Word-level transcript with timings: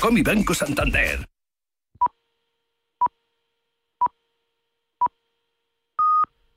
Con 0.00 0.14
mi 0.14 0.22
Banco 0.22 0.54
Santander. 0.54 1.26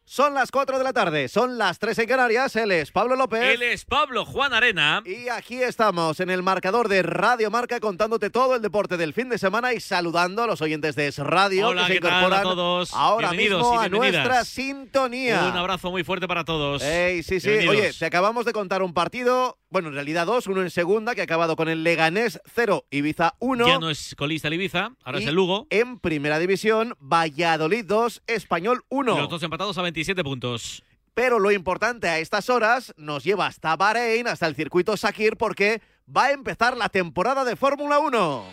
Son 0.09 0.33
las 0.33 0.51
4 0.51 0.77
de 0.77 0.83
la 0.85 0.93
tarde, 0.93 1.27
son 1.27 1.57
las 1.57 1.79
3 1.79 1.99
en 1.99 2.07
Canarias. 2.07 2.55
Él 2.55 2.71
es 2.71 2.91
Pablo 2.91 3.17
López. 3.17 3.43
Él 3.43 3.61
es 3.61 3.83
Pablo 3.83 4.25
Juan 4.25 4.53
Arena. 4.53 5.03
Y 5.05 5.27
aquí 5.27 5.61
estamos 5.61 6.21
en 6.21 6.29
el 6.29 6.41
marcador 6.41 6.87
de 6.87 7.03
Radio 7.03 7.51
Marca 7.51 7.81
contándote 7.81 8.29
todo 8.29 8.55
el 8.55 8.61
deporte 8.61 8.95
del 8.95 9.13
fin 9.13 9.27
de 9.27 9.37
semana 9.37 9.73
y 9.73 9.81
saludando 9.81 10.43
a 10.43 10.47
los 10.47 10.61
oyentes 10.61 10.95
de 10.95 11.07
Es 11.07 11.19
Radio 11.19 11.67
Hola, 11.67 11.81
que 11.81 11.87
se 11.87 11.93
¿qué 11.95 11.99
tal 11.99 12.19
incorporan 12.19 12.39
a 12.39 12.43
todos? 12.43 12.93
ahora 12.93 13.31
Bienvenidos 13.31 13.61
mismo 13.63 13.83
y 13.83 13.85
a 13.85 13.89
nuestra 13.89 14.45
sintonía. 14.45 15.49
Un 15.51 15.57
abrazo 15.57 15.91
muy 15.91 16.05
fuerte 16.05 16.25
para 16.25 16.45
todos. 16.45 16.81
Ey, 16.83 17.21
sí, 17.21 17.41
sí. 17.41 17.49
Bienvenidos. 17.49 17.87
Oye, 17.87 17.93
te 17.93 18.05
acabamos 18.05 18.45
de 18.45 18.53
contar 18.53 18.81
un 18.81 18.93
partido, 18.93 19.59
bueno, 19.69 19.89
en 19.89 19.95
realidad 19.95 20.25
dos, 20.25 20.47
uno 20.47 20.61
en 20.61 20.69
segunda, 20.69 21.13
que 21.13 21.21
ha 21.21 21.25
acabado 21.25 21.55
con 21.55 21.67
el 21.67 21.83
Leganés 21.83 22.39
0, 22.53 22.85
Ibiza 22.89 23.35
1. 23.39 23.67
Ya 23.67 23.79
no 23.79 23.89
es 23.89 24.15
colista 24.15 24.47
el 24.47 24.55
Ibiza, 24.55 24.91
ahora 25.03 25.19
y 25.19 25.23
es 25.23 25.29
el 25.29 25.35
Lugo. 25.35 25.67
En 25.69 25.99
primera 25.99 26.39
división, 26.39 26.95
Valladolid 26.99 27.85
2, 27.85 28.23
Español 28.27 28.85
1. 28.89 29.17
Los 29.17 29.29
dos 29.29 29.43
empatados 29.43 29.77
a 29.77 29.81
27 29.81 30.23
puntos. 30.23 30.83
Pero 31.13 31.39
lo 31.39 31.51
importante 31.51 32.07
a 32.07 32.19
estas 32.19 32.49
horas 32.49 32.93
nos 32.95 33.23
lleva 33.23 33.47
hasta 33.47 33.75
Bahrein, 33.75 34.27
hasta 34.27 34.47
el 34.47 34.55
circuito 34.55 34.95
Sakir, 34.95 35.35
porque 35.35 35.81
va 36.15 36.25
a 36.25 36.31
empezar 36.31 36.77
la 36.77 36.89
temporada 36.89 37.43
de 37.43 37.55
Fórmula 37.55 37.99
1. 37.99 38.45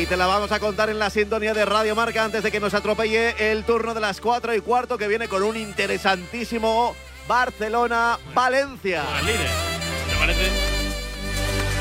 Y 0.00 0.06
te 0.06 0.16
la 0.16 0.26
vamos 0.26 0.52
a 0.52 0.60
contar 0.60 0.90
en 0.90 0.98
la 1.00 1.10
sintonía 1.10 1.54
de 1.54 1.64
Radio 1.64 1.96
Marca 1.96 2.22
antes 2.22 2.44
de 2.44 2.52
que 2.52 2.60
nos 2.60 2.72
atropelle 2.72 3.50
el 3.50 3.64
turno 3.64 3.94
de 3.94 4.00
las 4.00 4.20
4 4.20 4.54
y 4.54 4.60
cuarto 4.60 4.96
que 4.96 5.08
viene 5.08 5.26
con 5.26 5.42
un 5.42 5.56
interesantísimo 5.56 6.94
¿Te 10.10 10.16
parece? 10.18 10.50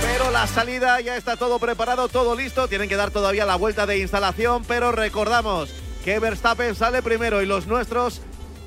Pero 0.02 0.30
la 0.30 0.46
salida 0.46 1.00
ya 1.00 1.16
está 1.16 1.38
todo 1.38 1.58
preparado, 1.58 2.10
todo 2.10 2.36
listo. 2.36 2.68
Tienen 2.68 2.90
que 2.90 2.98
dar 2.98 3.12
todavía 3.12 3.46
la 3.46 3.55
vuelta 3.55 3.86
de 3.86 3.98
instalación, 3.98 4.66
pero 4.68 4.91
recordamos 4.91 5.70
que 6.04 6.20
Verstappen 6.20 6.76
sale 6.76 7.02
primero 7.02 7.41
y 7.41 7.46
los 7.46 7.66
nuestros, 7.66 8.21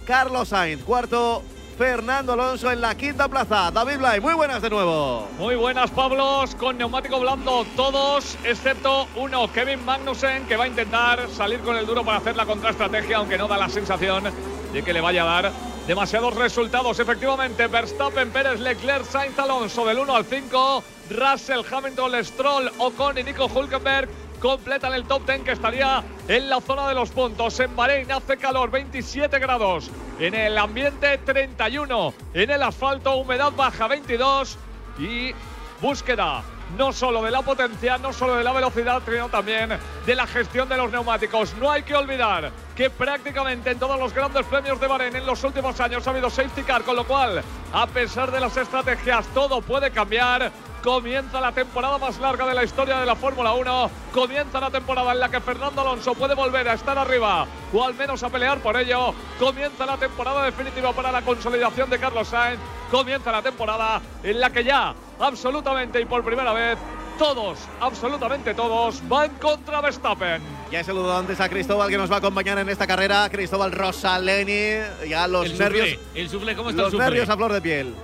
Carlos 0.07 0.49
Sainz, 0.49 0.83
cuarto, 0.83 1.43
Fernando 1.77 2.33
Alonso 2.33 2.71
en 2.71 2.81
la 2.81 2.95
quinta 2.95 3.29
plaza. 3.29 3.71
David 3.71 3.99
Blay, 3.99 4.21
muy 4.21 4.35
buenas 4.35 4.61
de 4.63 4.71
nuevo. 4.71 5.29
Muy 5.39 5.57
buenas, 5.57 5.91
Pablos, 5.91 6.55
con 6.55 6.79
neumático 6.79 7.21
blando 7.21 7.67
todos, 7.77 8.37
excepto 8.45 9.07
uno, 9.17 9.53
Kevin 9.53 9.85
Magnussen, 9.85 10.47
que 10.47 10.57
va 10.57 10.65
a 10.65 10.69
intentar 10.69 11.29
salir 11.31 11.61
con 11.61 11.77
el 11.77 11.87
duro 11.87 12.05
para 12.05 12.19
hacer 12.19 12.37
la 12.37 12.47
contraestrategia, 12.47 13.19
aunque 13.19 13.39
no 13.39 13.49
da 13.49 13.59
la 13.59 13.69
sensación 13.69 14.25
de 14.73 14.83
que 14.83 14.93
le 14.93 15.01
vaya 15.01 15.23
a 15.23 15.43
dar 15.43 15.53
demasiados 15.87 16.35
resultados. 16.35 16.99
Efectivamente, 17.01 17.67
Verstappen, 17.67 18.31
Pérez, 18.31 18.61
Leclerc, 18.61 19.05
Sainz, 19.05 19.39
Alonso 19.39 19.87
del 19.87 19.99
1 19.99 20.15
al 20.15 20.25
5, 20.25 20.85
Russell, 21.11 21.61
Hamilton, 21.71 22.25
Stroll, 22.25 22.71
Ocon 22.79 23.19
y 23.19 23.25
Nico 23.25 23.47
Hulkenberg 23.47 24.09
completan 24.41 24.95
el 24.95 25.05
top 25.05 25.27
10 25.27 25.43
que 25.43 25.53
estaría 25.53 26.03
en 26.27 26.49
la 26.49 26.61
zona 26.61 26.89
de 26.89 26.95
los 26.95 27.11
puntos. 27.11 27.61
En 27.61 27.77
Bahrein 27.77 28.11
hace 28.11 28.37
calor, 28.37 28.71
27 28.71 29.39
grados. 29.39 29.91
En 30.19 30.35
el 30.35 30.57
ambiente, 30.59 31.19
31. 31.19 32.15
En 32.35 32.51
el 32.51 32.63
asfalto, 32.63 33.17
humedad 33.17 33.53
baja, 33.53 33.87
22. 33.87 34.59
Y 34.99 35.33
búsqueda 35.81 36.43
no 36.77 36.93
solo 36.93 37.23
de 37.23 37.31
la 37.31 37.43
potencia, 37.43 37.99
no 37.99 38.13
solo 38.13 38.37
de 38.37 38.45
la 38.45 38.53
velocidad, 38.53 39.03
sino 39.05 39.29
también 39.29 39.79
de 40.07 40.15
la 40.15 40.27
gestión 40.27 40.69
de 40.69 40.77
los 40.77 40.91
neumáticos. 40.91 41.55
No 41.55 41.71
hay 41.71 41.83
que 41.83 41.95
olvidar 41.95 42.51
que 42.77 42.91
prácticamente 42.91 43.71
en 43.71 43.79
todos 43.79 43.99
los 43.99 44.15
grandes 44.15 44.47
premios 44.47 44.81
de 44.81 44.87
Bahrein 44.87 45.17
en 45.17 45.27
los 45.27 45.43
últimos 45.45 45.79
años 45.81 46.07
ha 46.07 46.11
habido 46.11 46.31
safety 46.31 46.63
car, 46.63 46.83
con 46.83 46.97
lo 46.97 47.05
cual, 47.05 47.43
a 47.73 47.87
pesar 47.87 48.31
de 48.31 48.41
las 48.41 48.57
estrategias, 48.57 49.27
todo 49.35 49.61
puede 49.61 49.91
cambiar. 49.91 50.51
Comienza 50.83 51.43
la 51.43 51.53
temporada 51.53 51.99
más 51.99 52.19
larga 52.19 52.47
de 52.47 52.55
la 52.55 52.65
historia 52.65 52.99
de 52.99 53.05
la 53.05 53.15
Fórmula 53.15 53.53
1. 53.53 53.91
Comienza 54.15 54.61
la 54.61 54.71
temporada 54.71 55.13
en 55.13 55.21
la 55.21 55.29
que 55.29 55.41
Fernando 55.41 55.83
Alonso 55.83 56.15
puede 56.15 56.35
volver 56.35 56.67
a 56.71 56.73
estar 56.73 56.97
arriba 56.97 57.47
o 57.71 57.85
al 57.85 57.93
menos 57.95 58.23
a 58.23 58.31
pelear 58.31 58.61
por 58.61 58.79
ello. 58.79 59.13
Comienza 59.39 59.85
la 59.85 59.99
temporada 59.99 60.43
definitiva 60.47 60.95
para 60.95 61.13
la 61.13 61.21
consolidación 61.21 61.91
de 61.91 61.99
Carlos 61.99 62.29
Sainz. 62.29 62.59
Comienza 62.91 63.31
la 63.31 63.43
temporada 63.43 64.01
en 64.23 64.41
la 64.41 64.49
que 64.49 64.65
ya, 64.65 64.95
absolutamente 65.21 66.01
y 66.01 66.05
por 66.05 66.25
primera 66.25 66.53
vez, 66.53 66.79
todos, 67.19 67.59
absolutamente 67.81 68.55
todos, 68.55 69.07
van 69.09 69.31
contra 69.41 69.81
Verstappen. 69.81 70.41
Ya 70.71 70.81
he 70.81 70.85
saludado 70.85 71.19
antes 71.19 71.41
a 71.41 71.49
Cristóbal 71.49 71.91
que 71.91 71.99
nos 71.99 72.11
va 72.11 72.17
a 72.17 72.19
acompañar 72.19 72.59
en 72.59 72.69
esta 72.69 72.87
carrera. 72.87 73.29
Cristóbal 73.29 73.73
Rosaleni, 73.73 75.09
ya 75.09 75.29
los 75.29 75.47
el 75.47 75.59
nervios. 75.59 75.91
Suflé. 75.91 76.21
El 76.21 76.29
suflé, 76.29 76.57
¿cómo 76.57 76.71
está 76.71 76.83
Los 76.83 76.93
el 76.95 76.99
nervios 76.99 77.29
a 77.29 77.37
flor 77.37 77.53
de 77.53 77.61
piel. 77.61 77.95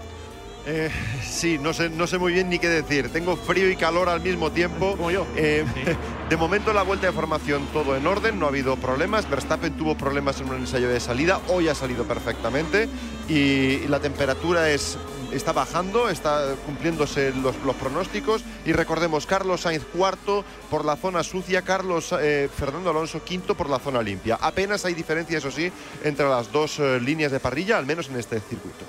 Eh, 0.66 0.90
sí, 1.22 1.58
no 1.58 1.72
sé, 1.72 1.88
no 1.88 2.08
sé 2.08 2.18
muy 2.18 2.32
bien 2.32 2.50
ni 2.50 2.58
qué 2.58 2.68
decir. 2.68 3.10
Tengo 3.10 3.36
frío 3.36 3.70
y 3.70 3.76
calor 3.76 4.08
al 4.08 4.20
mismo 4.20 4.50
tiempo. 4.50 4.96
Como 4.96 5.10
yo. 5.10 5.26
Eh, 5.36 5.64
De 6.28 6.36
momento 6.36 6.72
la 6.72 6.82
vuelta 6.82 7.06
de 7.06 7.12
formación 7.12 7.68
todo 7.72 7.94
en 7.94 8.04
orden, 8.04 8.40
no 8.40 8.46
ha 8.46 8.48
habido 8.48 8.74
problemas. 8.74 9.30
Verstappen 9.30 9.76
tuvo 9.76 9.96
problemas 9.96 10.40
en 10.40 10.48
un 10.48 10.56
ensayo 10.56 10.88
de 10.88 10.98
salida, 10.98 11.40
hoy 11.46 11.68
ha 11.68 11.74
salido 11.76 12.02
perfectamente 12.02 12.88
y, 13.28 13.86
la 13.86 14.00
temperatura 14.00 14.68
es, 14.70 14.98
está 15.30 15.52
bajando, 15.52 16.08
está 16.08 16.56
cumpliéndose 16.66 17.32
los, 17.32 17.54
los 17.64 17.76
pronósticos. 17.76 18.42
Y 18.64 18.72
recordemos, 18.72 19.24
Carlos 19.24 19.60
Sainz 19.60 19.84
cuarto 19.84 20.44
por 20.68 20.84
la 20.84 20.96
zona 20.96 21.22
sucia, 21.22 21.62
Carlos 21.62 22.12
eh, 22.20 22.48
Fernando 22.52 22.90
Alonso 22.90 23.22
quinto 23.22 23.54
por 23.54 23.70
la 23.70 23.78
zona 23.78 24.02
limpia. 24.02 24.36
Apenas 24.40 24.84
hay 24.84 24.94
diferencia, 24.94 25.38
eso 25.38 25.52
sí, 25.52 25.70
entre 26.02 26.28
las 26.28 26.50
dos 26.50 26.80
eh, 26.80 26.98
líneas 26.98 27.30
de 27.30 27.38
parrilla, 27.38 27.78
al 27.78 27.86
menos 27.86 28.08
en 28.08 28.16
este 28.16 28.40
circuito. 28.40 28.84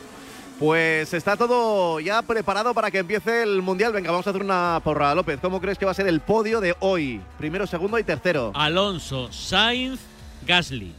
Pues 0.59 1.13
está 1.13 1.37
todo 1.37 1.99
ya 1.99 2.23
preparado 2.23 2.73
para 2.73 2.89
que 2.89 2.97
empiece 2.99 3.43
el 3.43 3.61
Mundial. 3.61 3.93
Venga, 3.93 4.09
vamos 4.09 4.25
a 4.25 4.31
hacer 4.31 4.41
una 4.41 4.81
porra, 4.83 5.13
López. 5.13 5.39
¿Cómo 5.39 5.61
crees 5.61 5.77
que 5.77 5.85
va 5.85 5.91
a 5.91 5.95
ser 5.95 6.07
el 6.07 6.19
podio 6.19 6.59
de 6.59 6.75
hoy? 6.79 7.21
Primero, 7.37 7.67
segundo 7.67 7.99
y 7.99 8.03
tercero. 8.03 8.51
Alonso, 8.55 9.31
Sainz, 9.31 9.99
Gasly. 10.47 10.93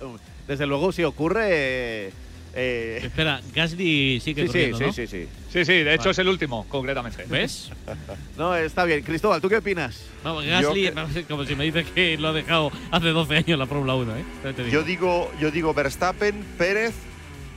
Desde 0.48 0.66
luego, 0.66 0.92
si 0.92 1.04
ocurre... 1.04 2.10
eh, 2.54 3.00
Espera, 3.02 3.42
Gasly 3.54 4.18
sigue 4.20 4.46
sí, 4.46 4.48
sí, 4.48 4.52
corriendo, 4.52 4.78
sí, 4.78 4.84
¿no? 4.84 4.92
sí, 4.94 5.06
sí. 5.06 5.28
Sí, 5.52 5.64
sí, 5.66 5.72
de 5.82 5.92
hecho 5.94 6.04
Vale. 6.04 6.10
es 6.12 6.18
el 6.20 6.28
último, 6.28 6.66
concretamente. 6.68 7.24
¿Ves? 7.28 7.70
No, 8.38 8.56
está 8.56 8.84
bien. 8.86 9.02
Cristóbal, 9.02 9.42
¿tú 9.42 9.50
qué 9.50 9.58
opinas? 9.58 10.00
Vamos, 10.24 10.46
Gasly, 10.46 10.90
como 11.28 11.44
si 11.44 11.54
me 11.54 11.64
dices 11.64 11.86
que 11.94 12.16
lo 12.16 12.28
ha 12.28 12.32
dejado 12.32 12.72
hace 12.90 13.08
12 13.08 13.36
años 13.36 13.58
la 13.58 13.66
Fórmula 13.66 13.94
1, 13.94 14.16
¿eh? 14.16 14.24
También 14.42 14.54
te 14.56 14.64
digo. 14.64 14.72
Yo 14.72 14.82
digo, 14.84 15.30
yo 15.38 15.50
digo 15.50 15.74
Verstappen, 15.74 16.42
Pérez, 16.56 16.94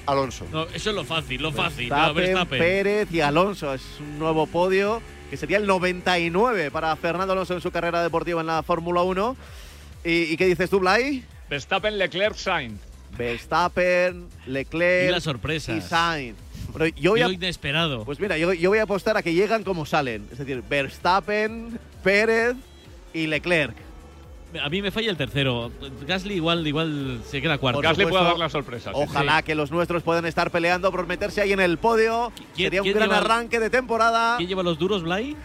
Alonso. 0.05 0.45
No, 0.51 0.63
eso 0.73 0.89
es 0.89 0.95
lo 0.95 1.03
fácil, 1.03 1.41
lo 1.41 1.51
fácil. 1.51 1.89
No, 1.89 1.95
Verstappen, 1.95 2.15
Verstappen. 2.25 2.59
Pérez 2.59 3.07
y 3.11 3.21
Alonso. 3.21 3.73
Es 3.73 3.81
un 3.99 4.19
nuevo 4.19 4.47
podio 4.47 5.01
que 5.29 5.37
sería 5.37 5.57
el 5.57 5.65
99 5.65 6.69
para 6.71 6.95
Fernando 6.95 7.33
Alonso 7.33 7.53
en 7.53 7.61
su 7.61 7.71
carrera 7.71 8.03
deportiva 8.03 8.41
en 8.41 8.47
la 8.47 8.61
Fórmula 8.63 9.01
1. 9.01 9.35
¿Y, 10.05 10.09
y 10.33 10.37
qué 10.37 10.45
dices 10.45 10.69
tú, 10.69 10.79
Blay? 10.79 11.23
Verstappen, 11.49 11.97
Leclerc, 11.97 12.35
Sainz. 12.35 12.79
Verstappen, 13.17 14.27
Leclerc 14.47 15.09
Y 15.09 15.11
las 15.11 15.23
sorpresas. 15.23 15.77
y 15.77 15.81
Sainz. 15.81 16.35
Bueno, 16.71 16.87
yo 16.99 17.11
voy 17.11 17.21
a- 17.21 17.27
lo 17.27 17.33
inesperado. 17.33 18.03
pues 18.05 18.19
mira, 18.19 18.37
yo, 18.37 18.53
yo 18.53 18.69
voy 18.69 18.79
a 18.79 18.83
apostar 18.83 19.15
a 19.17 19.21
que 19.23 19.33
llegan 19.33 19.63
como 19.63 19.85
salen. 19.85 20.27
Es 20.31 20.39
decir, 20.39 20.63
Verstappen, 20.67 21.79
Pérez 22.03 22.55
y 23.13 23.27
Leclerc. 23.27 23.75
A 24.61 24.69
mí 24.69 24.81
me 24.81 24.91
falla 24.91 25.09
el 25.09 25.17
tercero. 25.17 25.71
Gasly 26.05 26.35
igual, 26.35 26.65
igual 26.67 27.21
se 27.25 27.41
queda 27.41 27.57
cuarto. 27.57 27.77
Por 27.77 27.83
Gasly 27.85 28.05
puede 28.05 28.23
dar 28.23 28.37
la 28.37 28.49
sorpresa. 28.49 28.91
sí, 28.91 28.99
Ojalá 29.01 29.41
que 29.41 29.55
los 29.55 29.71
nuestros 29.71 30.03
puedan 30.03 30.25
estar 30.25 30.51
peleando 30.51 30.91
por 30.91 31.07
meterse 31.07 31.41
ahí 31.41 31.51
en 31.53 31.59
el 31.59 31.77
podio. 31.77 32.31
¿Quién- 32.55 32.67
Sería 32.67 32.81
un 32.83 32.89
gran 32.91 33.09
lleva 33.09 33.17
arranque 33.17 33.59
de 33.59 33.69
temporada, 33.69 34.37
¿Quién 34.37 34.49
lleva 34.49 34.63
los 34.63 34.77
duros, 34.77 35.03
Blay? 35.03 35.35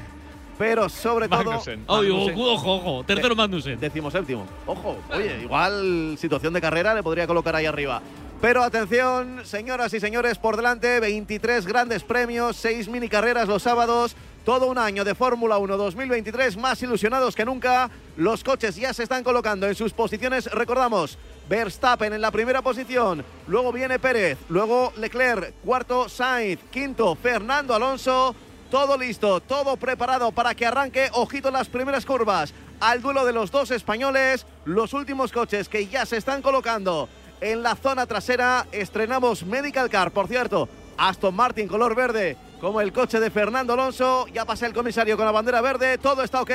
pero 0.58 0.88
sobre 0.88 1.28
todo 1.28 1.44
Magnussen. 1.44 1.84
Ay, 1.86 2.08
Magnussen. 2.10 2.34
ojo, 2.34 2.52
ojo, 2.52 2.74
ojo. 2.76 3.04
Tercero 3.04 3.36
Magnussen. 3.36 3.78
Décimo 3.78 4.10
séptimo. 4.10 4.46
Ojo, 4.66 4.98
oye, 5.12 5.40
igual 5.42 6.16
situación 6.18 6.52
de 6.52 6.60
carrera 6.60 6.94
le 6.94 7.02
podría 7.02 7.26
colocar 7.26 7.54
ahí 7.54 7.66
arriba. 7.66 8.02
Pero 8.40 8.62
atención, 8.62 9.40
señoras 9.44 9.92
y 9.94 10.00
señores, 10.00 10.38
por 10.38 10.56
delante 10.56 11.00
23 11.00 11.66
grandes 11.66 12.04
premios, 12.04 12.56
6 12.56 12.88
mini 12.88 13.08
carreras 13.08 13.48
los 13.48 13.62
sábados, 13.62 14.14
todo 14.44 14.66
un 14.66 14.78
año 14.78 15.04
de 15.04 15.14
Fórmula 15.14 15.58
1 15.58 15.76
2023, 15.76 16.56
más 16.56 16.82
ilusionados 16.82 17.34
que 17.34 17.44
nunca. 17.44 17.90
Los 18.16 18.42
coches 18.42 18.76
ya 18.76 18.92
se 18.94 19.02
están 19.02 19.24
colocando 19.24 19.66
en 19.66 19.74
sus 19.74 19.92
posiciones, 19.92 20.46
recordamos, 20.46 21.18
Verstappen 21.48 22.12
en 22.12 22.20
la 22.20 22.30
primera 22.30 22.62
posición, 22.62 23.24
luego 23.46 23.72
viene 23.72 23.98
Pérez, 23.98 24.38
luego 24.48 24.92
Leclerc, 24.96 25.54
cuarto 25.64 26.08
Sainz, 26.08 26.60
quinto 26.70 27.14
Fernando 27.14 27.74
Alonso. 27.74 28.34
Todo 28.70 28.98
listo, 28.98 29.40
todo 29.40 29.78
preparado 29.78 30.30
para 30.30 30.54
que 30.54 30.66
arranque, 30.66 31.08
ojito 31.12 31.50
las 31.50 31.68
primeras 31.68 32.04
curvas, 32.04 32.52
al 32.80 33.00
duelo 33.00 33.24
de 33.24 33.32
los 33.32 33.50
dos 33.50 33.70
españoles, 33.70 34.44
los 34.66 34.92
últimos 34.92 35.32
coches 35.32 35.70
que 35.70 35.86
ya 35.86 36.04
se 36.04 36.18
están 36.18 36.42
colocando 36.42 37.08
en 37.40 37.62
la 37.62 37.76
zona 37.76 38.06
trasera. 38.06 38.66
Estrenamos 38.72 39.44
Medical 39.44 39.88
Car, 39.88 40.10
por 40.10 40.28
cierto, 40.28 40.68
Aston 40.98 41.34
Martin 41.34 41.68
color 41.68 41.94
verde, 41.94 42.36
como 42.60 42.80
el 42.80 42.92
coche 42.92 43.20
de 43.20 43.30
Fernando 43.30 43.72
Alonso. 43.72 44.26
Ya 44.28 44.44
pasa 44.44 44.66
el 44.66 44.72
comisario 44.72 45.16
con 45.16 45.26
la 45.26 45.32
bandera 45.32 45.60
verde, 45.60 45.98
todo 45.98 46.22
está 46.22 46.42
ok. 46.42 46.50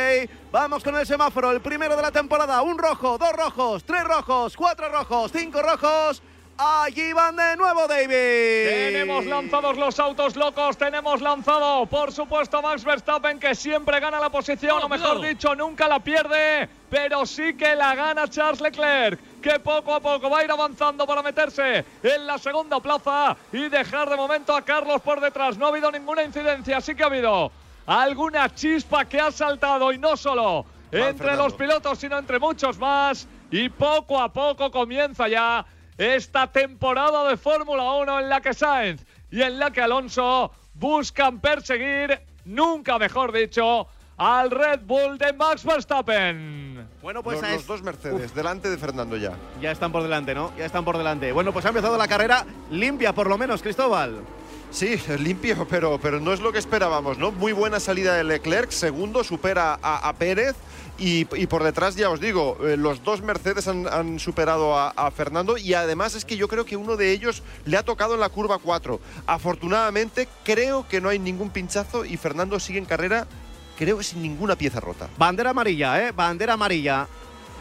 Vamos 0.52 0.84
con 0.84 0.96
el 0.96 1.06
semáforo, 1.06 1.52
el 1.52 1.62
primero 1.62 1.96
de 1.96 2.02
la 2.02 2.12
temporada. 2.12 2.62
Un 2.62 2.78
rojo, 2.78 3.18
dos 3.18 3.34
rojos, 3.34 3.84
tres 3.84 4.04
rojos, 4.04 4.56
cuatro 4.56 4.90
rojos, 4.90 5.32
cinco 5.34 5.62
rojos. 5.62 6.22
Allí 6.56 7.14
van 7.14 7.36
de 7.36 7.58
nuevo, 7.58 7.88
David. 7.88 8.14
Tenemos 8.14 9.26
lanzados 9.26 9.76
los 9.76 10.00
autos 10.00 10.36
locos, 10.36 10.78
tenemos 10.78 11.20
lanzado, 11.20 11.86
por 11.88 12.12
supuesto, 12.12 12.62
Max 12.62 12.84
Verstappen, 12.84 13.40
que 13.40 13.56
siempre 13.56 14.00
gana 14.00 14.20
la 14.20 14.30
posición, 14.30 14.84
o 14.84 14.88
mejor 14.88 15.20
dicho, 15.20 15.56
nunca 15.56 15.88
la 15.88 16.00
pierde, 16.00 16.70
pero 16.92 17.26
sí 17.26 17.56
que 17.56 17.76
la 17.76 17.96
gana 17.96 18.28
Charles 18.28 18.62
Leclerc, 18.62 19.20
que 19.44 19.60
poco 19.60 19.94
a 19.94 20.00
poco 20.00 20.30
va 20.30 20.40
a 20.40 20.44
ir 20.46 20.52
avanzando 20.52 21.06
para 21.06 21.22
meterse 21.22 21.84
en 22.02 22.26
la 22.26 22.38
segunda 22.38 22.80
plaza 22.80 23.36
y 23.52 23.68
dejar 23.68 24.10
de 24.10 24.16
momento 24.16 24.56
a 24.56 24.62
Carlos 24.62 25.02
por 25.02 25.20
detrás. 25.20 25.58
No 25.58 25.66
ha 25.66 25.70
habido 25.70 25.92
ninguna 25.92 26.24
incidencia, 26.24 26.80
sí 26.80 26.96
que 26.96 27.04
ha 27.04 27.08
habido 27.08 27.52
alguna 27.86 28.56
chispa 28.56 29.04
que 29.04 29.20
ha 29.20 29.32
saltado 29.32 29.92
y 29.92 29.98
no 29.98 30.16
solo 30.16 30.66
entre 30.92 31.36
los 31.36 31.54
pilotos, 31.54 32.00
sino 32.00 32.18
entre 32.18 32.40
muchos 32.40 32.80
más. 32.80 33.28
Y 33.52 33.68
poco 33.68 34.22
a 34.22 34.32
poco 34.32 34.72
comienza 34.72 35.28
ya 35.28 35.66
esta 35.98 36.48
temporada 36.48 37.28
de 37.28 37.36
Fórmula 37.36 37.84
1 37.96 38.22
en 38.22 38.30
la 38.30 38.40
que 38.40 38.54
Sainz 38.54 39.06
y 39.30 39.42
en 39.42 39.60
la 39.60 39.72
que 39.72 39.82
Alonso 39.82 40.52
buscan 40.74 41.42
perseguir, 41.42 42.18
nunca 42.46 42.98
mejor 42.98 43.34
dicho, 43.34 43.88
al 44.18 44.52
Red 44.52 44.82
Bull 44.86 45.18
de 45.18 45.34
Max 45.34 45.64
Verstappen. 45.64 46.88
Bueno, 47.02 47.24
pues 47.24 47.42
los, 47.42 47.68
dos 47.68 47.82
Mercedes, 47.82 48.34
delante 48.34 48.70
de 48.70 48.78
Fernando 48.78 49.18
ya. 49.18 49.34
Ya 49.62 49.72
están 49.72 49.92
por 49.92 50.04
delante, 50.04 50.34
¿no? 50.34 50.52
Ya 50.58 50.66
están 50.66 50.86
por 50.86 50.98
delante. 50.98 51.32
Bueno, 51.32 51.52
pues 51.52 51.66
ha 51.66 51.70
empezado 51.70 51.98
la 51.98 52.08
carrera 52.08 52.46
limpia, 52.72 53.14
por 53.14 53.28
lo 53.28 53.38
menos, 53.38 53.62
Cristóbal. 53.62 54.22
Sí, 54.72 55.00
limpio, 55.20 55.68
pero, 55.70 56.00
pero 56.02 56.20
no 56.20 56.34
es 56.34 56.40
lo 56.40 56.52
que 56.52 56.58
esperábamos, 56.58 57.18
¿no? 57.18 57.32
Muy 57.32 57.54
buena 57.54 57.80
salida 57.80 58.16
de 58.16 58.24
Leclerc, 58.24 58.72
segundo, 58.72 59.24
supera 59.24 59.78
a 59.82 60.14
Pérez. 60.14 60.56
Y, 61.00 61.26
por 61.26 61.64
detrás, 61.64 61.96
ya 61.96 62.10
os 62.10 62.20
digo, 62.20 62.58
eh, 62.62 62.78
los 62.78 63.04
dos 63.04 63.22
Mercedes 63.22 63.68
han, 63.68 64.20
superado 64.20 64.78
a, 64.78 65.12
Fernando 65.12 65.58
y 65.58 65.74
además 65.74 66.14
es 66.16 66.24
que 66.24 66.38
yo 66.38 66.48
creo 66.48 66.66
que 66.66 66.78
uno 66.78 66.96
de 66.96 67.12
ellos 67.12 67.42
le 67.66 67.78
ha 67.78 67.84
tocado 67.84 68.14
en 68.14 68.20
la 68.20 68.30
curva 68.30 68.60
4. 68.60 69.00
Afortunadamente, 69.26 70.28
creo 70.44 70.88
que 70.88 71.02
no 71.02 71.10
hay 71.10 71.20
ningún 71.20 71.50
pinchazo 71.50 72.06
y 72.06 72.16
Fernando 72.18 72.60
sigue 72.60 72.80
en 72.80 72.86
carrera, 72.86 73.28
creo 73.78 73.98
que 73.98 74.04
sin 74.04 74.22
ninguna 74.22 74.56
pieza 74.56 74.80
rota. 74.80 75.10
Bandera 75.18 75.52
amarilla, 75.52 76.08
¿eh? 76.08 76.12
Bandera 76.12 76.54
amarilla. 76.54 77.08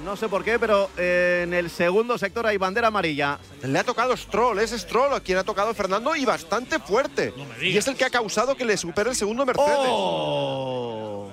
No 0.05 0.17
sé 0.17 0.29
por 0.29 0.43
qué, 0.43 0.59
pero 0.59 0.91
eh, 0.97 1.43
en 1.45 1.55
el 1.55 1.71
segundo 1.71 2.19
sector 2.19 2.47
hay 2.47 2.57
bandera 2.57 2.89
amarilla. 2.89 3.39
Le 3.63 3.79
ha 3.79 3.85
tocado 3.85 4.17
Stroll, 4.17 4.59
es 4.59 4.71
Stroll 4.71 5.13
a 5.15 5.21
quien 5.21 5.39
ha 5.39 5.45
tocado 5.45 5.73
Fernando 5.75 6.17
y 6.17 6.25
bastante 6.25 6.79
fuerte. 6.81 7.33
y 7.61 7.77
es 7.77 7.87
el 7.87 7.95
que 7.95 8.05
ha 8.05 8.11
causado 8.11 8.57
que 8.57 8.65
le 8.65 8.77
supere 8.77 9.11
el 9.11 9.17
segundo 9.17 9.47
Mercedes. 9.47 9.77
Oh. 9.79 11.31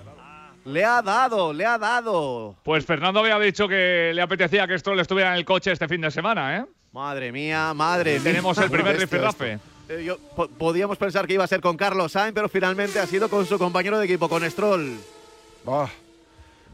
Le 0.66 0.86
ha 0.86 1.02
dado, 1.02 1.52
le 1.52 1.66
ha 1.66 1.80
dado. 1.80 2.56
Pues 2.64 2.86
Fernando 2.86 3.22
había 3.22 3.40
dicho 3.40 3.68
que 3.68 4.12
le 4.14 4.22
apetecía 4.22 4.68
que 4.68 4.76
esto 4.76 4.94
le 4.94 5.02
estuviera 5.02 5.32
en 5.32 5.38
el 5.38 5.46
coche 5.46 5.72
este 5.72 5.88
fin 5.88 6.02
de 6.02 6.12
semana, 6.12 6.58
¿eh? 6.58 6.66
Madre 6.92 7.32
mía, 7.32 7.74
madre 7.74 8.20
Tenemos 8.20 8.58
el 8.58 8.70
primer 8.70 9.00
rifirrafe. 9.00 9.60
Eh, 9.90 10.16
podíamos 10.60 11.00
pensar 11.00 11.26
que 11.26 11.34
iba 11.34 11.44
a 11.44 11.48
ser 11.48 11.62
con 11.62 11.76
Carlos 11.76 12.12
Sainz, 12.12 12.34
pero 12.36 12.48
finalmente 12.48 13.00
ha 13.00 13.08
sido 13.08 13.28
con 13.28 13.48
su 13.48 13.58
compañero 13.58 13.98
de 13.98 14.06
equipo, 14.06 14.30
con 14.30 14.48
Stroll. 14.50 15.00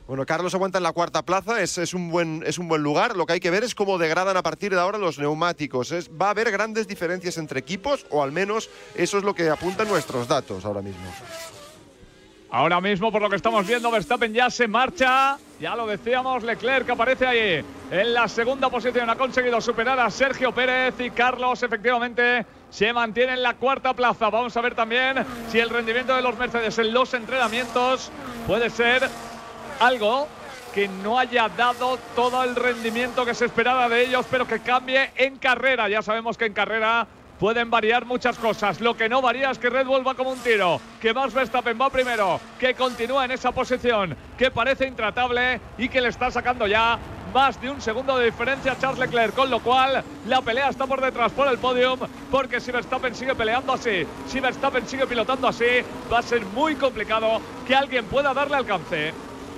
Bueno, 0.05 0.25
Carlos 0.25 0.53
aguanta 0.53 0.79
en 0.79 0.83
la 0.83 0.91
cuarta 0.91 1.23
plaza, 1.23 1.61
es, 1.61 1.93
un 1.93 2.11
buen, 2.11 2.43
es 2.45 2.59
un 2.59 2.67
buen 2.67 2.83
lugar. 2.83 3.15
Lo 3.15 3.25
que 3.25 3.33
hay 3.33 3.39
que 3.39 3.49
ver 3.49 3.63
es 3.63 3.73
cómo 3.73 3.97
degradan 3.97 4.35
a 4.35 4.43
partir 4.43 4.73
de 4.73 4.81
ahora 4.81 4.97
los 4.97 5.17
neumáticos. 5.17 5.93
Es, 5.93 6.09
va 6.09 6.27
a 6.27 6.29
haber 6.31 6.51
grandes 6.51 6.89
diferencias 6.89 7.37
entre 7.37 7.61
equipos, 7.61 8.05
o 8.09 8.21
al 8.21 8.33
menos 8.33 8.69
eso 8.95 9.17
es 9.17 9.23
lo 9.23 9.33
que 9.33 9.49
apuntan 9.49 9.87
nuestros 9.87 10.27
datos 10.27 10.65
ahora 10.65 10.81
mismo. 10.81 11.05
Ahora 12.51 12.79
mismo, 12.79 13.11
por 13.11 13.21
lo 13.21 13.29
que 13.29 13.35
estamos 13.37 13.65
viendo, 13.65 13.89
Verstappen 13.91 14.33
ya 14.33 14.49
se 14.49 14.67
marcha. 14.67 15.37
Ya 15.59 15.75
lo 15.75 15.87
decíamos, 15.87 16.43
Leclerc 16.43 16.89
aparece 16.89 17.25
ahí 17.25 17.65
en 17.91 18.13
la 18.13 18.27
segunda 18.27 18.69
posición. 18.69 19.09
Ha 19.09 19.15
conseguido 19.15 19.59
superar 19.59 19.99
a 19.99 20.09
Sergio 20.11 20.53
Pérez 20.53 20.93
y 20.99 21.11
Carlos, 21.11 21.63
efectivamente, 21.63 22.45
se 22.75 22.91
mantiene 22.91 23.33
en 23.33 23.41
la 23.41 23.53
cuarta 23.53 23.93
plaza. 23.93 24.29
Vamos 24.29 24.57
a 24.57 24.61
ver 24.61 24.75
también 24.75 25.25
si 25.49 25.59
el 25.59 25.69
rendimiento 25.69 26.13
de 26.13 26.21
los 26.21 26.37
Mercedes 26.37 26.77
en 26.77 26.93
los 26.93 27.13
entrenamientos 27.13 28.11
puede 28.45 28.69
ser 28.69 29.09
algo 29.79 30.27
que 30.73 30.89
no 30.89 31.17
haya 31.17 31.47
dado 31.47 31.97
todo 32.17 32.43
el 32.43 32.53
rendimiento 32.53 33.25
que 33.25 33.33
se 33.33 33.45
esperaba 33.45 33.87
de 33.87 34.03
ellos, 34.03 34.25
pero 34.29 34.45
que 34.45 34.59
cambie 34.59 35.09
en 35.15 35.37
carrera. 35.37 35.87
Ya 35.87 36.01
sabemos 36.01 36.37
que 36.37 36.47
en 36.47 36.53
carrera 36.53 37.07
pueden 37.39 37.69
variar 37.69 38.03
muchas 38.03 38.37
cosas. 38.37 38.81
Lo 38.81 38.97
que 38.97 39.07
no 39.07 39.21
varía 39.21 39.51
es 39.51 39.57
que 39.57 39.69
Red 39.69 39.87
Bull 39.87 40.05
va 40.05 40.15
como 40.15 40.31
un 40.31 40.39
tiro, 40.39 40.81
que 40.99 41.13
Max 41.13 41.33
Verstappen 41.33 41.79
va 41.79 41.89
primero, 41.89 42.41
que 42.59 42.73
continúa 42.73 43.23
en 43.23 43.31
esa 43.31 43.53
posición, 43.53 44.17
que 44.37 44.51
parece 44.51 44.85
intratable 44.85 45.61
y 45.77 45.87
que 45.87 46.01
le 46.01 46.09
está 46.09 46.29
sacando 46.29 46.67
ya 46.67 46.99
más 47.35 47.59
de 47.59 47.69
un 47.69 47.81
segundo 47.81 48.17
de 48.17 48.27
diferencia 48.27 48.71
a 48.71 48.79
Charles 48.79 48.97
Leclerc, 48.97 49.35
con 49.35 49.49
lo 49.49 49.59
cual 49.59 50.01
la 50.25 50.41
pelea 50.41 50.69
está 50.69 50.87
por 50.87 51.01
detrás 51.01 51.33
por 51.33 51.49
el 51.49 51.57
podium, 51.57 51.99
porque 52.31 52.61
si 52.61 52.71
Verstappen 52.71 53.13
sigue 53.13 53.35
peleando 53.35 53.73
así, 53.73 54.07
si 54.25 54.39
Verstappen 54.39 54.87
sigue 54.87 55.05
pilotando 55.05 55.49
así, 55.49 55.65
va 56.11 56.19
a 56.19 56.21
ser 56.21 56.45
muy 56.45 56.75
complicado 56.75 57.41
que 57.67 57.75
alguien 57.75 58.05
pueda 58.05 58.33
darle 58.33 58.55
alcance. 58.55 59.11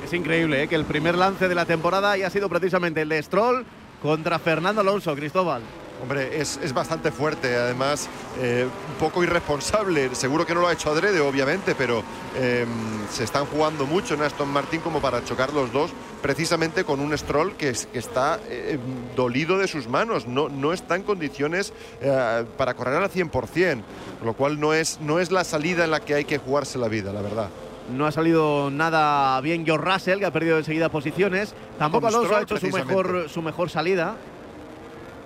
Es 0.04 0.12
increíble 0.12 0.64
¿eh? 0.64 0.68
que 0.68 0.74
el 0.74 0.86
primer 0.86 1.14
lance 1.14 1.48
de 1.48 1.54
la 1.54 1.66
temporada 1.66 2.14
haya 2.14 2.32
sido 2.32 2.50
precisamente 2.50 3.04
el 3.04 3.10
de 3.10 3.22
Stroll 3.22 3.64
contra 4.02 4.40
Fernando 4.40 4.82
Alonso, 4.82 5.16
Cristóbal. 5.16 5.62
Hombre, 6.02 6.40
es, 6.40 6.74
bastante 6.74 7.12
fuerte, 7.12 7.56
además 7.56 8.08
eh, 8.40 8.68
un 8.90 8.96
poco 9.00 9.24
irresponsable. 9.24 10.14
Seguro 10.14 10.46
que 10.46 10.54
no 10.54 10.62
lo 10.62 10.68
ha 10.68 10.74
hecho 10.74 10.92
adrede, 10.92 11.20
obviamente, 11.20 11.74
pero 11.74 12.04
em, 12.36 12.68
se 13.10 13.24
están 13.24 13.46
jugando 13.46 13.88
mucho 13.88 14.14
en 14.14 14.22
Aston 14.22 14.50
Martin 14.50 14.82
como 14.82 15.02
para 15.02 15.24
chocar 15.24 15.52
los 15.54 15.72
dos, 15.72 15.92
precisamente 16.22 16.84
con 16.84 17.00
un 17.00 17.18
Stroll 17.18 17.56
que, 17.56 17.70
está 17.70 18.40
eh, 18.50 18.78
dolido 19.16 19.58
de 19.58 19.68
sus 19.68 19.88
manos, 19.88 20.28
no, 20.28 20.50
no 20.50 20.74
está 20.74 20.96
en 20.96 21.04
condiciones 21.04 21.74
eh, 22.02 22.46
para 22.58 22.74
correr 22.74 23.02
al 23.02 23.10
100%, 23.10 23.82
lo 24.24 24.34
cual 24.34 24.60
no 24.60 24.74
es, 24.74 25.00
no 25.02 25.20
es 25.20 25.32
la 25.32 25.44
salida 25.44 25.86
en 25.86 25.92
la 25.92 26.00
que 26.00 26.16
hay 26.16 26.26
que 26.26 26.38
jugarse 26.38 26.78
la 26.78 26.88
vida, 26.88 27.14
la 27.14 27.22
verdad. 27.22 27.50
No 27.96 28.06
ha 28.06 28.12
salido 28.12 28.70
nada 28.70 29.40
bien 29.42 29.66
George 29.66 29.90
Russell, 29.90 30.20
que 30.20 30.26
ha 30.26 30.32
perdido 30.32 30.58
enseguida 30.58 30.90
posiciones. 30.90 31.54
Tampoco 31.80 32.08
Alonso 32.08 32.36
ha 32.36 32.42
hecho 32.42 32.58
su 32.58 32.68
mejor, 32.68 33.30
su 33.30 33.42
mejor 33.42 33.70
salida. 33.70 34.16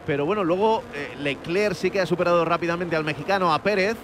Pero 0.06 0.26
bueno, 0.26 0.44
luego 0.44 0.84
eh, 0.94 1.16
Leclerc 1.20 1.76
sí 1.76 1.90
que 1.90 2.02
ha 2.02 2.06
superado 2.06 2.46
rápidamente 2.46 2.96
al 2.96 3.04
mexicano, 3.04 3.54
a 3.54 3.64
Pérez. 3.64 3.98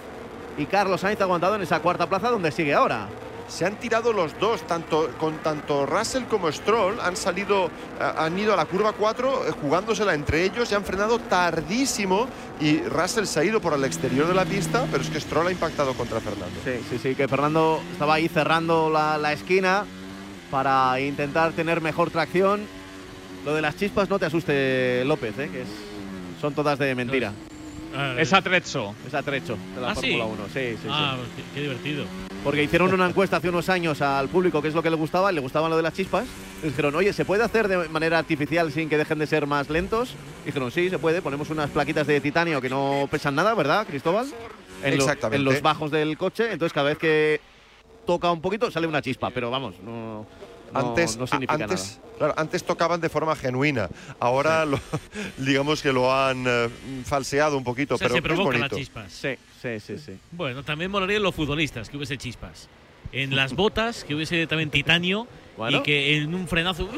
Y 0.56 0.66
Carlos 0.66 1.02
Sainz 1.02 1.20
ha 1.20 1.24
aguantado 1.24 1.54
en 1.54 1.62
esa 1.62 1.78
cuarta 1.80 2.08
plaza 2.08 2.30
donde 2.30 2.50
sigue 2.50 2.74
ahora. 2.74 3.06
Se 3.48 3.64
han 3.64 3.76
tirado 3.76 4.12
los 4.12 4.38
dos, 4.38 4.66
tanto, 4.66 5.10
con 5.18 5.38
tanto 5.38 5.86
Russell 5.86 6.24
como 6.24 6.52
Stroll, 6.52 7.00
han 7.00 7.16
salido, 7.16 7.66
eh, 7.66 8.12
han 8.16 8.38
ido 8.38 8.52
a 8.52 8.56
la 8.56 8.66
curva 8.66 8.92
4 8.92 9.48
eh, 9.48 9.50
jugándosela 9.60 10.14
entre 10.14 10.44
ellos 10.44 10.70
y 10.70 10.74
han 10.74 10.84
frenado 10.84 11.18
tardísimo 11.18 12.28
y 12.60 12.80
Russell 12.82 13.24
se 13.24 13.40
ha 13.40 13.44
ido 13.44 13.60
por 13.60 13.72
el 13.72 13.84
exterior 13.84 14.28
de 14.28 14.34
la 14.34 14.44
pista, 14.44 14.86
pero 14.90 15.02
es 15.02 15.10
que 15.10 15.20
Stroll 15.20 15.48
ha 15.48 15.52
impactado 15.52 15.94
contra 15.94 16.20
Fernando. 16.20 16.60
Sí, 16.64 16.72
sí, 16.90 16.98
sí, 16.98 17.14
que 17.14 17.26
Fernando 17.26 17.80
estaba 17.92 18.14
ahí 18.14 18.28
cerrando 18.28 18.90
la, 18.90 19.16
la 19.18 19.32
esquina 19.32 19.84
para 20.50 21.00
intentar 21.00 21.52
tener 21.52 21.80
mejor 21.80 22.10
tracción. 22.10 22.60
Lo 23.44 23.54
de 23.54 23.62
las 23.62 23.76
chispas 23.76 24.10
no 24.10 24.18
te 24.18 24.26
asuste 24.26 25.04
López, 25.04 25.38
¿eh? 25.38 25.48
que 25.50 25.62
es 25.62 25.68
son 26.40 26.54
todas 26.54 26.78
de 26.78 26.94
mentira. 26.94 27.32
Ah, 27.94 28.14
es 28.18 28.32
atrecho. 28.32 28.94
Es 29.06 29.14
atrecho 29.14 29.56
de 29.74 29.80
la 29.80 29.90
¿Ah, 29.90 29.94
Fórmula 29.94 30.24
1. 30.24 30.44
Sí, 30.52 30.76
sí, 30.82 30.88
ah, 30.88 31.16
qué, 31.54 31.62
divertido. 31.62 32.04
Porque 32.44 32.62
hicieron 32.62 32.92
una 32.94 33.06
encuesta 33.06 33.38
hace 33.38 33.48
unos 33.48 33.68
años 33.68 34.00
al 34.00 34.28
público 34.28 34.62
qué 34.62 34.68
es 34.68 34.74
lo 34.74 34.82
que 34.82 34.90
le 34.90 34.96
gustaba, 34.96 35.30
y 35.32 35.34
le 35.34 35.40
gustaba 35.40 35.68
lo 35.68 35.76
de 35.76 35.82
las 35.82 35.92
chispas. 35.92 36.26
Y 36.62 36.68
dijeron, 36.68 36.94
oye, 36.94 37.12
¿se 37.12 37.24
puede 37.24 37.42
hacer 37.42 37.68
de 37.68 37.88
manera 37.88 38.18
artificial 38.18 38.72
sin 38.72 38.88
que 38.88 38.96
dejen 38.96 39.18
de 39.18 39.26
ser 39.26 39.46
más 39.46 39.68
lentos? 39.68 40.14
Y 40.44 40.46
dijeron, 40.46 40.70
sí, 40.70 40.88
se 40.88 40.98
puede. 40.98 41.20
Ponemos 41.20 41.50
unas 41.50 41.70
plaquitas 41.70 42.06
de 42.06 42.20
titanio 42.20 42.60
que 42.60 42.68
no 42.68 43.08
pesan 43.10 43.34
nada, 43.34 43.54
¿verdad, 43.54 43.86
Cristóbal? 43.86 44.26
En 44.82 44.94
Exactamente. 44.94 45.36
en 45.36 45.44
los 45.44 45.60
bajos 45.60 45.90
del 45.90 46.16
coche. 46.16 46.52
Entonces, 46.52 46.72
cada 46.72 46.88
vez 46.88 46.98
que 46.98 47.40
toca 48.06 48.30
un 48.30 48.40
poquito, 48.40 48.70
sale 48.70 48.86
una 48.86 49.02
chispa. 49.02 49.30
Pero 49.30 49.50
vamos, 49.50 49.74
no 49.84 50.24
antes, 50.74 51.16
no 51.16 51.26
significa 51.26 51.64
antes, 51.64 52.00
antes 52.36 52.64
tocaban 52.64 53.00
de 53.00 53.08
forma 53.08 53.34
genuina. 53.36 53.88
Ahora, 54.18 54.64
digamos 55.38 55.82
que 55.82 55.92
lo 55.92 56.12
han 56.12 56.44
eh, 56.46 56.68
falseado 57.04 57.56
un 57.56 57.64
poquito, 57.64 57.96
pero 57.98 58.14
se 58.14 58.22
provocan 58.22 58.60
las 58.60 58.70
chispas. 58.70 59.12
Sí, 59.12 59.36
sí, 59.60 59.80
sí, 59.80 59.98
sí. 59.98 60.12
Bueno, 60.32 60.62
también 60.62 60.90
molaría 60.90 61.20
los 61.20 61.34
futbolistas 61.34 61.88
que 61.88 61.96
hubiese 61.96 62.16
chispas. 62.16 62.68
En 63.10 63.34
las 63.34 63.54
botas, 63.54 64.04
que 64.04 64.14
hubiese 64.14 64.46
también 64.46 64.70
titanio 64.70 65.26
y 65.70 65.80
que 65.80 66.18
en 66.18 66.34
un 66.34 66.46
frenazo. 66.46 66.88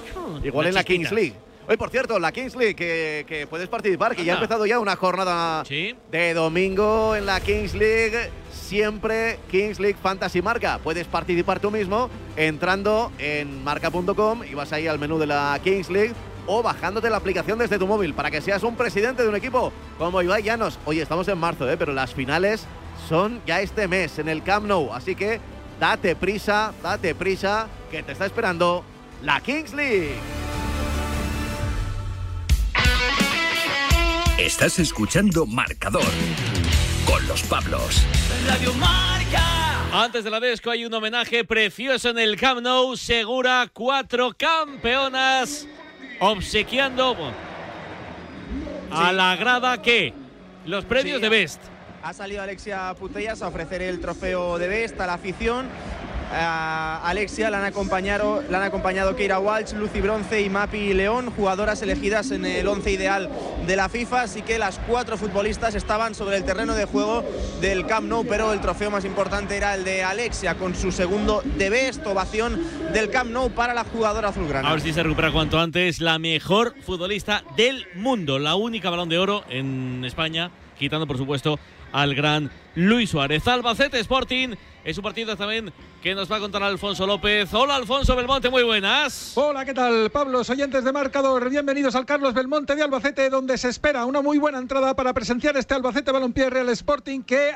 Igual 0.42 0.66
en 0.66 0.74
la 0.74 0.84
Kings 0.84 1.12
League. 1.12 1.34
Hoy, 1.68 1.76
por 1.76 1.90
cierto, 1.90 2.18
la 2.18 2.32
Kings 2.32 2.56
League, 2.56 2.74
que, 2.74 3.46
puedes 3.48 3.68
participar, 3.68 4.16
que 4.16 4.24
ya 4.24 4.32
ha 4.32 4.36
empezado 4.36 4.66
ya 4.66 4.80
una 4.80 4.96
jornada 4.96 5.62
de 5.62 6.34
domingo 6.34 7.14
en 7.14 7.26
la 7.26 7.40
Kings 7.40 7.74
League 7.74 8.30
siempre 8.70 9.40
Kings 9.50 9.80
League 9.80 9.98
Fantasy 10.00 10.40
Marca. 10.42 10.78
Puedes 10.82 11.06
participar 11.08 11.58
tú 11.58 11.72
mismo 11.72 12.08
entrando 12.36 13.10
en 13.18 13.64
marca.com 13.64 14.44
y 14.44 14.54
vas 14.54 14.72
ahí 14.72 14.86
al 14.86 14.98
menú 14.98 15.18
de 15.18 15.26
la 15.26 15.60
Kings 15.62 15.90
League 15.90 16.14
o 16.46 16.62
bajándote 16.62 17.10
la 17.10 17.16
aplicación 17.16 17.58
desde 17.58 17.78
tu 17.78 17.86
móvil 17.86 18.14
para 18.14 18.30
que 18.30 18.40
seas 18.40 18.62
un 18.62 18.76
presidente 18.76 19.22
de 19.22 19.28
un 19.28 19.36
equipo 19.36 19.72
como 19.98 20.22
Ibai 20.22 20.42
Llanos. 20.42 20.78
Oye, 20.84 21.02
estamos 21.02 21.28
en 21.28 21.38
marzo, 21.38 21.70
¿eh? 21.70 21.76
pero 21.76 21.92
las 21.92 22.14
finales 22.14 22.66
son 23.08 23.40
ya 23.46 23.60
este 23.60 23.88
mes 23.88 24.18
en 24.18 24.28
el 24.28 24.42
Camp 24.42 24.66
Nou, 24.66 24.92
así 24.92 25.14
que 25.14 25.40
date 25.78 26.14
prisa, 26.16 26.72
date 26.82 27.14
prisa, 27.14 27.68
que 27.90 28.02
te 28.02 28.12
está 28.12 28.26
esperando 28.26 28.84
la 29.22 29.40
Kings 29.40 29.74
League. 29.74 30.14
Estás 34.38 34.78
escuchando 34.78 35.44
Marcador 35.44 36.02
con 37.04 37.26
los 37.26 37.42
Pablos. 37.42 38.04
Radio 38.46 38.72
Marca. 38.74 39.70
Antes 39.92 40.24
de 40.24 40.30
la 40.30 40.40
Desco 40.40 40.70
hay 40.70 40.84
un 40.84 40.94
homenaje 40.94 41.44
precioso 41.44 42.10
en 42.10 42.18
el 42.18 42.36
Camp 42.36 42.60
Nou. 42.60 42.96
Segura 42.96 43.68
cuatro 43.72 44.32
campeonas 44.38 45.66
obsequiando 46.20 47.16
a 48.90 49.12
la 49.12 49.36
grada 49.36 49.82
que 49.82 50.12
los 50.66 50.84
premios 50.84 51.20
de 51.20 51.28
Best. 51.28 51.60
Ha 52.02 52.12
salido 52.12 52.42
Alexia 52.42 52.94
Putellas 52.98 53.42
a 53.42 53.48
ofrecer 53.48 53.82
el 53.82 54.00
trofeo 54.00 54.58
de 54.58 54.68
Best 54.68 55.00
a 55.00 55.06
la 55.06 55.14
afición 55.14 55.68
a 56.32 57.00
Alexia 57.04 57.50
la 57.50 57.58
han 57.58 57.64
acompañado, 57.64 58.42
acompañado 58.52 59.16
Keira 59.16 59.38
Walsh, 59.38 59.72
Lucy 59.72 60.00
Bronce 60.00 60.42
y 60.42 60.48
Mapi 60.48 60.94
León, 60.94 61.30
jugadoras 61.30 61.82
elegidas 61.82 62.30
en 62.30 62.44
el 62.46 62.68
once 62.68 62.90
ideal 62.90 63.28
de 63.66 63.76
la 63.76 63.88
FIFA, 63.88 64.22
así 64.22 64.42
que 64.42 64.58
las 64.58 64.78
cuatro 64.86 65.16
futbolistas 65.16 65.74
estaban 65.74 66.14
sobre 66.14 66.36
el 66.36 66.44
terreno 66.44 66.74
de 66.74 66.84
juego 66.84 67.24
del 67.60 67.86
Camp 67.86 68.08
Nou, 68.08 68.24
pero 68.24 68.52
el 68.52 68.60
trofeo 68.60 68.90
más 68.90 69.04
importante 69.04 69.56
era 69.56 69.74
el 69.74 69.84
de 69.84 70.04
Alexia 70.04 70.54
con 70.54 70.74
su 70.74 70.92
segundo 70.92 71.42
de 71.44 71.70
best 71.70 72.06
ovación 72.06 72.60
del 72.92 73.10
Camp 73.10 73.30
Nou 73.30 73.50
para 73.50 73.74
la 73.74 73.84
jugadora 73.84 74.28
azulgrana. 74.28 74.68
A 74.68 74.72
ver 74.72 74.80
si 74.80 74.92
se 74.92 75.02
recupera 75.02 75.32
cuanto 75.32 75.58
antes 75.58 76.00
la 76.00 76.18
mejor 76.18 76.74
futbolista 76.82 77.42
del 77.56 77.86
mundo, 77.94 78.38
la 78.38 78.54
única 78.54 78.90
balón 78.90 79.08
de 79.08 79.18
oro 79.18 79.44
en 79.48 80.04
España, 80.04 80.50
quitando 80.78 81.06
por 81.06 81.18
supuesto 81.18 81.58
al 81.92 82.14
gran 82.14 82.50
Luis 82.74 83.10
Suárez. 83.10 83.46
Albacete 83.48 83.98
Sporting 83.98 84.54
es 84.84 84.96
un 84.96 85.04
partido 85.04 85.36
también 85.36 85.72
que 86.02 86.14
nos 86.14 86.32
va 86.32 86.36
a 86.36 86.40
contar 86.40 86.62
Alfonso 86.62 87.06
López. 87.06 87.52
Hola 87.52 87.76
Alfonso 87.76 88.16
Belmonte, 88.16 88.48
muy 88.48 88.62
buenas. 88.62 89.32
Hola, 89.34 89.66
¿qué 89.66 89.74
tal? 89.74 90.08
Pablo, 90.10 90.40
oyentes 90.40 90.82
de 90.82 90.92
marcador, 90.92 91.50
bienvenidos 91.50 91.94
al 91.94 92.06
Carlos 92.06 92.32
Belmonte 92.32 92.74
de 92.74 92.82
Albacete, 92.82 93.28
donde 93.28 93.58
se 93.58 93.68
espera 93.68 94.06
una 94.06 94.22
muy 94.22 94.38
buena 94.38 94.58
entrada 94.58 94.96
para 94.96 95.12
presenciar 95.12 95.58
este 95.58 95.74
Albacete 95.74 96.10
Balompié 96.10 96.48
Real 96.48 96.70
Sporting 96.70 97.20
que, 97.20 97.52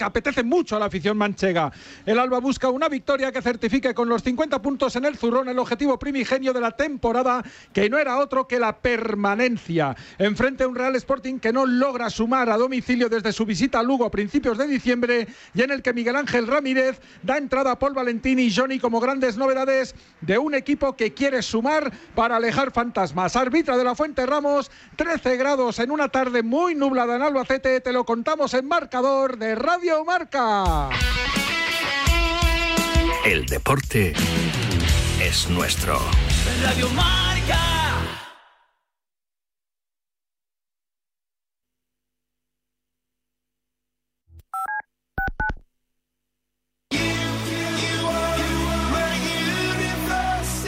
apetece 0.00 0.42
mucho 0.42 0.76
a 0.76 0.78
la 0.78 0.86
afición 0.86 1.18
manchega. 1.18 1.70
El 2.06 2.18
Alba 2.18 2.40
busca 2.40 2.70
una 2.70 2.88
victoria 2.88 3.30
que 3.30 3.42
certifique 3.42 3.92
con 3.92 4.08
los 4.08 4.22
50 4.22 4.62
puntos 4.62 4.96
en 4.96 5.04
el 5.04 5.18
zurrón 5.18 5.50
el 5.50 5.58
objetivo 5.58 5.98
primigenio 5.98 6.54
de 6.54 6.62
la 6.62 6.70
temporada, 6.70 7.44
que 7.74 7.90
no 7.90 7.98
era 7.98 8.18
otro 8.18 8.48
que 8.48 8.58
la 8.58 8.78
permanencia. 8.78 9.94
Enfrente 10.16 10.64
a 10.64 10.68
un 10.68 10.74
Real 10.74 10.96
Sporting 10.96 11.38
que 11.38 11.52
no 11.52 11.66
logra 11.66 12.08
sumar 12.08 12.48
a 12.48 12.56
domicilio 12.56 13.10
desde 13.10 13.32
su 13.32 13.44
visita 13.44 13.80
a 13.80 13.82
Lugo 13.82 14.06
a 14.06 14.10
principios 14.10 14.43
de 14.52 14.66
diciembre 14.66 15.26
y 15.54 15.62
en 15.62 15.70
el 15.70 15.80
que 15.80 15.94
Miguel 15.94 16.16
Ángel 16.16 16.46
Ramírez 16.46 17.00
da 17.22 17.38
entrada 17.38 17.72
a 17.72 17.78
Paul 17.78 17.94
Valentín 17.94 18.38
y 18.38 18.54
Johnny 18.54 18.78
como 18.78 19.00
grandes 19.00 19.38
novedades 19.38 19.94
de 20.20 20.36
un 20.36 20.54
equipo 20.54 20.94
que 20.96 21.14
quiere 21.14 21.40
sumar 21.40 21.90
para 22.14 22.36
alejar 22.36 22.70
fantasmas. 22.70 23.36
Arbitra 23.36 23.78
de 23.78 23.84
la 23.84 23.94
Fuente 23.94 24.26
Ramos, 24.26 24.70
13 24.96 25.38
grados 25.38 25.78
en 25.78 25.90
una 25.90 26.10
tarde 26.10 26.42
muy 26.42 26.74
nublada 26.74 27.16
en 27.16 27.22
Albacete, 27.22 27.80
te 27.80 27.92
lo 27.92 28.04
contamos 28.04 28.52
en 28.52 28.68
marcador 28.68 29.38
de 29.38 29.54
Radio 29.54 30.04
Marca. 30.04 30.90
El 33.24 33.46
deporte 33.46 34.12
es 35.22 35.48
nuestro. 35.48 35.98
Radio 36.62 36.90
Marca. 36.90 37.33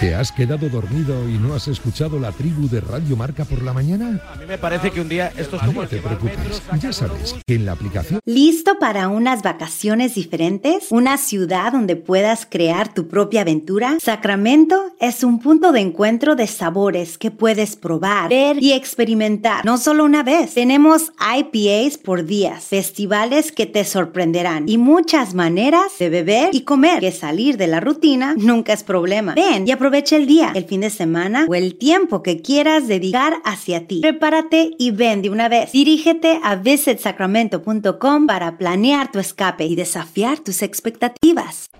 ¿Te 0.06 0.14
has 0.14 0.30
quedado 0.30 0.68
dormido 0.68 1.28
y 1.28 1.32
no 1.32 1.52
has 1.52 1.66
escuchado 1.66 2.20
la 2.20 2.30
tribu 2.30 2.68
de 2.68 2.80
Radio 2.80 3.16
Marca 3.16 3.44
por 3.44 3.60
la 3.64 3.72
mañana? 3.72 4.22
A 4.32 4.36
mí 4.36 4.46
me 4.46 4.56
parece 4.56 4.92
que 4.92 5.00
un 5.00 5.08
día 5.08 5.32
esto 5.36 5.56
es 5.56 5.62
como 5.62 5.82
No 5.82 5.88
te 5.88 5.96
preocupes, 5.96 6.62
ya 6.80 6.92
sabes 6.92 7.34
que 7.44 7.56
en 7.56 7.66
la 7.66 7.72
aplicación 7.72 8.20
¿Listo 8.24 8.78
para 8.78 9.08
unas 9.08 9.42
vacaciones 9.42 10.14
diferentes? 10.14 10.92
¿Una 10.92 11.18
ciudad 11.18 11.72
donde 11.72 11.96
puedas 11.96 12.46
crear 12.48 12.94
tu 12.94 13.08
propia 13.08 13.40
aventura? 13.40 13.96
Sacramento 14.00 14.92
es 15.00 15.24
un 15.24 15.40
punto 15.40 15.72
de 15.72 15.80
encuentro 15.80 16.36
de 16.36 16.46
sabores 16.46 17.18
que 17.18 17.32
puedes 17.32 17.74
probar, 17.74 18.28
ver 18.28 18.62
y 18.62 18.74
experimentar. 18.74 19.64
No 19.64 19.76
solo 19.76 20.04
una 20.04 20.22
vez. 20.22 20.54
Tenemos 20.54 21.10
IPAs 21.18 21.98
por 21.98 22.24
días, 22.24 22.62
festivales 22.66 23.50
que 23.50 23.66
te 23.66 23.84
sorprenderán 23.84 24.68
y 24.68 24.78
muchas 24.78 25.34
maneras 25.34 25.98
de 25.98 26.10
beber 26.10 26.50
y 26.52 26.60
comer 26.60 27.00
que 27.00 27.10
salir 27.10 27.56
de 27.56 27.66
la 27.66 27.80
rutina 27.80 28.36
nunca 28.36 28.72
es 28.72 28.84
problema. 28.84 29.34
Ven 29.34 29.66
y 29.66 29.72
aprovecha 29.72 29.95
el 30.12 30.26
día, 30.26 30.52
el 30.54 30.64
fin 30.64 30.82
de 30.82 30.90
semana 30.90 31.46
o 31.48 31.54
el 31.54 31.76
tiempo 31.76 32.22
que 32.22 32.42
quieras 32.42 32.86
dedicar 32.88 33.34
hacia 33.44 33.86
ti. 33.86 34.00
Prepárate 34.00 34.70
y 34.78 34.90
ven 34.90 35.22
de 35.22 35.30
una 35.30 35.48
vez. 35.48 35.72
Dirígete 35.72 36.40
a 36.42 36.56
visitsacramento.com 36.56 38.26
para 38.26 38.58
planear 38.58 39.10
tu 39.10 39.18
escape 39.18 39.64
y 39.64 39.74
desafiar 39.74 40.38
tus 40.40 40.62
expectativas. 40.62 41.70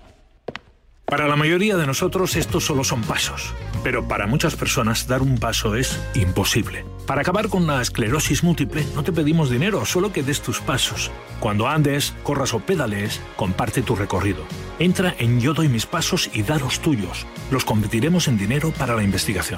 Para 1.05 1.27
la 1.27 1.37
mayoría 1.37 1.77
de 1.77 1.87
nosotros 1.87 2.35
estos 2.35 2.65
solo 2.65 2.83
son 2.83 3.01
pasos, 3.01 3.53
pero 3.83 4.07
para 4.07 4.27
muchas 4.27 4.55
personas 4.55 5.07
dar 5.07 5.21
un 5.21 5.37
paso 5.37 5.75
es 5.75 5.97
imposible. 6.15 6.83
Para 7.07 7.21
acabar 7.21 7.47
con 7.47 7.65
la 7.65 7.81
esclerosis 7.81 8.43
múltiple 8.43 8.85
no 8.93 9.01
te 9.01 9.13
pedimos 9.13 9.49
dinero, 9.49 9.85
solo 9.85 10.11
que 10.11 10.23
des 10.23 10.41
tus 10.41 10.59
pasos. 10.59 11.09
Cuando 11.39 11.69
andes, 11.69 12.13
corras 12.21 12.53
o 12.53 12.59
pedalees, 12.59 13.21
comparte 13.37 13.81
tu 13.81 13.95
recorrido. 13.95 14.43
Entra 14.77 15.15
en 15.17 15.39
Yo 15.39 15.53
doy 15.53 15.69
mis 15.69 15.85
pasos 15.85 16.29
y 16.33 16.43
da 16.43 16.59
los 16.59 16.81
tuyos. 16.81 17.25
Los 17.49 17.63
convertiremos 17.63 18.27
en 18.27 18.37
dinero 18.37 18.73
para 18.77 18.93
la 18.93 19.03
investigación. 19.03 19.57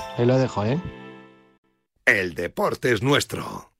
ahí 0.17 0.25
lo 0.25 0.37
dejo, 0.37 0.65
¿eh? 0.65 0.79
El 2.05 2.33
deporte 2.33 2.91
es 2.91 3.01
nuestro. 3.01 3.70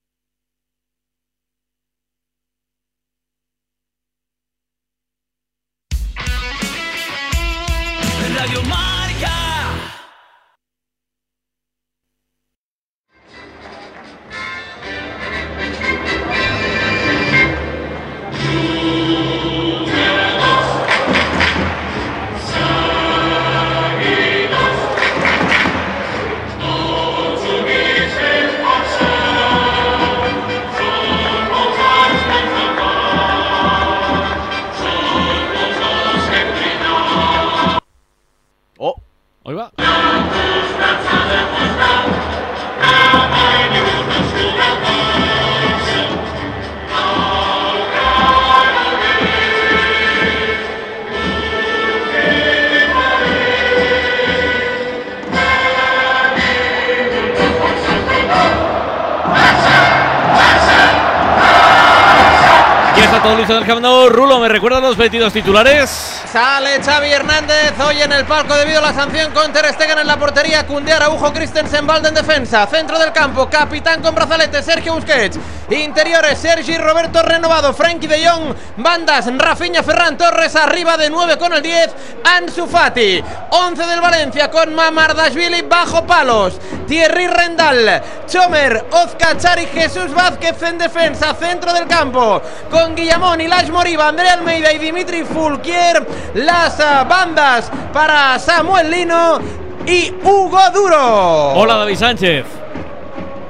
Ya 63.32 63.38
está 63.38 63.54
todo 63.54 63.54
listo 63.54 63.54
en 63.54 63.58
el 63.60 63.66
Camp 63.66 63.80
Nou. 63.80 64.10
Rulo, 64.10 64.40
¿me 64.40 64.48
recuerdan 64.48 64.82
los 64.82 64.94
22 64.94 65.32
titulares? 65.32 65.88
Sale 66.30 66.82
Xavi 66.82 67.08
Hernández 67.08 67.72
hoy 67.80 68.02
en 68.02 68.12
el 68.12 68.26
palco 68.26 68.54
debido 68.54 68.80
a 68.80 68.82
la 68.82 68.92
sanción 68.92 69.32
con 69.32 69.50
Ter 69.54 69.72
Stegen 69.72 69.98
en 69.98 70.06
la 70.06 70.18
portería. 70.18 70.66
Cunde 70.66 70.92
Araujo, 70.92 71.32
Christensen, 71.32 71.86
Valde 71.86 72.08
en 72.08 72.14
defensa. 72.14 72.66
Centro 72.66 72.98
del 72.98 73.10
campo, 73.12 73.48
capitán 73.48 74.02
con 74.02 74.14
brazalete, 74.14 74.62
Sergio 74.62 74.94
Busquets. 74.94 75.38
Interiores, 75.72 76.38
Sergi 76.38 76.76
Roberto 76.76 77.22
renovado, 77.22 77.72
Frankie 77.72 78.06
de 78.06 78.26
Jong. 78.26 78.54
Bandas, 78.76 79.26
Rafinha 79.38 79.82
Ferran 79.82 80.16
Torres 80.16 80.54
arriba 80.56 80.96
de 80.96 81.08
9 81.08 81.38
con 81.38 81.52
el 81.52 81.62
10. 81.62 81.94
Ansu 82.24 82.66
Fati. 82.66 83.22
11 83.50 83.86
del 83.86 84.00
Valencia 84.00 84.50
con 84.50 84.74
Mamardashvili 84.74 85.62
bajo 85.62 86.06
palos. 86.06 86.58
Thierry 86.86 87.26
Rendal, 87.26 88.02
Chomer, 88.26 88.86
Ozka 88.90 89.36
Chari, 89.36 89.66
Jesús 89.66 90.12
Vázquez 90.12 90.60
en 90.62 90.78
defensa. 90.78 91.34
Centro 91.34 91.72
del 91.72 91.86
campo 91.86 92.42
con 92.70 92.94
Guillamón, 92.94 93.40
Ilash 93.40 93.70
Moriba, 93.70 94.08
André 94.08 94.28
Almeida 94.28 94.72
y 94.72 94.78
Dimitri 94.78 95.24
Fulquier. 95.24 96.06
Las 96.34 96.78
ah, 96.80 97.04
bandas 97.04 97.70
para 97.92 98.38
Samuel 98.38 98.90
Lino 98.90 99.38
y 99.86 100.12
Hugo 100.22 100.70
Duro. 100.72 101.52
Hola, 101.54 101.76
David 101.76 101.96
Sánchez. 101.96 102.61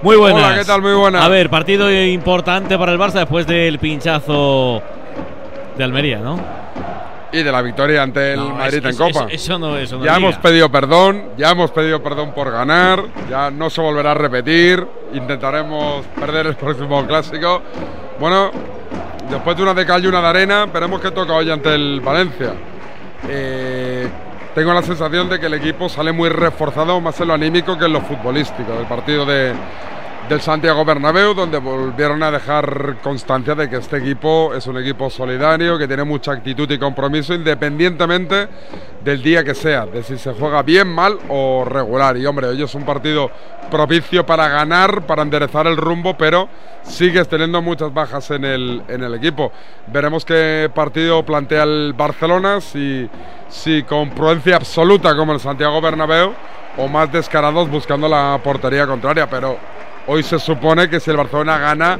Muy 0.03 0.17
buenas. 0.17 0.43
Hola, 0.45 0.59
¿qué 0.59 0.65
tal? 0.65 0.83
Muy 0.83 0.95
buenas. 0.95 1.25
A 1.25 1.29
ver, 1.29 1.49
partido 1.49 1.91
importante 1.93 2.77
para 2.77 2.93
el 2.93 2.99
Barça 2.99 3.13
después 3.21 3.47
del 3.47 3.79
pinchazo 3.79 4.83
de 5.77 5.85
Almería, 5.85 6.19
¿no? 6.19 6.39
Y 7.33 7.43
de 7.43 7.51
la 7.53 7.63
victoria 7.63 8.03
ante 8.03 8.33
el 8.35 8.41
No, 8.41 8.51
Madrid 8.51 8.85
en 8.85 8.97
Copa. 8.97 9.27
eso 9.31 9.59
no- 9.59 9.77
eso 9.79 9.97
no 9.99 10.05
ya 10.05 10.17
diga. 10.17 10.29
hemos 10.29 10.39
pedido 10.39 10.71
perdón, 10.71 11.31
ya 11.39 11.53
hemos 11.53 11.71
pedido 11.71 12.03
perdón 12.03 12.33
por 12.35 12.51
ganar, 12.51 13.03
ya 13.31 13.51
no 13.51 13.71
se 13.71 13.81
volverá 13.81 14.11
a 14.11 14.15
repetir, 14.15 14.87
intentaremos 15.15 16.05
perder 16.19 16.47
el 16.49 16.57
próximo 16.57 17.07
clásico. 17.07 17.63
Bueno, 18.21 18.51
después 19.31 19.57
de 19.57 19.63
una 19.63 19.73
de 19.73 19.87
cal 19.87 20.05
y 20.05 20.09
una 20.09 20.21
de 20.21 20.27
arena, 20.29 20.67
veremos 20.67 21.01
qué 21.01 21.11
toca 21.11 21.33
hoy 21.33 21.51
ante 21.51 21.75
el 21.75 22.01
Valencia. 22.03 22.53
Eh, 23.29 24.09
tengo 24.55 24.75
la 24.75 24.83
sensación 24.83 25.29
de 25.29 25.41
que 25.41 25.47
el 25.47 25.55
equipo 25.55 25.89
sale 25.89 26.13
muy 26.13 26.29
reforzado 26.29 27.01
más 27.01 27.19
en 27.21 27.29
lo 27.29 27.35
anímico 27.35 27.79
que 27.79 27.87
en 27.87 27.93
lo 27.95 28.01
futbolístico 28.01 28.73
del 28.73 28.87
partido 28.87 29.25
de, 29.25 29.55
del 30.29 30.41
Santiago 30.41 30.85
Bernabéu, 30.85 31.35
donde 31.35 31.59
volvieron 31.59 32.23
a 32.23 32.31
dejar 32.31 32.97
constancia 33.03 33.55
de 33.55 33.69
que 33.69 33.77
este 33.77 33.99
equipo 33.99 34.55
es 34.55 34.67
un 34.67 34.79
equipo 34.79 35.11
solidario, 35.11 35.77
que 35.77 35.87
tiene 35.87 36.05
mucha 36.05 36.33
actitud 36.33 36.71
y 36.71 36.79
compromiso, 36.79 37.35
independientemente 37.35 38.49
del 39.05 39.23
día 39.23 39.45
que 39.45 39.55
sea, 39.55 39.85
de 39.87 40.03
si 40.03 40.17
se 40.17 40.33
juega 40.33 40.63
bien, 40.63 40.89
mal 40.89 41.19
o 41.29 41.65
regular. 41.65 42.17
Y 42.17 42.25
hombre, 42.25 42.47
hoy 42.47 42.63
es 42.63 42.75
un 42.75 42.85
partido 42.85 43.31
propicio 43.71 44.25
para 44.25 44.49
ganar, 44.49 45.07
para 45.07 45.23
enderezar 45.23 45.67
el 45.67 45.77
rumbo, 45.77 46.17
pero 46.17 46.49
sigues 46.83 47.29
teniendo 47.29 47.61
muchas 47.61 47.93
bajas 47.93 48.31
en 48.31 48.45
el, 48.45 48.83
en 48.89 49.03
el 49.03 49.15
equipo. 49.15 49.53
Veremos 49.89 50.25
qué 50.25 50.71
partido 50.75 51.25
plantea 51.25 51.65
el 51.65 51.95
Barcelona, 51.97 52.61
si, 52.61 53.09
si 53.49 53.83
con 53.83 54.11
prudencia 54.11 54.57
absoluta 54.57 55.17
como 55.17 55.33
el 55.33 55.41
Santiago 55.41 55.81
Bernabéu 55.81 56.33
o 56.77 56.89
más 56.89 57.13
descarados 57.13 57.71
buscando 57.71 58.09
la 58.09 58.41
portería 58.43 58.87
contraria, 58.87 59.29
pero 59.29 59.59
hoy 60.07 60.23
se 60.23 60.39
supone 60.39 60.89
que 60.89 61.01
si 61.01 61.11
el 61.11 61.17
Barcelona 61.17 61.59
gana, 61.59 61.99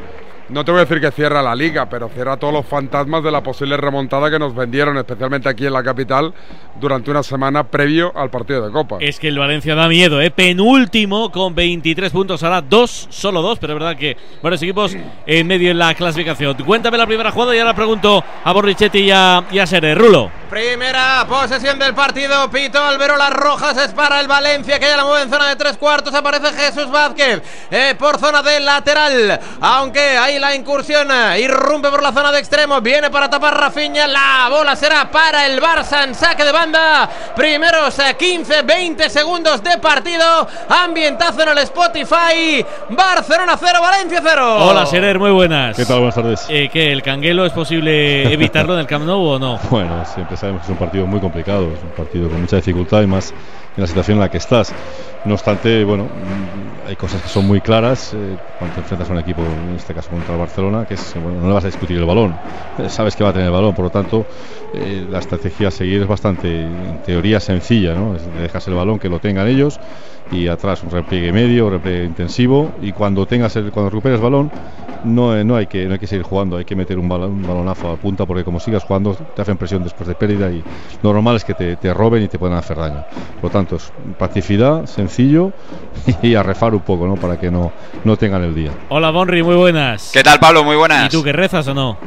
no 0.53 0.65
te 0.65 0.71
voy 0.71 0.81
a 0.81 0.85
decir 0.85 1.01
que 1.01 1.11
cierra 1.11 1.43
la 1.43 1.55
liga, 1.55 1.89
pero 1.89 2.09
cierra 2.11 2.37
todos 2.37 2.53
los 2.53 2.67
fantasmas 2.67 3.25
de 3.25 3.31
la 3.31 3.43
posible 3.43 3.77
remontada 3.77 4.31
que 4.31 4.39
nos 4.39 4.55
vendieron, 4.55 4.97
especialmente 4.99 5.49
aquí 5.49 5.67
en 5.67 5.73
la 5.73 5.83
capital, 5.83 6.35
durante 6.79 7.11
una 7.11 7.23
semana 7.23 7.65
previo 7.65 8.13
al 8.15 8.31
partido 8.31 8.67
de 8.67 8.71
Copa. 8.71 8.99
Es 9.01 9.19
que 9.19 9.29
el 9.29 9.39
Valencia 9.39 9.75
da 9.75 9.89
miedo, 9.89 10.21
¿eh? 10.21 10.31
Penúltimo 10.31 11.33
con 11.33 11.55
23 11.55 12.13
puntos, 12.13 12.43
ahora 12.43 12.61
dos, 12.61 13.07
solo 13.11 13.41
dos, 13.41 13.59
pero 13.59 13.73
es 13.73 13.79
verdad 13.79 13.97
que 13.97 14.17
varios 14.43 14.63
equipos 14.63 14.95
en 15.27 15.47
medio 15.47 15.71
en 15.71 15.79
la 15.79 15.95
clasificación. 15.95 16.55
Cuéntame 16.65 16.99
la 16.99 17.07
primera 17.07 17.31
jugada 17.31 17.57
y 17.57 17.59
ahora 17.59 17.75
pregunto 17.75 18.23
a 18.45 18.53
Borrichetti 18.53 18.99
y 18.99 19.11
a, 19.11 19.45
y 19.51 19.59
a 19.59 19.67
Sere. 19.67 19.95
Rulo. 19.95 20.31
Primera 20.51 21.25
posesión 21.27 21.79
del 21.79 21.95
partido. 21.95 22.51
Pito 22.51 22.83
Alberolas 22.83 23.33
Rojas 23.33 23.79
es 23.79 23.93
para 23.93 24.21
el 24.21 24.29
Valencia 24.29 24.79
que 24.79 24.85
ya 24.85 24.99
la 24.99 25.05
mueve 25.05 25.23
en 25.23 25.31
zona 25.31 25.49
de 25.49 25.57
tres 25.57 25.79
cuartos. 25.79 26.13
Aparece 26.13 26.53
Jesús 26.53 26.91
Vázquez 26.91 27.41
eh, 27.71 27.95
por 27.99 28.19
zona 28.19 28.43
de 28.43 28.61
lateral. 28.61 29.41
Aunque 29.63 30.01
ahí 30.01 30.39
la 30.43 30.57
incursión 30.57 31.09
eh, 31.09 31.41
irrumpe 31.41 31.89
por 31.89 32.03
la 32.03 32.11
zona 32.11 32.33
de 32.33 32.41
extremo. 32.41 32.81
Viene 32.81 33.11
para 33.11 33.31
tapar 33.31 33.57
Rafinha. 33.57 34.09
La 34.09 34.49
bola 34.51 34.75
será 34.75 35.09
para 35.09 35.47
el 35.47 35.63
Barça 35.63 36.03
en 36.03 36.17
saque 36.17 36.45
de 36.45 36.51
banda. 36.51 37.09
Primeros 37.37 37.97
eh, 38.01 38.17
15, 38.19 38.63
20 38.63 39.09
segundos 39.09 39.63
de 39.63 39.79
partido. 39.79 40.49
Ambientazo 40.69 41.43
en 41.43 41.51
el 41.51 41.59
Spotify. 41.59 42.67
Barcelona 42.91 43.57
0, 43.57 43.79
Valencia 43.81 44.21
0. 44.21 44.67
Hola, 44.67 44.85
Serer, 44.85 45.17
muy 45.21 45.31
buenas. 45.31 45.77
¿Qué 45.77 45.87
tal? 45.87 45.99
Buenas 45.99 46.17
tardes. 46.17 46.45
Eh, 46.49 46.69
¿Qué? 46.73 46.91
¿El 46.91 47.03
canguelo 47.03 47.47
es 47.47 47.53
posible 47.53 48.33
evitarlo 48.33 48.75
en 48.75 48.81
el 48.81 48.87
Camp 48.89 49.07
Nou 49.07 49.25
o 49.25 49.39
no? 49.39 49.61
Bueno, 49.71 50.05
siempre 50.13 50.37
sabemos 50.37 50.63
que 50.63 50.67
es 50.67 50.71
un 50.71 50.77
partido 50.77 51.07
muy 51.07 51.21
complicado, 51.21 51.71
es 51.73 51.81
un 51.81 51.91
partido 51.91 52.29
con 52.29 52.41
mucha 52.41 52.57
dificultad 52.57 53.01
y 53.03 53.07
más 53.07 53.31
en 53.31 53.81
la 53.81 53.87
situación 53.87 54.17
en 54.17 54.23
la 54.23 54.29
que 54.29 54.39
estás. 54.39 54.75
No 55.25 55.35
obstante, 55.35 55.85
bueno, 55.85 56.09
hay 56.85 56.97
cosas 56.97 57.23
que 57.23 57.29
son 57.29 57.47
muy 57.47 57.61
claras 57.61 58.13
eh, 58.15 58.39
cuando 58.59 58.75
te 58.75 58.81
enfrentas 58.81 59.09
a 59.09 59.13
un 59.13 59.19
equipo, 59.19 59.43
en 59.43 59.75
este 59.75 59.95
caso 59.95 60.11
contra 60.11 60.35
el 60.35 60.41
Barcelona, 60.41 60.85
que 60.87 60.95
es, 60.95 61.15
bueno, 61.15 61.41
no 61.41 61.47
le 61.49 61.55
vas 61.55 61.65
a 61.65 61.69
discutir 61.69 61.97
el 61.97 62.05
balón, 62.05 62.41
Eh, 62.79 62.89
sabes 62.89 63.15
que 63.17 63.25
va 63.25 63.31
a 63.31 63.33
tener 63.33 63.47
el 63.47 63.53
balón, 63.53 63.75
por 63.75 63.85
lo 63.85 63.91
tanto, 63.91 64.27
eh, 64.73 65.05
la 65.09 65.19
estrategia 65.19 65.69
a 65.69 65.71
seguir 65.71 66.03
es 66.03 66.09
bastante, 66.09 66.49
en 66.89 67.03
teoría, 67.03 67.41
sencilla, 67.41 67.95
¿no? 67.95 68.15
Dejas 68.15 68.67
el 68.69 68.75
balón, 68.75 68.99
que 68.99 69.09
lo 69.09 69.21
tengan 69.21 69.47
ellos 69.49 69.79
y 70.33 70.49
atrás 70.49 70.83
un 70.83 70.91
repliegue 70.91 71.33
medio, 71.33 71.67
un 71.67 71.73
repliegue 71.73 72.05
intensivo 72.05 72.73
y 72.81 72.93
cuando 72.93 73.27
tengas 73.27 73.55
el, 73.57 73.71
cuando 73.71 73.91
recuperes 73.91 74.17
el 74.17 74.23
balón 74.23 74.51
no, 75.05 75.37
eh, 75.37 75.45
no, 75.45 75.57
hay 75.57 75.67
que, 75.67 75.85
no 75.87 75.95
hay 75.95 75.99
que 75.99 76.07
seguir 76.07 76.25
jugando, 76.25 76.57
hay 76.57 76.65
que 76.65 76.77
meter 76.77 76.99
un, 76.99 77.09
balón, 77.09 77.33
un 77.33 77.43
balonazo 77.43 77.91
a 77.91 77.97
punta 77.97 78.25
porque 78.25 78.45
como 78.45 78.61
sigas 78.61 78.85
jugando 78.85 79.15
te 79.15 79.43
hacen 79.43 79.57
presión 79.57 79.83
después 79.83 80.09
de 80.09 80.15
pérdida 80.15 80.51
y 80.51 80.63
lo 81.03 81.13
normal 81.13 81.37
es 81.37 81.45
que 81.45 81.55
te, 81.55 81.77
te 81.77 81.93
roben 81.93 82.23
y 82.23 82.29
te 82.29 82.39
puedan 82.39 82.57
hacer 82.57 82.77
daño. 82.77 83.05
Por 83.41 83.45
lo 83.45 83.51
tanto, 83.51 83.77
es 83.77 83.93
pacificidad, 84.19 84.87
sencillo 84.87 85.53
y 86.23 86.35
a 86.35 86.43
refar 86.43 86.75
un 86.75 86.81
poco 86.81 87.07
¿no? 87.07 87.17
para 87.17 87.39
que 87.39 87.51
no, 87.51 87.73
no 88.05 88.17
tengan 88.17 88.43
el 88.43 88.55
día. 88.55 88.71
Hola, 88.89 89.11
Bonri, 89.11 89.43
muy 89.43 89.57
buenas. 89.57 90.11
¿Qué 90.13 90.23
tal, 90.23 90.39
Pablo? 90.39 90.65
Muy 90.65 90.77
buenas. 90.77 91.07
¿Y 91.07 91.17
tú 91.17 91.23
que 91.23 91.33
rezas 91.33 91.67
o 91.69 91.75
no? 91.75 91.99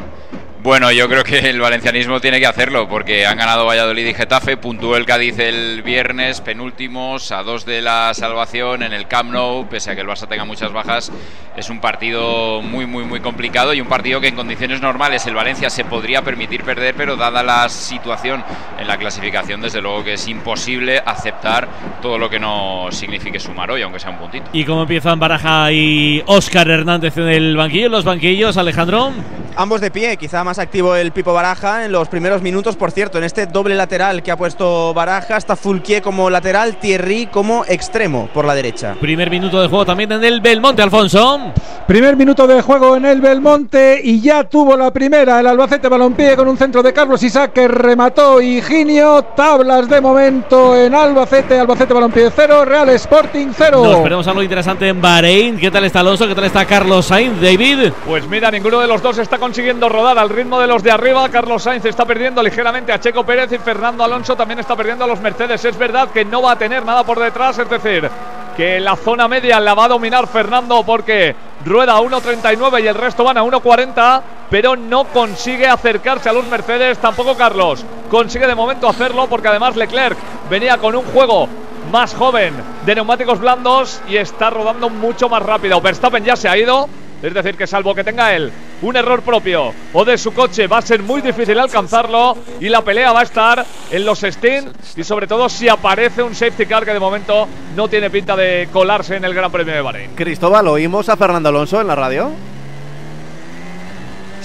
Bueno, 0.66 0.92
yo 0.92 1.08
creo 1.08 1.24
que 1.24 1.48
el 1.48 1.62
valencianismo 1.62 2.20
tiene 2.20 2.40
que 2.40 2.48
hacerlo 2.48 2.90
porque 2.90 3.28
han 3.28 3.38
ganado 3.38 3.68
Valladolid 3.68 4.08
y 4.08 4.16
Getafe, 4.16 4.58
puntuó 4.58 4.98
el 4.98 5.06
Cádiz 5.06 5.38
el 5.38 5.84
viernes, 5.84 6.42
penúltimos, 6.42 7.32
a 7.32 7.44
dos 7.44 7.68
de 7.68 7.84
la 7.84 8.12
salvación 8.16 8.82
en 8.82 8.92
el 8.92 9.08
Camp 9.08 9.32
Nou, 9.32 9.70
pese 9.70 9.92
a 9.92 9.96
que 9.96 10.02
el 10.02 10.08
Barça 10.08 10.28
tenga 10.28 10.44
muchas 10.44 10.74
bajas, 10.74 11.12
es 11.56 11.70
un 11.70 11.80
partido 11.80 12.64
muy, 12.64 12.88
muy, 12.88 13.04
muy 13.04 13.20
complicado 13.20 13.76
y 13.76 13.80
un 13.80 13.88
partido 13.88 14.20
que 14.20 14.28
en 14.28 14.36
condiciones 14.36 14.82
normales 14.82 15.28
el 15.28 15.36
Valencia 15.36 15.70
se 15.70 15.86
podría 15.86 16.24
permitir 16.24 16.64
perder, 16.64 16.96
pero 16.96 17.16
dada 17.16 17.44
la 17.44 17.70
situación 17.70 18.44
en 18.80 18.88
la 18.88 18.98
clasificación, 18.98 19.62
desde 19.62 19.84
luego 19.84 20.04
que 20.04 20.14
es 20.14 20.28
imposible 20.28 21.00
aceptar 21.06 21.68
todo 22.02 22.18
lo 22.18 22.28
que 22.28 22.40
no 22.40 22.88
signifique 22.90 23.40
sumar 23.40 23.70
hoy, 23.70 23.84
aunque 23.84 24.00
sea 24.00 24.10
un 24.10 24.18
puntito. 24.18 24.50
¿Y 24.52 24.66
cómo 24.66 24.82
empiezan 24.82 25.20
Baraja 25.20 25.72
y 25.72 26.24
Óscar 26.26 26.68
Hernández 26.72 27.16
en 27.18 27.28
el 27.28 27.56
banquillo, 27.56 27.86
en 27.86 27.92
los 27.92 28.04
banquillos, 28.04 28.58
Alejandro? 28.58 29.14
Ambos 29.58 29.80
de 29.80 29.90
pie, 29.90 30.18
quizá 30.18 30.44
más 30.44 30.55
activo 30.60 30.96
el 30.96 31.12
Pipo 31.12 31.34
Baraja 31.34 31.86
en 31.86 31.92
los 31.92 32.08
primeros 32.08 32.42
minutos, 32.42 32.76
por 32.76 32.92
cierto, 32.92 33.18
en 33.18 33.24
este 33.24 33.46
doble 33.46 33.76
lateral 33.76 34.24
que 34.24 34.32
ha 34.32 34.38
puesto 34.38 34.94
Baraja, 34.94 35.38
está 35.38 35.56
Fulquier 35.56 36.02
como 36.02 36.30
lateral, 36.30 36.78
Thierry 36.78 37.28
como 37.28 37.66
extremo 37.68 38.30
por 38.34 38.46
la 38.46 38.56
derecha. 38.56 38.96
Primer 39.00 39.30
minuto 39.30 39.62
de 39.62 39.68
juego 39.68 39.86
también 39.86 40.12
en 40.12 40.24
el 40.24 40.42
Belmonte, 40.42 40.82
Alfonso. 40.82 41.52
Primer 41.88 42.16
minuto 42.16 42.48
de 42.48 42.62
juego 42.62 42.96
en 42.96 43.06
el 43.06 43.22
Belmonte 43.22 44.02
y 44.04 44.20
ya 44.20 44.44
tuvo 44.44 44.76
la 44.76 44.92
primera 44.92 45.40
el 45.40 45.48
Albacete 45.48 45.88
Balompié 45.88 46.36
con 46.36 46.48
un 46.48 46.58
centro 46.58 46.82
de 46.82 46.92
Carlos 46.92 47.22
Isaac 47.22 47.54
que 47.54 47.68
remató 47.68 48.42
Higinio. 48.42 49.22
Tablas 49.36 49.88
de 49.88 50.02
momento 50.02 50.76
en 50.76 50.96
Albacete, 50.96 51.60
Albacete 51.60 51.94
Balompié 51.94 52.32
0, 52.36 52.66
Real 52.66 52.90
Sporting 52.90 53.48
0. 53.56 53.84
Nos 53.84 53.98
esperamos 53.98 54.28
algo 54.28 54.42
interesante 54.42 54.88
en 54.88 55.02
Bahrein. 55.02 55.58
¿Qué 55.58 55.70
tal 55.70 55.84
está 55.86 56.00
Alonso? 56.00 56.28
¿Qué 56.28 56.36
tal 56.36 56.46
está 56.46 56.66
Carlos 56.66 57.06
Sainz? 57.06 57.40
David. 57.40 57.92
Pues 58.06 58.28
mira, 58.28 58.50
ninguno 58.50 58.80
de 58.80 58.88
los 58.88 59.02
dos 59.02 59.18
está 59.18 59.38
consiguiendo 59.38 59.88
rodar 59.90 60.18
al 60.18 60.30
ritmo 60.30 60.45
de 60.46 60.68
los 60.68 60.84
de 60.84 60.92
arriba. 60.92 61.28
Carlos 61.30 61.64
Sainz 61.64 61.86
está 61.86 62.06
perdiendo 62.06 62.42
ligeramente 62.44 62.92
a 62.92 63.00
Checo 63.00 63.26
Pérez 63.26 63.52
y 63.52 63.58
Fernando 63.58 64.04
Alonso 64.04 64.36
también 64.36 64.60
está 64.60 64.76
perdiendo 64.76 65.04
a 65.04 65.08
los 65.08 65.20
Mercedes. 65.20 65.66
Es 65.66 65.76
verdad 65.76 66.10
que 66.10 66.24
no 66.24 66.44
va 66.44 66.52
a 66.52 66.58
tener 66.58 66.86
nada 66.86 67.04
por 67.04 67.20
detrás, 67.20 67.58
es 67.58 67.68
decir, 67.68 68.08
que 68.56 68.80
la 68.80 68.96
zona 68.96 69.28
media 69.28 69.60
la 69.60 69.74
va 69.74 69.86
a 69.86 69.90
dominar 69.90 70.28
Fernando 70.28 70.84
porque 70.84 71.36
rueda 71.66 71.94
a 71.94 72.00
1.39 72.00 72.84
y 72.84 72.88
el 72.88 72.96
resto 72.96 73.24
van 73.24 73.38
a 73.38 73.44
1.40, 73.44 74.22
pero 74.52 74.76
no 74.76 75.06
consigue 75.06 75.68
acercarse 75.68 76.30
a 76.30 76.34
los 76.34 76.46
Mercedes. 76.46 77.00
Tampoco 77.00 77.36
Carlos 77.36 77.84
consigue 78.12 78.46
de 78.46 78.56
momento 78.56 78.88
hacerlo 78.88 79.26
porque 79.28 79.48
además 79.48 79.76
Leclerc 79.76 80.18
venía 80.48 80.78
con 80.78 80.96
un 80.96 81.06
juego 81.06 81.50
más 81.92 82.14
joven 82.14 82.54
de 82.86 82.96
neumáticos 82.96 83.40
blandos 83.40 84.00
y 84.08 84.18
está 84.18 84.52
rodando 84.52 84.90
mucho 84.90 85.28
más 85.28 85.42
rápido. 85.42 85.82
Verstappen 85.82 86.24
ya 86.24 86.36
se 86.36 86.48
ha 86.48 86.56
ido, 86.56 86.88
es 87.22 87.34
decir, 87.34 87.56
que 87.56 87.68
salvo 87.68 87.96
que 87.96 88.04
tenga 88.04 88.36
él 88.36 88.52
un 88.82 88.96
error 88.96 89.22
propio 89.22 89.74
o 89.94 90.06
de 90.06 90.18
su 90.18 90.34
coche, 90.34 90.68
va 90.68 90.80
a 90.80 90.82
ser 90.82 91.02
muy 91.02 91.22
difícil 91.22 91.58
alcanzarlo 91.58 92.38
y 92.60 92.70
la 92.70 92.82
pelea 92.82 93.12
va 93.12 93.22
a 93.22 93.24
estar 93.24 93.66
en 93.92 94.06
los 94.06 94.20
Steam 94.20 94.66
y 94.96 95.04
sobre 95.04 95.28
todo 95.28 95.50
si 95.50 95.68
aparece 95.70 96.22
un 96.22 96.36
safety 96.36 96.66
car 96.66 96.86
que 96.86 96.94
de 96.94 97.00
momento 97.00 97.48
no 97.76 97.88
tiene 97.88 98.10
pinta 98.10 98.36
de 98.36 98.70
colarse 98.72 99.16
en 99.16 99.26
el 99.26 99.34
Gran 99.34 99.52
Premio 99.52 99.74
de 99.74 99.82
Bahrein. 99.82 100.12
Cristóbal, 100.16 100.68
¿oímos 100.68 101.10
a 101.10 101.18
Fernando 101.18 101.50
Alonso 101.50 101.82
en 101.82 101.88
la 101.88 101.96
radio? 101.96 102.32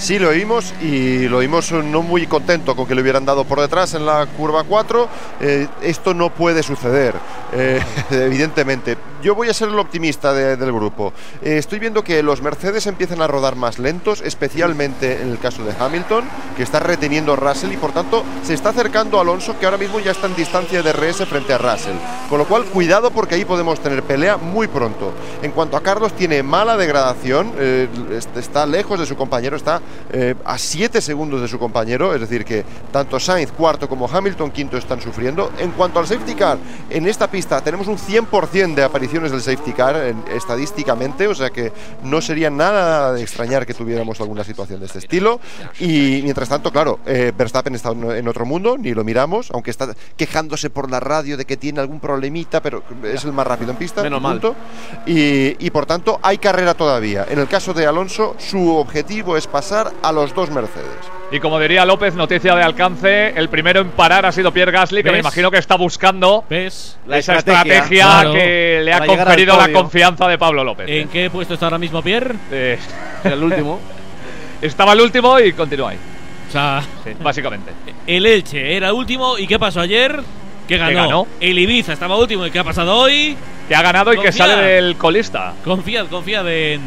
Sí 0.01 0.19
lo 0.19 0.31
oímos 0.31 0.73
y 0.81 1.29
lo 1.29 1.39
oímos 1.39 1.73
no 1.73 2.01
muy 2.01 2.27
contento 2.27 2.75
con 2.75 2.87
que 2.87 2.95
le 2.95 3.03
hubieran 3.03 3.27
dado 3.27 3.45
por 3.45 3.61
detrás 3.61 3.93
en 3.93 4.07
la 4.07 4.27
curva 4.35 4.65
4. 4.65 5.09
Eh, 5.43 5.69
esto 5.83 6.15
no 6.15 6.31
puede 6.31 6.63
suceder, 6.63 7.15
eh, 7.53 7.83
evidentemente. 8.11 8.97
Yo 9.23 9.35
voy 9.35 9.49
a 9.51 9.55
ser 9.55 9.69
el 9.69 9.79
optimista 9.79 10.33
de- 10.33 10.57
del 10.57 10.73
grupo. 10.73 11.13
Eh, 11.43 11.59
estoy 11.59 11.79
viendo 11.79 12.03
que 12.03 12.23
los 12.23 12.41
Mercedes 12.41 12.87
empiezan 12.87 13.21
a 13.21 13.27
rodar 13.27 13.55
más 13.55 13.79
lentos, 13.79 14.23
especialmente 14.23 15.21
en 15.21 15.31
el 15.31 15.39
caso 15.39 15.63
de 15.63 15.75
Hamilton, 15.79 16.25
que 16.57 16.63
está 16.63 16.81
reteniendo 16.81 17.35
a 17.35 17.37
Russell 17.37 17.71
y 17.73 17.77
por 17.77 17.93
tanto 17.93 18.25
se 18.43 18.55
está 18.55 18.71
acercando 18.71 19.19
a 19.19 19.21
Alonso, 19.21 19.59
que 19.59 19.67
ahora 19.67 19.77
mismo 19.77 20.01
ya 20.01 20.13
está 20.13 20.27
en 20.27 20.37
distancia 20.37 20.83
de 20.83 20.91
RS 20.93 21.27
frente 21.27 21.53
a 21.53 21.59
Russell. 21.59 21.97
Con 22.31 22.39
lo 22.39 22.47
cual, 22.47 22.65
cuidado 22.65 23.11
porque 23.11 23.35
ahí 23.35 23.45
podemos 23.45 23.79
tener 23.81 24.03
pelea 24.03 24.39
muy 24.39 24.69
pronto. 24.69 25.13
En 25.43 25.51
cuanto 25.53 25.77
a 25.77 25.83
Carlos, 25.83 26.15
tiene 26.15 26.43
mala 26.43 26.79
degradación, 26.79 27.53
eh, 27.59 27.89
est- 28.17 28.37
está 28.39 28.65
lejos 28.65 28.99
de 28.99 29.05
su 29.05 29.17
compañero, 29.17 29.55
está 29.57 29.83
eh, 30.13 30.35
a 30.47 30.57
7 30.57 31.01
segundos 31.03 31.41
de 31.43 31.49
su 31.49 31.59
compañero, 31.59 32.15
es 32.15 32.21
decir, 32.21 32.45
que 32.45 32.65
tanto 32.91 33.21
Sainz 33.21 33.53
cuarto 33.53 33.87
como 33.89 34.09
Hamilton 34.11 34.51
quinto 34.51 34.79
están 34.79 35.01
sufriendo. 35.03 35.53
En 35.59 35.73
cuanto 35.73 35.99
al 35.99 36.07
safety 36.07 36.35
car, 36.35 36.57
en 36.89 37.07
esta 37.07 37.31
pista 37.31 37.61
tenemos 37.61 37.87
un 37.87 37.99
100% 37.99 38.75
de 38.75 38.83
apariciones 39.11 39.33
del 39.33 39.41
safety 39.43 39.73
car 39.73 39.97
en- 39.97 40.23
estadísticamente, 40.33 41.27
o 41.27 41.35
sea 41.35 41.51
que 41.51 41.73
no 42.05 42.21
sería 42.21 42.49
nada 42.49 43.13
de 43.13 43.23
extrañar 43.23 43.67
que 43.67 43.75
tuviéramos 43.75 44.21
alguna 44.21 44.45
situación 44.45 44.79
de 44.81 44.87
este 44.87 44.99
estilo. 45.01 45.41
Y 45.81 46.21
mientras 46.23 46.49
tanto, 46.49 46.71
claro, 46.71 47.01
eh, 47.07 47.33
Verstappen 47.37 47.75
está 47.75 47.91
en 47.91 48.29
otro 48.29 48.47
mundo, 48.47 48.77
ni 48.79 48.95
lo 48.95 49.03
miramos, 49.03 49.51
aunque 49.53 49.71
está 49.71 49.89
quejándose 50.17 50.71
por 50.71 50.89
la 50.91 51.01
radio 51.01 51.37
de 51.37 51.45
que 51.45 51.57
tiene 51.57 51.81
algún 51.81 51.99
problemita, 51.99 52.63
pero 52.63 52.83
es 53.03 53.25
el 53.25 53.33
más 53.33 53.47
rápido 53.47 53.73
en 53.73 53.77
pista. 53.79 54.03
Menos 54.03 54.23
mal. 54.23 54.41
Y, 55.07 55.57
y 55.59 55.71
por 55.71 55.87
tanto 55.87 56.21
hay 56.23 56.39
carrera 56.39 56.75
todavía. 56.75 57.27
En 57.29 57.39
el 57.41 57.49
caso 57.49 57.75
de 57.75 57.87
Alonso, 57.87 58.37
su 58.39 58.77
objetivo 58.77 59.37
es 59.37 59.47
pasar 59.49 59.93
a 60.03 60.13
los 60.13 60.33
dos 60.35 60.51
Mercedes. 60.51 60.87
Y 61.33 61.39
como 61.39 61.61
diría 61.61 61.85
López, 61.85 62.15
noticia 62.15 62.57
de 62.57 62.63
alcance, 62.65 63.29
el 63.37 63.49
primero 63.49 63.81
en 63.81 63.91
parar 63.91 64.27
ha 64.27 64.33
sido 64.33 64.53
Pierre 64.53 64.73
Gasly, 64.73 65.03
que 65.05 65.13
me 65.13 65.21
imagino 65.21 65.49
que 65.51 65.59
está 65.59 65.77
buscando 65.77 66.45
¿Ves? 66.51 66.99
La 67.07 67.19
esa 67.19 67.37
estrategia. 67.37 67.75
estrategia, 67.75 68.05
Claro. 68.07 68.33
que 68.33 68.81
le 68.85 68.93
ha 68.93 69.07
conferido 69.07 69.57
la 69.57 69.73
confianza 69.73 70.27
de 70.27 70.39
Pablo 70.39 70.65
López. 70.65 70.87
¿En 70.89 71.09
qué 71.09 71.31
puesto 71.31 71.55
está 71.55 71.67
ahora 71.67 71.79
mismo 71.79 72.03
Pierre? 72.03 72.35
Eh, 72.51 72.79
El 73.23 73.45
último. 73.45 73.79
estaba 74.63 74.93
el 74.93 75.01
último 75.01 75.39
y 75.39 75.53
continúa 75.53 75.91
ahí, 75.91 75.99
O 76.49 76.53
sea, 76.53 76.83
sí, 77.05 77.13
básicamente. 77.23 77.71
el 78.09 78.27
Elche 78.27 78.77
era 78.77 78.93
último. 78.93 79.39
¿Y 79.39 79.47
qué 79.47 79.59
pasó 79.59 79.81
ayer? 79.81 80.21
Que 80.67 80.79
ganó. 80.79 80.95
ganó? 81.07 81.27
El 81.41 81.59
Ibiza 81.61 81.93
estaba 81.93 82.17
último. 82.17 82.45
¿Y 82.45 82.51
qué 82.51 82.59
ha 82.59 82.65
pasado 82.65 82.97
hoy? 82.97 83.37
Que 83.69 83.75
ha 83.77 83.83
ganado 83.83 84.13
y 84.13 84.19
que 84.19 84.33
sale 84.33 84.57
del 84.57 84.97
colista. 84.97 85.53
Confiad, 85.65 86.07
confiad 86.09 86.49
en, 86.49 86.81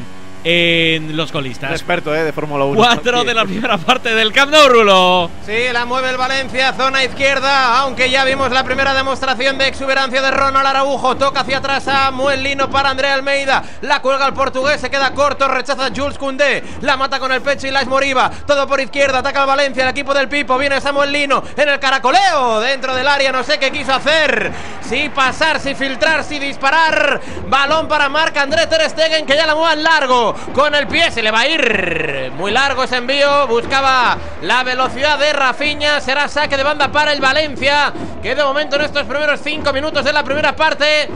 en 0.43 1.15
los 1.15 1.29
Un 1.29 1.33
colistas. 1.33 1.71
experto, 1.71 2.13
¿eh? 2.13 2.23
De 2.23 2.33
Fórmula 2.33 2.65
1. 2.65 2.75
Cuatro 2.77 3.23
de 3.23 3.33
la 3.33 3.45
primera 3.45 3.77
parte 3.77 4.13
del 4.13 4.31
Camp 4.33 4.51
Nou, 4.51 4.67
Rulo. 4.67 5.29
Sí, 5.45 5.53
la 5.71 5.85
mueve 5.85 6.09
el 6.09 6.17
Valencia, 6.17 6.73
zona 6.73 7.03
izquierda, 7.03 7.79
aunque 7.79 8.09
ya 8.09 8.25
vimos 8.25 8.51
la 8.51 8.63
primera 8.63 8.93
demostración 8.93 9.57
de 9.57 9.67
exuberancia 9.67 10.21
de 10.21 10.31
Ronald 10.31 10.67
Araujo. 10.67 11.15
Toca 11.15 11.41
hacia 11.41 11.59
atrás 11.59 11.87
a 11.87 12.05
Samuel 12.05 12.43
Lino 12.43 12.69
para 12.69 12.89
Andrea 12.89 13.13
Almeida. 13.13 13.63
La 13.81 14.01
cuelga 14.01 14.27
el 14.27 14.33
portugués, 14.33 14.81
se 14.81 14.89
queda 14.89 15.13
corto, 15.13 15.47
rechaza 15.47 15.89
Jules 15.95 16.17
Koundé. 16.17 16.63
La 16.81 16.97
mata 16.97 17.19
con 17.19 17.31
el 17.31 17.41
pecho 17.41 17.67
y 17.67 17.71
la 17.71 17.83
Moriva. 17.85 18.29
Todo 18.45 18.67
por 18.67 18.79
izquierda, 18.79 19.19
ataca 19.19 19.41
al 19.41 19.47
Valencia, 19.47 19.83
el 19.83 19.89
equipo 19.89 20.13
del 20.13 20.27
Pipo. 20.27 20.57
Viene 20.57 20.79
Samuel 20.81 21.11
Lino 21.11 21.43
en 21.55 21.69
el 21.69 21.79
caracoleo 21.79 22.59
dentro 22.59 22.93
del 22.95 23.07
área, 23.07 23.31
no 23.31 23.43
sé 23.43 23.59
qué 23.59 23.71
quiso 23.71 23.93
hacer. 23.93 24.51
Si 24.81 25.09
pasar, 25.09 25.59
si 25.59 25.75
filtrar, 25.75 26.23
si 26.23 26.39
disparar. 26.39 27.21
Balón 27.47 27.87
para 27.87 28.09
Marc 28.09 28.35
André 28.37 28.67
Ter 28.67 28.89
Stegen 28.89 29.25
que 29.25 29.35
ya 29.35 29.45
la 29.45 29.55
mueve 29.55 29.73
al 29.73 29.83
largo. 29.83 30.32
Con 30.53 30.75
el 30.75 30.87
pie 30.87 31.11
se 31.11 31.21
le 31.21 31.31
va 31.31 31.41
a 31.41 31.47
ir. 31.47 32.31
Muy 32.35 32.51
largo 32.51 32.83
ese 32.83 32.97
envío. 32.97 33.47
Buscaba 33.47 34.17
la 34.41 34.63
velocidad 34.63 35.17
de 35.19 35.33
Rafinha. 35.33 35.99
Será 36.01 36.27
saque 36.27 36.57
de 36.57 36.63
banda 36.63 36.91
para 36.91 37.11
el 37.11 37.21
Valencia. 37.21 37.93
Que 38.21 38.35
de 38.35 38.43
momento 38.43 38.75
en 38.75 38.83
estos 38.83 39.03
primeros 39.03 39.39
cinco 39.43 39.73
minutos 39.73 40.03
de 40.03 40.13
la 40.13 40.23
primera 40.23 40.55
parte. 40.55 41.09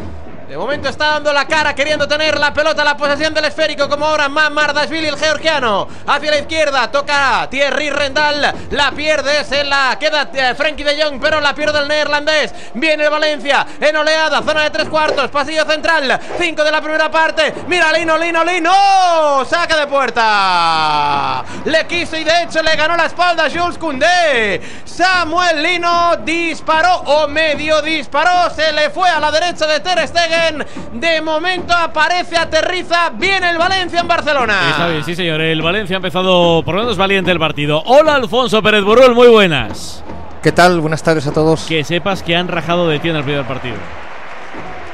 De 0.47 0.55
momento 0.55 0.88
está 0.88 1.07
dando 1.07 1.33
la 1.33 1.45
cara 1.45 1.75
queriendo 1.75 2.07
tener 2.07 2.39
la 2.39 2.53
pelota, 2.53 2.81
la 2.81 2.95
posesión 2.95 3.33
del 3.33 3.43
esférico 3.43 3.89
como 3.89 4.05
ahora 4.05 4.29
Mamardashvili 4.29 5.07
el 5.07 5.17
georgiano. 5.17 5.89
Hacia 6.07 6.31
la 6.31 6.38
izquierda 6.38 6.89
toca 6.89 7.49
Thierry 7.51 7.89
Rendal. 7.89 8.55
La 8.71 8.91
pierde, 8.91 9.43
se 9.43 9.65
la 9.65 9.97
queda 9.99 10.29
eh, 10.33 10.55
Frenkie 10.55 10.86
de 10.86 11.03
Jong, 11.03 11.19
pero 11.19 11.41
la 11.41 11.53
pierde 11.53 11.79
el 11.79 11.89
neerlandés. 11.89 12.53
Viene 12.75 13.10
Valencia 13.10 13.67
en 13.81 13.93
oleada, 13.97 14.41
zona 14.41 14.63
de 14.63 14.69
tres 14.69 14.88
cuartos, 14.88 15.29
pasillo 15.29 15.65
central. 15.65 16.17
Cinco 16.39 16.63
de 16.63 16.71
la 16.71 16.79
primera 16.79 17.12
parte. 17.12 17.53
Mira 17.67 17.91
Lino, 17.91 18.17
Lino, 18.17 18.45
Lino. 18.45 19.43
Saca 19.49 19.75
de 19.75 19.88
puerta. 19.88 21.43
Le 21.65 21.86
quiso 21.88 22.15
y 22.15 22.23
de 22.23 22.43
hecho 22.43 22.63
le 22.63 22.73
ganó 22.77 22.95
la 22.95 23.07
espalda 23.07 23.49
Jules 23.53 23.77
Koundé. 23.77 24.62
Samuel 24.86 25.62
Lino 25.62 26.15
disparó 26.23 26.99
o 26.99 27.27
medio 27.27 27.81
disparó. 27.81 28.49
Se 28.55 28.71
le 28.71 28.89
fue 28.91 29.10
a 29.10 29.19
la 29.19 29.29
derecha 29.29 29.67
de 29.67 29.81
Ter 29.81 30.07
Stegen. 30.07 30.37
De 30.93 31.21
momento 31.21 31.73
aparece, 31.73 32.38
aterriza. 32.38 33.10
Viene 33.12 33.50
el 33.52 33.58
Valencia 33.58 34.00
en 34.02 34.08
Barcelona. 34.08 34.69
Está 34.71 34.88
bien, 34.88 35.04
sí, 35.04 35.15
señor. 35.15 35.41
El 35.41 35.62
Valencia 35.62 35.95
ha 35.95 36.00
empezado 36.00 36.62
por 36.63 36.76
lo 36.76 36.82
menos 36.82 36.97
valiente 36.97 37.32
el 37.32 37.39
partido. 37.39 37.82
Hola, 37.86 38.15
Alfonso 38.15 38.62
Pérez 38.62 38.84
Burrul, 38.84 39.13
muy 39.15 39.28
buenas. 39.28 40.04
¿Qué 40.41 40.52
tal? 40.52 40.80
Buenas 40.80 41.04
tardes 41.04 41.28
a 41.28 41.34
todos. 41.34 41.65
Que 41.65 41.84
sepas 41.84 42.23
que 42.23 42.36
han 42.36 42.47
rajado 42.47 42.88
de 42.88 43.00
ti 43.00 43.10
en 43.10 43.15
el 43.17 43.23
primer 43.23 43.45
partido. 43.45 43.76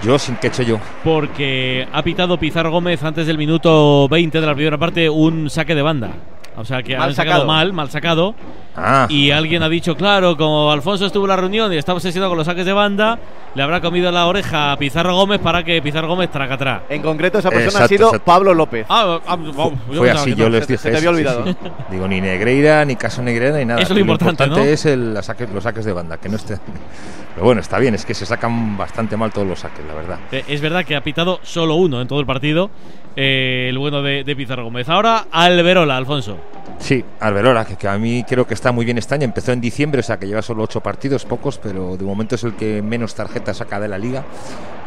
Yo, 0.04 0.20
sin 0.20 0.36
que 0.36 0.48
he 0.48 0.50
hecho 0.50 0.64
yo. 0.64 0.80
Porque 1.04 1.88
ha 1.94 2.02
pitado 2.04 2.38
Pizarro 2.38 2.72
Gómez 2.72 3.02
antes 3.04 3.26
del 3.28 3.38
minuto 3.38 4.08
20 4.10 4.42
de 4.42 4.46
la 4.48 4.54
primera 4.54 4.78
parte 4.78 5.10
un 5.10 5.50
saque 5.50 5.76
de 5.76 5.82
banda. 5.82 6.10
O 6.58 6.66
sea 6.66 6.84
que 6.84 6.96
Mal 6.98 7.10
han 7.10 7.16
sacado 7.16 7.32
sacado. 7.42 7.48
mal, 7.48 7.74
mal 7.74 7.90
sacado. 7.90 8.36
Ah, 8.76 9.08
Y 9.10 9.32
alguien 9.32 9.64
ha 9.64 9.70
dicho, 9.70 9.96
claro, 9.96 10.36
como 10.36 10.72
Alfonso 10.72 11.06
estuvo 11.06 11.26
en 11.26 11.30
la 11.30 11.36
reunión 11.36 11.72
y 11.74 11.78
estaba 11.78 11.96
obsesionado 11.98 12.30
con 12.32 12.38
los 12.38 12.46
saques 12.48 12.66
de 12.66 12.74
banda, 12.74 13.18
le 13.56 13.62
habrá 13.64 13.82
comido 13.82 14.12
la 14.12 14.26
oreja 14.26 14.72
a 14.72 14.78
Pizarro 14.78 15.16
Gómez 15.16 15.40
para 15.40 15.64
que 15.64 15.82
Pizarro 15.82 16.08
Gómez 16.08 16.32
traga 16.32 16.56
atrás. 16.56 16.82
En 16.90 17.02
concreto, 17.02 17.40
esa 17.40 17.50
persona 17.52 17.86
ha 17.86 17.88
sido 17.88 18.08
exacto. 18.08 18.26
Pablo 18.26 18.54
López. 18.54 18.86
Ah, 18.90 19.20
ah, 19.28 19.38
oh, 19.58 19.74
yo 19.92 20.00
fue 20.00 20.12
así, 20.12 20.34
yo 20.36 20.46
no. 20.46 20.50
les 20.52 20.68
dije 20.68 20.78
se 20.82 20.92
te 20.92 20.98
había 20.98 21.10
sí, 21.10 21.16
olvidado. 21.16 21.46
sí. 21.46 21.56
Digo, 21.92 22.08
ni 22.08 22.20
Negreira, 22.22 22.84
ni 22.86 22.96
caso 22.96 23.22
Negreira, 23.22 23.58
ni 23.58 23.66
nada. 23.66 23.82
Eso 23.82 23.94
es 23.94 23.98
lo 23.98 24.02
importante, 24.02 24.48
¿no? 24.48 24.58
es 24.58 24.86
el, 24.86 25.14
la 25.14 25.22
saque- 25.22 25.48
los 25.54 25.64
saques 25.64 25.86
de 25.86 25.94
banda, 25.94 26.18
que 26.18 26.30
no 26.30 26.38
esté. 26.38 26.58
Pero 27.36 27.46
bueno, 27.46 27.62
está 27.62 27.80
bien, 27.80 27.96
es 27.96 28.06
que 28.06 28.14
se 28.14 28.26
sacan 28.28 28.78
bastante 28.78 29.18
mal 29.18 29.32
todos 29.32 29.48
los 29.48 29.60
saques, 29.60 29.84
la 29.86 29.94
verdad. 29.96 30.20
Eh, 30.32 30.44
Es 30.48 30.62
verdad 30.62 30.86
que 30.86 30.96
ha 30.96 31.02
pitado 31.02 31.40
solo 31.42 31.76
uno 31.76 32.00
en 32.02 32.08
todo 32.08 32.20
el 32.20 32.26
partido, 32.28 32.70
eh, 33.16 33.68
el 33.70 33.78
bueno 33.80 34.02
de, 34.04 34.24
de 34.24 34.36
Pizarro 34.36 34.64
Gómez. 34.66 34.88
Ahora 34.90 35.26
Alberola, 35.32 35.98
Alfonso. 35.98 36.38
Sí, 36.78 37.04
Alberora, 37.20 37.66
que, 37.66 37.76
que 37.76 37.88
a 37.88 37.98
mí 37.98 38.24
creo 38.28 38.46
que 38.46 38.54
está 38.54 38.72
muy 38.72 38.86
bien 38.86 38.98
este 38.98 39.16
año. 39.16 39.24
Empezó 39.26 39.52
en 39.52 39.62
diciembre, 39.62 40.02
o 40.02 40.04
sea 40.04 40.18
que 40.20 40.28
lleva 40.28 40.42
solo 40.42 40.64
ocho 40.64 40.82
partidos, 40.82 41.26
pocos, 41.26 41.58
pero 41.58 41.98
de 41.98 42.04
momento 42.06 42.36
es 42.36 42.44
el 42.44 42.56
que 42.56 42.82
menos 42.82 43.16
tarjetas 43.16 43.43
saca 43.52 43.80
de 43.80 43.88
la 43.88 43.98
liga, 43.98 44.24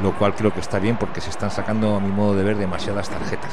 lo 0.00 0.12
cual 0.16 0.34
creo 0.34 0.52
que 0.54 0.60
está 0.60 0.78
bien 0.78 0.96
porque 0.96 1.20
se 1.20 1.30
están 1.30 1.50
sacando, 1.50 1.96
a 1.96 2.00
mi 2.00 2.12
modo 2.12 2.36
de 2.36 2.44
ver, 2.44 2.56
demasiadas 2.56 3.08
tarjetas. 3.10 3.50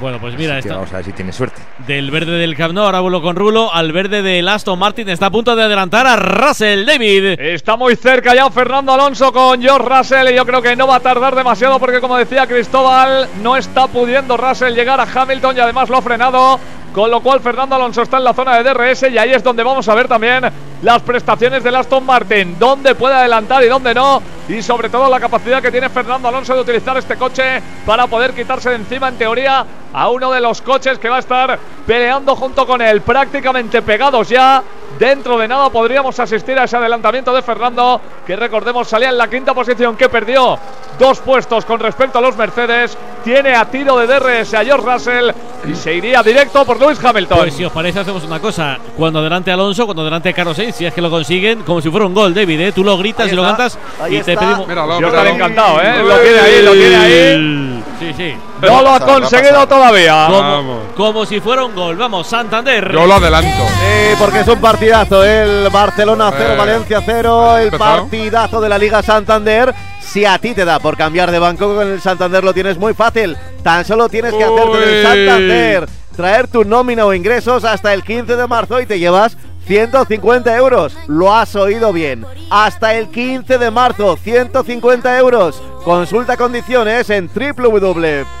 Bueno, 0.00 0.18
pues 0.20 0.34
mira, 0.36 0.56
Así 0.56 0.68
que 0.68 0.74
vamos 0.74 0.92
a 0.92 0.96
ver 0.96 1.04
si 1.04 1.12
tiene 1.12 1.32
suerte. 1.32 1.60
del 1.86 2.10
verde 2.10 2.38
del 2.38 2.56
Camp 2.56 2.72
Nou, 2.72 2.86
ahora 2.86 3.00
vuelo 3.00 3.20
con 3.20 3.34
Rulo, 3.36 3.74
al 3.74 3.92
verde 3.92 4.22
del 4.22 4.48
Aston 4.48 4.78
Martin 4.78 5.08
está 5.08 5.26
a 5.26 5.30
punto 5.30 5.54
de 5.56 5.64
adelantar 5.64 6.06
a 6.06 6.16
Russell 6.16 6.86
David. 6.86 7.38
Está 7.38 7.76
muy 7.76 7.96
cerca 7.96 8.34
ya 8.34 8.48
Fernando 8.50 8.92
Alonso 8.92 9.32
con 9.32 9.60
George 9.60 9.88
Russell 9.88 10.28
y 10.32 10.36
yo 10.36 10.46
creo 10.46 10.62
que 10.62 10.76
no 10.76 10.86
va 10.86 10.96
a 10.96 11.00
tardar 11.00 11.34
demasiado 11.34 11.78
porque 11.78 12.00
como 12.00 12.16
decía 12.16 12.46
Cristóbal, 12.46 13.28
no 13.42 13.56
está 13.56 13.88
pudiendo 13.88 14.36
Russell 14.36 14.74
llegar 14.74 15.00
a 15.00 15.06
Hamilton 15.12 15.56
y 15.56 15.60
además 15.60 15.88
lo 15.90 15.96
ha 15.98 16.02
frenado. 16.02 16.58
Con 16.94 17.10
lo 17.10 17.20
cual 17.20 17.40
Fernando 17.40 17.76
Alonso 17.76 18.02
está 18.02 18.16
en 18.16 18.24
la 18.24 18.32
zona 18.34 18.60
de 18.60 18.70
DRS 18.72 19.04
y 19.12 19.18
ahí 19.18 19.32
es 19.32 19.44
donde 19.44 19.62
vamos 19.62 19.88
a 19.88 19.94
ver 19.94 20.08
también 20.08 20.44
las 20.82 21.02
prestaciones 21.02 21.62
del 21.62 21.76
Aston 21.76 22.04
Martin, 22.04 22.56
dónde 22.58 22.94
puede 22.94 23.14
adelantar 23.14 23.62
y 23.62 23.68
dónde 23.68 23.94
no, 23.94 24.22
y 24.48 24.62
sobre 24.62 24.88
todo 24.88 25.10
la 25.10 25.20
capacidad 25.20 25.60
que 25.60 25.70
tiene 25.70 25.88
Fernando 25.88 26.28
Alonso 26.28 26.54
de 26.54 26.60
utilizar 26.60 26.96
este 26.96 27.16
coche 27.16 27.62
para 27.84 28.06
poder 28.06 28.32
quitarse 28.32 28.70
de 28.70 28.76
encima 28.76 29.08
en 29.08 29.16
teoría 29.16 29.66
a 29.92 30.08
uno 30.08 30.30
de 30.30 30.40
los 30.40 30.62
coches 30.62 30.98
que 30.98 31.08
va 31.08 31.16
a 31.16 31.20
estar 31.20 31.58
peleando 31.86 32.36
junto 32.36 32.66
con 32.66 32.80
él, 32.80 33.00
prácticamente 33.02 33.82
pegados 33.82 34.28
ya. 34.28 34.62
Dentro 34.98 35.38
de 35.38 35.48
nada 35.48 35.70
podríamos 35.70 36.18
asistir 36.20 36.58
a 36.58 36.64
ese 36.64 36.76
adelantamiento 36.76 37.32
de 37.32 37.42
Fernando, 37.42 38.00
que 38.26 38.36
recordemos 38.36 38.86
salía 38.88 39.08
en 39.08 39.18
la 39.18 39.28
quinta 39.28 39.54
posición, 39.54 39.96
que 39.96 40.08
perdió 40.08 40.58
dos 40.98 41.20
puestos 41.20 41.64
con 41.64 41.80
respecto 41.80 42.18
a 42.18 42.20
los 42.20 42.36
Mercedes. 42.36 42.96
Tiene 43.24 43.54
a 43.54 43.64
tiro 43.64 43.98
de 43.98 44.06
DRS 44.06 44.54
a 44.54 44.64
George 44.64 44.86
Russell 44.86 45.30
y 45.66 45.74
se 45.74 45.94
iría 45.94 46.22
directo 46.22 46.64
por 46.64 46.78
Lewis 46.78 47.02
Hamilton. 47.02 47.38
Pues 47.38 47.54
si 47.54 47.64
os 47.64 47.72
parece 47.72 48.00
hacemos 48.00 48.24
una 48.24 48.40
cosa, 48.40 48.78
cuando 48.96 49.20
adelante 49.20 49.50
Alonso, 49.50 49.86
cuando 49.86 50.02
adelante 50.02 50.34
Carlos 50.34 50.56
Sainz, 50.56 50.69
si 50.72 50.86
es 50.86 50.94
que 50.94 51.00
lo 51.00 51.10
consiguen, 51.10 51.62
como 51.62 51.80
si 51.80 51.90
fuera 51.90 52.06
un 52.06 52.14
gol, 52.14 52.34
David, 52.34 52.60
¿eh? 52.60 52.72
tú 52.72 52.82
lo 52.84 52.96
gritas 52.98 53.26
Ahí 53.26 53.32
y 53.32 53.36
lo 53.36 53.42
cantas 53.42 53.78
ahí 54.00 54.16
y 54.16 54.22
te 54.22 54.36
pedimos... 54.36 54.66
Míralo, 54.66 55.00
Yo 55.00 55.08
estaré 55.08 55.30
encantado, 55.30 55.80
¿eh? 55.82 56.02
Lo 56.02 56.18
tiene 56.18 56.38
ahí, 56.40 56.62
lo 56.62 56.72
tiene 56.72 56.96
ahí. 56.96 57.84
Sí, 57.98 58.14
sí. 58.16 58.34
No 58.62 58.82
lo 58.82 58.90
ha 58.90 59.00
conseguido 59.00 59.66
todavía. 59.66 60.26
Como, 60.30 60.80
como 60.96 61.26
si 61.26 61.38
fuera 61.40 61.64
un 61.64 61.74
gol. 61.74 61.96
Vamos, 61.96 62.26
Santander. 62.26 62.90
Yo 62.92 63.06
lo 63.06 63.14
adelanto. 63.14 63.48
Sí, 63.48 64.16
porque 64.18 64.40
es 64.40 64.48
un 64.48 64.58
partidazo. 64.60 65.22
El 65.22 65.68
Barcelona 65.70 66.30
0, 66.34 66.54
Eh, 66.54 66.56
Valencia 66.56 67.02
0. 67.04 67.58
El 67.58 67.64
empezado. 67.64 68.02
partidazo 68.02 68.60
de 68.60 68.68
la 68.70 68.78
Liga 68.78 69.02
Santander. 69.02 69.74
Si 70.00 70.24
a 70.24 70.38
ti 70.38 70.54
te 70.54 70.64
da 70.64 70.78
por 70.78 70.96
cambiar 70.96 71.30
de 71.30 71.38
banco 71.38 71.74
con 71.74 71.86
el 71.86 72.00
Santander, 72.00 72.42
lo 72.42 72.54
tienes 72.54 72.78
muy 72.78 72.94
fácil. 72.94 73.36
Tan 73.62 73.84
solo 73.84 74.08
tienes 74.08 74.32
que 74.32 74.44
hacerte 74.44 74.78
del. 74.78 75.06
Santander. 75.06 75.88
traer 76.16 76.48
tu 76.48 76.64
nómina 76.64 77.04
o 77.04 77.12
ingresos 77.14 77.64
hasta 77.64 77.92
el 77.94 78.02
15 78.02 78.36
de 78.36 78.46
marzo 78.46 78.80
y 78.80 78.86
te 78.86 78.98
llevas 78.98 79.36
150 79.70 80.56
euros. 80.56 80.96
Lo 81.06 81.32
has 81.32 81.54
oído 81.54 81.92
bien. 81.92 82.26
Hasta 82.50 82.94
el 82.94 83.08
15 83.08 83.56
de 83.56 83.70
marzo, 83.70 84.16
150 84.16 85.16
euros. 85.16 85.62
Consulta 85.84 86.36
condiciones 86.36 87.08
en 87.08 87.30
www.banco.es. 87.32 88.40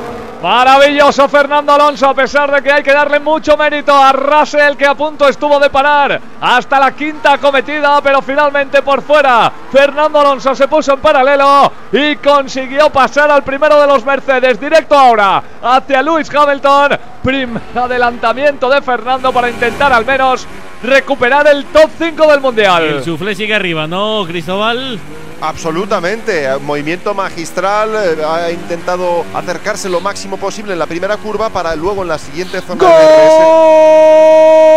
Maravilloso 0.41 1.29
Fernando 1.29 1.71
Alonso, 1.71 2.09
a 2.09 2.15
pesar 2.15 2.51
de 2.51 2.63
que 2.63 2.71
hay 2.71 2.81
que 2.81 2.91
darle 2.91 3.19
mucho 3.19 3.55
mérito 3.55 3.93
a 3.93 4.11
Russell, 4.11 4.75
que 4.75 4.87
a 4.87 4.95
punto 4.95 5.27
estuvo 5.27 5.59
de 5.59 5.69
parar 5.69 6.19
hasta 6.41 6.79
la 6.79 6.95
quinta 6.95 7.37
cometida, 7.37 8.01
pero 8.01 8.23
finalmente 8.23 8.81
por 8.81 9.03
fuera. 9.03 9.51
Fernando 9.71 10.19
Alonso 10.19 10.55
se 10.55 10.67
puso 10.67 10.93
en 10.93 10.99
paralelo 10.99 11.71
y 11.91 12.15
consiguió 12.15 12.89
pasar 12.89 13.29
al 13.29 13.43
primero 13.43 13.79
de 13.79 13.85
los 13.85 14.03
Mercedes, 14.03 14.59
directo 14.59 14.95
ahora 14.97 15.43
hacia 15.61 16.01
Lewis 16.01 16.33
Hamilton. 16.33 16.97
Primer 17.21 17.61
adelantamiento 17.75 18.67
de 18.67 18.81
Fernando 18.81 19.31
para 19.31 19.47
intentar 19.47 19.93
al 19.93 20.05
menos 20.05 20.47
recuperar 20.81 21.45
el 21.45 21.65
top 21.65 21.91
5 21.99 22.27
del 22.27 22.41
Mundial. 22.41 22.83
El 22.83 23.03
suflé 23.03 23.35
sigue 23.35 23.53
arriba, 23.53 23.85
¿no, 23.85 24.25
Cristóbal? 24.25 24.99
Absolutamente, 25.41 26.47
movimiento 26.59 27.15
magistral, 27.15 27.95
eh, 27.95 28.23
ha 28.23 28.51
intentado 28.51 29.25
acercarse 29.33 29.89
lo 29.89 29.99
máximo 29.99 30.37
posible 30.37 30.73
en 30.73 30.79
la 30.79 30.85
primera 30.85 31.17
curva 31.17 31.49
para 31.49 31.75
luego 31.75 32.03
en 32.03 32.09
la 32.09 32.19
siguiente 32.19 32.61
zona 32.61 32.85
de 32.85 32.93
DRS. 32.93 34.70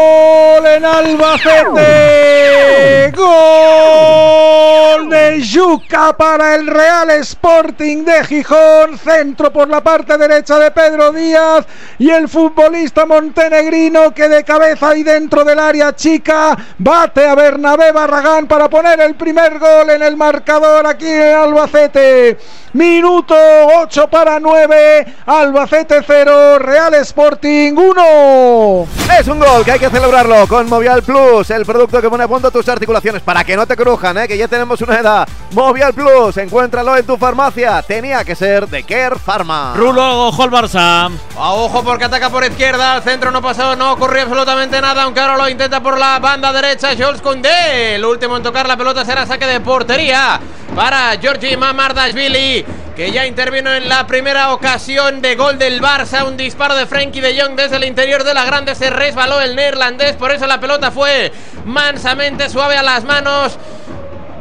¡Gol 0.65 0.73
en 0.73 0.85
Albacete! 0.87 2.33
¡Gol 3.15 5.11
de 5.11 5.43
Yuca 5.43 6.17
para 6.17 6.55
el 6.55 6.67
Real 6.67 7.11
Sporting 7.11 8.03
de 8.05 8.25
Gijón! 8.25 8.97
Centro 8.97 9.53
por 9.53 9.69
la 9.69 9.83
parte 9.83 10.17
derecha 10.17 10.59
de 10.59 10.71
Pedro 10.71 11.13
Díaz 11.13 11.67
y 11.99 12.09
el 12.09 12.31
futbolista 12.31 13.05
montenegrino 13.05 14.15
que 14.15 14.27
de 14.27 14.43
cabeza 14.43 14.97
y 14.97 15.03
dentro 15.03 15.45
del 15.45 15.59
área 15.59 15.95
chica 15.95 16.57
bate 16.79 17.27
a 17.27 17.35
Bernabé 17.35 17.93
Barragán 17.93 18.47
para 18.47 18.71
poner 18.71 18.99
el 19.01 19.17
primer 19.17 19.59
gol 19.59 19.91
en 19.91 20.03
el 20.03 20.17
marcador 20.17 20.87
aquí 20.87 21.11
en 21.11 21.35
Albacete. 21.35 22.39
Minuto 22.75 23.37
8 23.83 24.09
para 24.09 24.41
9, 24.41 25.07
Albacete 25.27 26.01
0, 26.05 26.59
Real 26.59 26.93
Sporting 26.95 27.73
1. 27.73 28.87
Es 29.17 29.29
un 29.29 29.39
gol 29.39 29.65
que 29.65 29.71
hay 29.71 29.79
que 29.79 29.89
celebrarlo 29.89 30.49
con 30.49 30.69
Movial 30.69 31.05
Plus, 31.05 31.51
el 31.51 31.65
producto 31.65 32.03
que 32.03 32.11
pone 32.11 32.25
a 32.25 32.29
punto 32.29 32.51
tus 32.51 32.69
articulaciones 32.69 33.23
para 33.23 33.45
que 33.45 33.55
no 33.55 33.65
te 33.65 33.77
crujan, 33.77 34.19
¿eh? 34.19 34.27
que 34.27 34.37
ya 34.37 34.49
tenemos 34.49 34.81
una 34.81 34.99
edad. 34.99 35.29
Movial 35.53 35.95
Plus, 35.95 36.37
encuéntralo 36.37 36.97
en 36.97 37.07
tu 37.07 37.17
farmacia. 37.17 37.81
Tenía 37.83 38.25
que 38.25 38.35
ser 38.35 38.67
de 38.67 38.83
Care 38.83 39.21
Pharma. 39.25 39.75
Rulo, 39.77 40.27
ojo 40.27 40.43
al 40.43 40.51
Barça. 40.51 41.13
A 41.39 41.53
ojo 41.53 41.85
porque 41.85 42.07
ataca 42.07 42.29
por 42.29 42.43
izquierda, 42.43 42.95
al 42.95 43.05
centro 43.05 43.31
no 43.31 43.41
pasó, 43.41 43.77
no 43.77 43.93
ocurrió 43.93 44.23
absolutamente 44.23 44.81
nada, 44.81 45.05
aunque 45.05 45.21
ahora 45.21 45.37
lo 45.37 45.49
intenta 45.49 45.81
por 45.81 45.97
la 45.97 46.19
banda 46.19 46.53
derecha 46.53 46.89
Jules 46.99 47.23
Koundé. 47.23 47.95
El 47.95 48.05
último 48.05 48.37
en 48.37 48.43
tocar 48.43 48.67
la 48.67 48.77
pelota 48.77 49.05
será 49.05 49.27
saque 49.27 49.47
de 49.47 49.61
portería 49.61 50.41
para 50.75 51.17
Georgi 51.21 51.57
Mamardashvili, 51.57 52.65
que 52.97 53.13
ya 53.13 53.27
intervino 53.27 53.73
en 53.73 53.89
la 53.89 54.07
primera 54.07 54.53
ocasión 54.53 55.21
de 55.23 55.37
gol 55.37 55.59
del 55.59 55.81
Barça, 55.81 56.27
un 56.27 56.37
disparo 56.37 56.75
de 56.75 56.87
Frenkie 56.87 57.21
de 57.21 57.41
Jong 57.41 57.55
desde 57.55 57.77
el 57.77 57.85
interior 57.85 58.25
de 58.25 58.35
la 58.35 58.45
grande. 58.45 58.75
Se 58.75 58.91
resbaló 58.91 59.41
el 59.41 59.55
neerlandés, 59.55 60.17
por 60.17 60.33
eso 60.33 60.47
la 60.47 60.59
pelota 60.59 60.91
fue 60.91 61.33
mansamente 61.65 62.49
suave 62.49 62.77
a 62.77 62.83
las 62.83 63.05
manos 63.05 63.57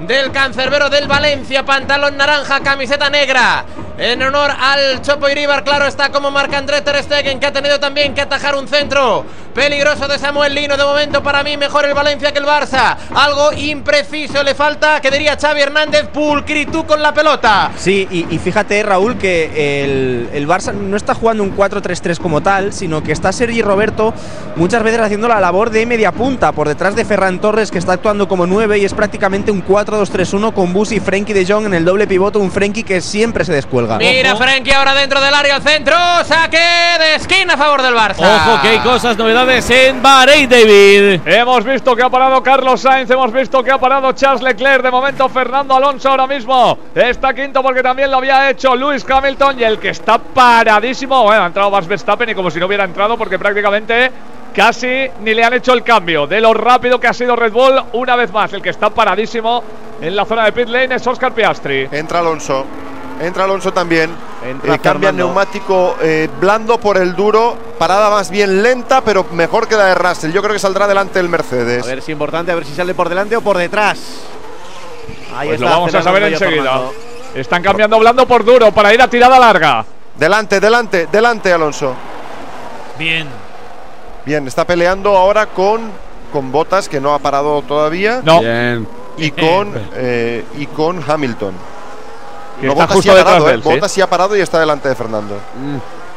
del 0.08 0.32
cancerbero 0.32 0.90
del 0.90 1.08
Valencia, 1.08 1.64
pantalón 1.66 2.18
naranja, 2.18 2.62
camiseta 2.62 3.10
negra. 3.10 3.66
En 3.98 4.24
honor 4.24 4.50
al 4.60 5.04
Chopo 5.04 5.30
Iribar, 5.30 5.64
claro 5.64 5.86
está 5.86 6.10
como 6.10 6.32
marca 6.32 6.58
André 6.58 6.82
Ter 6.82 7.04
Stegen, 7.04 7.40
que 7.40 7.46
ha 7.46 7.54
tenido 7.54 7.80
también 7.80 8.16
que 8.16 8.22
atajar 8.22 8.56
un 8.56 8.68
centro 8.68 9.24
peligroso 9.54 10.08
de 10.08 10.18
Samuel 10.18 10.56
Lino. 10.56 10.76
De 10.76 10.84
momento, 10.84 11.22
para 11.22 11.44
mí, 11.44 11.58
mejor 11.58 11.86
el 11.86 11.94
Valencia 11.94 12.32
que 12.32 12.40
el 12.40 12.46
Barça. 12.46 12.98
Algo 13.14 13.54
impreciso 13.54 14.42
le 14.42 14.56
falta, 14.56 15.00
que 15.00 15.12
diría 15.12 15.38
Xavi 15.40 15.62
Hernández, 15.62 16.08
pulcritud 16.08 16.86
con 16.86 17.04
la 17.04 17.14
pelota. 17.14 17.72
Sí, 17.78 18.08
y, 18.10 18.38
fíjate, 18.40 18.82
Raúl, 18.82 19.18
que 19.18 19.84
el, 20.34 20.48
Barça 20.48 20.74
no 20.74 20.98
está 20.98 21.14
jugando 21.14 21.44
un 21.44 21.56
4-3-3 21.56 22.18
como 22.18 22.42
tal, 22.42 22.74
sino 22.74 23.04
que 23.04 23.12
está 23.12 23.32
Sergi 23.32 23.62
Roberto 23.62 24.14
muchas 24.56 24.82
veces 24.82 25.02
haciendo 25.02 25.28
la 25.28 25.40
labor 25.40 25.70
de 25.70 25.86
media 25.86 26.12
punta, 26.12 26.52
por 26.52 26.68
detrás 26.68 26.96
de 26.96 27.06
Ferran 27.06 27.40
Torres, 27.40 27.70
que 27.70 27.78
está 27.78 27.94
actuando 27.94 28.28
como 28.28 28.48
9 28.48 28.80
y 28.80 28.86
es 28.86 28.94
prácticamente 28.96 29.52
un 29.52 29.64
4-2-3-1 29.64 30.54
con 30.54 30.74
Bus 30.74 30.92
y 30.92 31.00
Frenkie 31.00 31.34
de 31.34 31.46
Jong 31.46 31.68
en 31.68 31.74
el 31.76 31.86
doble 31.86 32.08
pivote, 32.08 32.40
un 32.40 32.52
Frenkie 32.52 32.84
que 32.84 33.00
siempre 33.00 33.46
se 33.46 33.54
Mira 33.98 34.36
Frenkie 34.36 34.74
ahora 34.74 34.94
dentro 34.94 35.22
del 35.22 35.34
área 35.34 35.56
al 35.56 35.62
centro, 35.62 35.96
saque 36.26 36.58
de 36.58 37.16
esquina 37.16 37.54
a 37.54 37.58
favor 37.58 37.82
del 37.82 37.94
Barça. 37.94 38.20
Ojo 38.20 38.62
que 38.62 38.70
hay 38.70 38.80
cosas, 38.80 39.18
novedades 39.18 39.70
en 39.70 40.02
Bahrein, 40.02 40.50
David. 40.50 41.22
Hemos 41.26 41.64
visto 41.64 41.96
que 41.96 42.04
ha 42.04 42.10
parado 42.10 42.42
Carlos 42.44 42.82
Sainz, 42.82 43.10
hemos 43.10 43.32
visto 43.32 43.64
que 43.64 43.72
ha 43.72 43.78
parado 43.78 44.12
Charles 44.14 44.42
Leclerc. 44.42 44.84
De 44.84 44.92
momento, 44.92 45.30
Fernando 45.30 45.76
Alonso 45.76 46.10
ahora 46.10 46.28
mismo 46.28 46.78
está 46.96 47.34
quinto 47.34 47.62
porque 47.62 47.82
también 47.82 48.12
lo 48.12 48.18
había 48.18 48.50
hecho 48.50 48.76
Lewis 48.76 49.06
Hamilton. 49.10 49.60
Y 49.60 49.64
el 49.64 49.80
que 49.80 49.90
está 49.90 50.18
paradísimo, 50.18 51.24
bueno, 51.24 51.44
ha 51.44 51.48
entrado 51.48 51.70
Max 51.70 51.88
Verstappen 51.88 52.30
y 52.30 52.36
como 52.36 52.50
si 52.50 52.60
no 52.60 52.68
hubiera 52.68 52.84
entrado 52.84 53.18
porque 53.18 53.38
prácticamente 53.40 54.12
casi 54.54 55.10
ni 55.22 55.34
le 55.34 55.44
han 55.44 55.54
hecho 55.54 55.74
el 55.74 55.84
cambio. 55.84 56.28
De 56.28 56.40
lo 56.40 56.54
rápido 56.54 57.00
que 57.00 57.08
ha 57.08 57.14
sido 57.14 57.36
Red 57.36 57.52
Bull, 57.52 57.82
una 57.94 58.16
vez 58.16 58.32
más, 58.32 58.54
el 58.54 58.62
que 58.62 58.70
está 58.70 58.90
paradísimo 58.90 59.64
en 60.02 60.16
la 60.16 60.26
zona 60.26 60.46
de 60.46 60.52
pit 60.52 60.68
lane 60.68 60.96
es 60.96 61.08
Oscar 61.08 61.34
Piastri. 61.34 61.88
Entra 61.92 62.20
Alonso. 62.20 62.66
Entra 63.20 63.46
Alonso 63.46 63.72
también. 63.72 64.10
Entra 64.46 64.76
Eh, 64.76 64.80
cambia 64.80 65.10
Fernando. 65.10 65.26
neumático 65.26 65.96
eh, 66.02 66.30
blando 66.40 66.80
por 66.80 66.98
el 66.98 67.16
duro. 67.16 67.58
Parada 67.78 68.10
más 68.10 68.30
bien 68.30 68.64
lenta, 68.64 69.02
pero 69.02 69.26
mejor 69.32 69.68
que 69.68 69.76
la 69.76 69.86
de 69.86 69.96
Russell. 69.96 70.32
Yo 70.32 70.42
creo 70.42 70.54
que 70.54 70.60
saldrá 70.60 70.88
delante 70.88 71.20
el 71.20 71.30
Mercedes. 71.30 71.84
A 71.84 71.88
ver 71.88 72.02
si 72.02 72.12
importante, 72.12 72.52
a 72.52 72.56
ver 72.56 72.66
si 72.66 72.74
sale 72.74 72.94
por 72.94 73.10
delante 73.10 73.36
o 73.36 73.42
por 73.42 73.58
detrás. 73.58 74.00
Ahí 75.36 75.50
Pues 75.50 75.60
está 75.60 75.70
lo 75.70 75.76
vamos 75.80 75.96
a 75.96 76.02
saber 76.02 76.24
enseguida. 76.24 76.82
Están 77.36 77.64
cambiando 77.64 77.98
blando 78.00 78.28
por 78.28 78.44
duro 78.44 78.72
para 78.72 78.94
ir 78.94 79.02
a 79.02 79.08
tirada 79.08 79.40
larga. 79.40 79.86
Delante, 80.16 80.60
delante, 80.60 81.08
delante, 81.12 81.52
Alonso. 81.52 81.96
Bien. 83.00 83.28
Bien, 84.26 84.48
está 84.48 84.66
peleando 84.66 85.18
ahora 85.18 85.48
con, 85.48 85.82
con 86.32 86.52
Botas, 86.52 86.88
que 86.88 87.02
no 87.02 87.14
ha 87.14 87.20
parado 87.20 87.62
todavía. 87.64 88.22
No. 88.24 88.40
Bien. 88.42 88.88
Y 89.18 89.32
con, 89.32 89.74
eh, 89.96 90.44
y 90.58 90.68
con 90.68 91.04
Hamilton. 91.08 91.54
Que 92.60 92.68
No, 92.68 92.74
está 92.74 92.88
justo 92.88 93.02
sí 93.02 93.10
ha 93.10 93.16
detrás 93.16 93.34
parado, 93.34 93.46
de 93.46 93.52
eh. 93.52 93.80
él, 93.84 93.90
sí. 93.90 94.02
Ha 94.02 94.08
parado 94.10 94.36
y 94.38 94.42
está 94.42 94.60
delante 94.60 94.90
de 94.90 94.96
Fernando. 94.96 95.38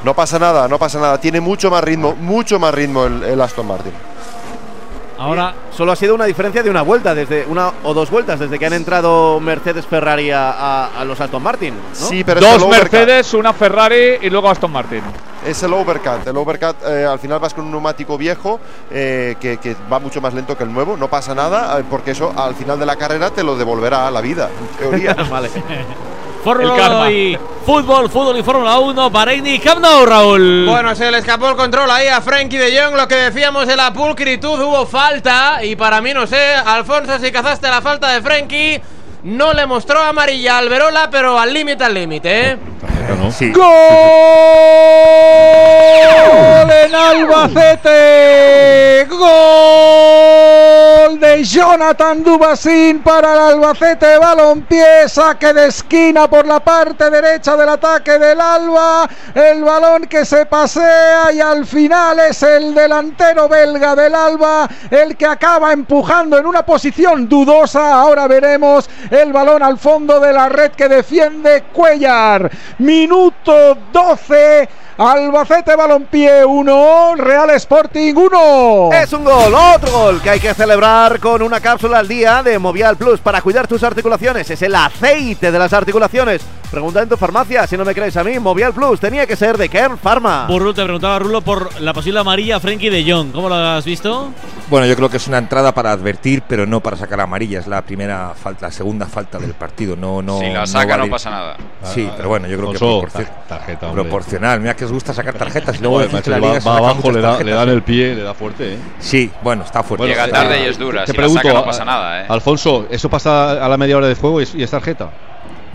No 0.05 0.14
pasa 0.14 0.38
nada, 0.38 0.68
no 0.68 0.79
pasa 0.79 1.01
nada. 1.01 1.18
Tiene 1.18 1.40
mucho 1.40 1.70
más 1.70 1.83
ritmo, 1.83 2.14
mucho 2.14 2.59
más 2.59 2.72
ritmo 2.75 3.05
el, 3.05 3.22
el 3.22 3.40
Aston 3.40 3.66
Martin. 3.66 3.92
Ahora 5.18 5.55
Solo 5.75 5.92
ha 5.92 5.96
sido 5.96 6.14
una 6.14 6.27
diferencia 6.27 6.62
de 6.62 6.68
una 6.70 6.83
vuelta, 6.83 7.14
desde 7.14 7.46
una 7.46 7.70
o 7.85 7.94
dos 7.94 8.11
vueltas, 8.11 8.38
desde 8.38 8.59
que 8.59 8.66
han 8.66 8.72
entrado 8.75 9.40
Mercedes 9.40 9.87
Ferrari 9.87 10.31
a, 10.31 10.51
a- 10.51 11.01
a 11.01 11.05
los 11.07 11.18
Aston 11.20 11.42
Martin. 11.42 11.75
¿no? 11.75 12.07
Sí, 12.07 12.22
pero 12.25 12.40
es 12.40 12.61
Dos. 12.61 12.68
Mercedes, 12.68 13.33
una 13.35 13.53
Ferrari 13.55 14.18
y 14.22 14.29
luego 14.31 14.49
Aston 14.51 14.70
Martin. 14.72 15.03
Es 15.46 15.62
el 15.62 15.72
overcut. 15.72 16.27
El 16.27 16.37
overcut, 16.37 16.77
eh, 16.87 17.05
al 17.07 17.18
final 17.18 17.38
vas 17.38 17.53
con 17.55 17.64
un 17.64 17.70
neumático 17.70 18.16
viejo 18.18 18.59
eh, 18.90 19.37
que, 19.40 19.57
que 19.59 19.77
va 19.90 19.99
mucho 19.99 20.20
más 20.20 20.33
lento 20.35 20.57
que 20.57 20.64
el 20.64 20.72
nuevo. 20.72 20.96
No 20.99 21.09
pasa 21.09 21.35
nada, 21.35 21.79
eh, 21.79 21.85
porque 21.88 22.11
eso 22.12 22.33
al 22.37 22.55
final 22.55 22.79
de 22.79 22.87
la 22.87 22.96
carrera 22.96 23.31
te 23.31 23.42
lo 23.42 23.57
devolverá 23.57 24.07
a 24.07 24.11
la 24.11 24.20
vida, 24.22 24.49
en 24.59 24.77
teoría. 24.79 25.14
vale. 25.31 25.51
Fórmula 26.47 26.75
El 26.75 26.81
karma. 26.81 27.01
1 27.01 27.11
y 27.11 27.39
fútbol, 27.67 28.09
fútbol 28.09 28.39
y 28.39 28.43
Fórmula 28.45 28.79
1, 28.79 29.11
Bahrein 29.11 29.45
y 29.49 29.59
Camp 29.59 29.81
Nou, 29.81 30.07
Raúl. 30.07 30.65
Bueno, 30.65 30.95
se 30.95 31.11
le 31.11 31.19
escapó 31.19 31.49
el 31.49 31.57
control 31.57 31.91
ahí 31.91 32.07
a 32.07 32.21
Frenkie 32.21 32.57
de 32.57 32.81
Jong. 32.81 32.95
Lo 32.95 33.09
que 33.09 33.17
decíamos 33.17 33.67
de 33.67 33.75
la 33.75 33.93
pulcritud, 33.93 34.61
hubo 34.61 34.87
falta. 34.87 35.65
Y 35.65 35.75
para 35.75 36.01
mí, 36.01 36.15
no 36.15 36.25
sé, 36.25 36.55
Alfonso, 36.55 37.19
si 37.19 37.33
cazaste 37.33 37.69
la 37.69 37.83
falta 37.83 38.13
de 38.13 38.23
Frenkie, 38.23 38.81
no 39.27 39.53
le 39.53 39.67
mostró 39.67 40.01
amarilla 40.01 40.59
al 40.59 40.69
Verola, 40.69 41.11
pero 41.11 41.37
al 41.37 41.53
límite, 41.53 41.83
al 41.83 41.95
límite, 41.95 42.51
¿eh? 42.51 42.57
¿no? 43.19 43.33
Sí. 43.33 43.51
¡Gol 43.51 43.67
en 46.71 46.95
Albacete! 46.95 47.97
¡Gol 49.09 49.27
de 51.19 51.43
Jonathan 51.45 52.23
Dubasín 52.23 53.01
para 53.01 53.33
el 53.33 53.41
Albacete 53.41 54.19
Balompié! 54.19 55.09
Saque 55.09 55.53
de 55.53 55.67
esquina 55.67 56.29
por 56.29 56.47
la 56.47 56.61
parte 56.61 57.11
derecha 57.11 57.57
del 57.57 57.69
ataque 57.69 58.19
del 58.19 58.41
Alba. 58.41 59.09
El 59.35 59.65
balón 59.65 60.07
que 60.07 60.25
se 60.25 60.47
pasea 60.47 61.33
y 61.33 61.41
al 61.41 61.67
final 61.67 62.21
es 62.21 62.43
el 62.43 62.73
delantero 62.75 63.49
belga 63.49 63.97
del 63.97 64.15
Alba 64.15 64.69
el 64.91 65.17
que 65.17 65.27
acaba 65.27 65.73
empujando 65.73 66.39
en 66.39 66.47
una 66.47 66.65
posición 66.65 67.29
dudosa. 67.29 67.93
Ahora 67.93 68.29
veremos 68.29 68.89
el 69.22 69.33
balón 69.33 69.62
al 69.62 69.79
fondo 69.79 70.20
de 70.20 70.33
la 70.33 70.48
red 70.48 70.72
que 70.72 70.88
defiende 70.88 71.64
Cuellar. 71.72 72.50
Minuto 72.79 73.76
12. 73.92 74.68
Albacete 74.98 75.76
Balompié 75.76 76.42
1, 76.42 77.16
Real 77.16 77.50
Sporting 77.50 78.14
1. 78.14 78.90
Es 78.94 79.12
un 79.12 79.24
gol, 79.24 79.52
otro 79.55 79.92
gol 79.92 80.22
que 80.22 80.31
hay 80.31 80.40
que 80.40 80.55
celebrar 80.55 81.20
con 81.20 81.42
una 81.42 81.61
cápsula 81.61 81.98
al 81.98 82.09
día 82.09 82.42
de 82.42 82.59
Movial 82.59 82.96
Plus 82.96 83.20
para 83.20 83.42
cuidar 83.42 83.68
tus 83.68 83.83
articulaciones. 83.83 84.48
Es 84.48 84.62
el 84.62 84.74
aceite 84.74 85.52
de 85.52 85.59
las 85.59 85.74
articulaciones. 85.74 86.40
Pregunta 86.70 87.02
en 87.02 87.11
tu 87.11 87.16
farmacia, 87.18 87.66
si 87.66 87.76
no 87.76 87.85
me 87.85 87.94
crees 87.94 88.16
a 88.16 88.24
mí, 88.24 88.38
Movial 88.38 88.72
Plus 88.72 88.98
tenía 88.98 89.26
que 89.26 89.37
ser 89.37 89.59
de 89.59 89.68
Kern 89.68 89.98
Pharma. 89.98 90.46
Burru, 90.48 90.72
te 90.72 90.83
preguntaba 90.83 91.18
Rulo 91.18 91.42
por 91.42 91.79
la 91.81 91.92
posible 91.92 92.20
amarilla 92.20 92.57
a 92.57 92.61
Frenkie 92.61 92.88
de 92.88 93.05
Jong. 93.05 93.33
¿Cómo 93.33 93.50
lo 93.50 93.55
has 93.55 93.85
visto? 93.85 94.33
Bueno, 94.70 94.87
yo 94.87 94.96
creo 94.96 95.11
que 95.11 95.18
es 95.18 95.29
una 95.29 95.38
entrada 95.38 95.72
para 95.72 95.92
advertir, 95.92 96.42
pero 96.48 96.66
no 96.66 96.81
para 96.81 96.96
sacar 96.96 97.20
amarilla. 97.20 97.61
Es 97.61 97.66
la 97.66 97.83
primera 97.83 98.33
falta, 98.35 98.66
la 98.66 98.72
segunda 98.72 98.96
falta 99.05 99.39
del 99.39 99.53
partido. 99.53 99.95
No, 99.97 100.23
no. 100.23 100.39
Si 100.39 100.47
la 100.47 100.61
no 100.61 100.67
saca 100.67 100.93
va 100.93 100.97
no 100.97 101.05
dir- 101.05 101.11
pasa 101.11 101.29
nada. 101.31 101.57
Sí, 101.83 102.09
pero 102.17 102.31
bueno, 102.31 102.47
yo 102.49 102.57
creo 102.57 102.73
que 102.73 102.79
proporcion- 102.79 103.11
tar- 103.27 103.47
tarjeta, 103.47 103.93
proporcional. 103.93 104.61
Mira 104.61 104.75
que 104.75 104.87
os 104.87 104.93
gusta 104.93 105.13
sacar 105.13 105.35
tarjetas 105.35 105.77
y 105.79 105.79
luego 105.83 105.97
Joder, 105.97 106.13
macho, 106.15 106.31
la 106.31 106.39
va, 106.39 106.47
liga 106.47 106.53
va 106.55 106.61
saca 106.63 106.77
abajo, 106.79 107.11
le, 107.13 107.21
da, 107.21 107.43
le 107.43 107.51
dan 107.53 107.69
el 107.69 107.83
pie, 107.83 108.15
le 108.15 108.23
da 108.23 108.33
fuerte. 108.33 108.75
¿eh? 108.75 108.79
Sí, 108.99 109.31
bueno, 109.43 109.65
está 109.65 109.83
fuerte. 109.83 110.07
Llega 110.07 110.29
tarde 110.29 110.63
y 110.63 110.65
es 110.69 110.79
dura. 110.79 111.05
Te 111.05 111.13
si 111.13 111.17
pregunto, 111.19 111.43
la 111.43 111.51
saca 111.51 111.61
no 111.61 111.67
pasa 111.67 111.85
nada, 111.85 112.23
¿eh? 112.23 112.27
Alfonso, 112.31 112.87
¿eso 112.91 113.11
pasa 113.11 113.63
a 113.63 113.69
la 113.69 113.77
media 113.77 113.99
hora 113.99 114.07
de 114.07 114.15
juego 114.15 114.41
y, 114.41 114.49
y 114.55 114.63
es 114.63 114.71
tarjeta? 114.71 115.11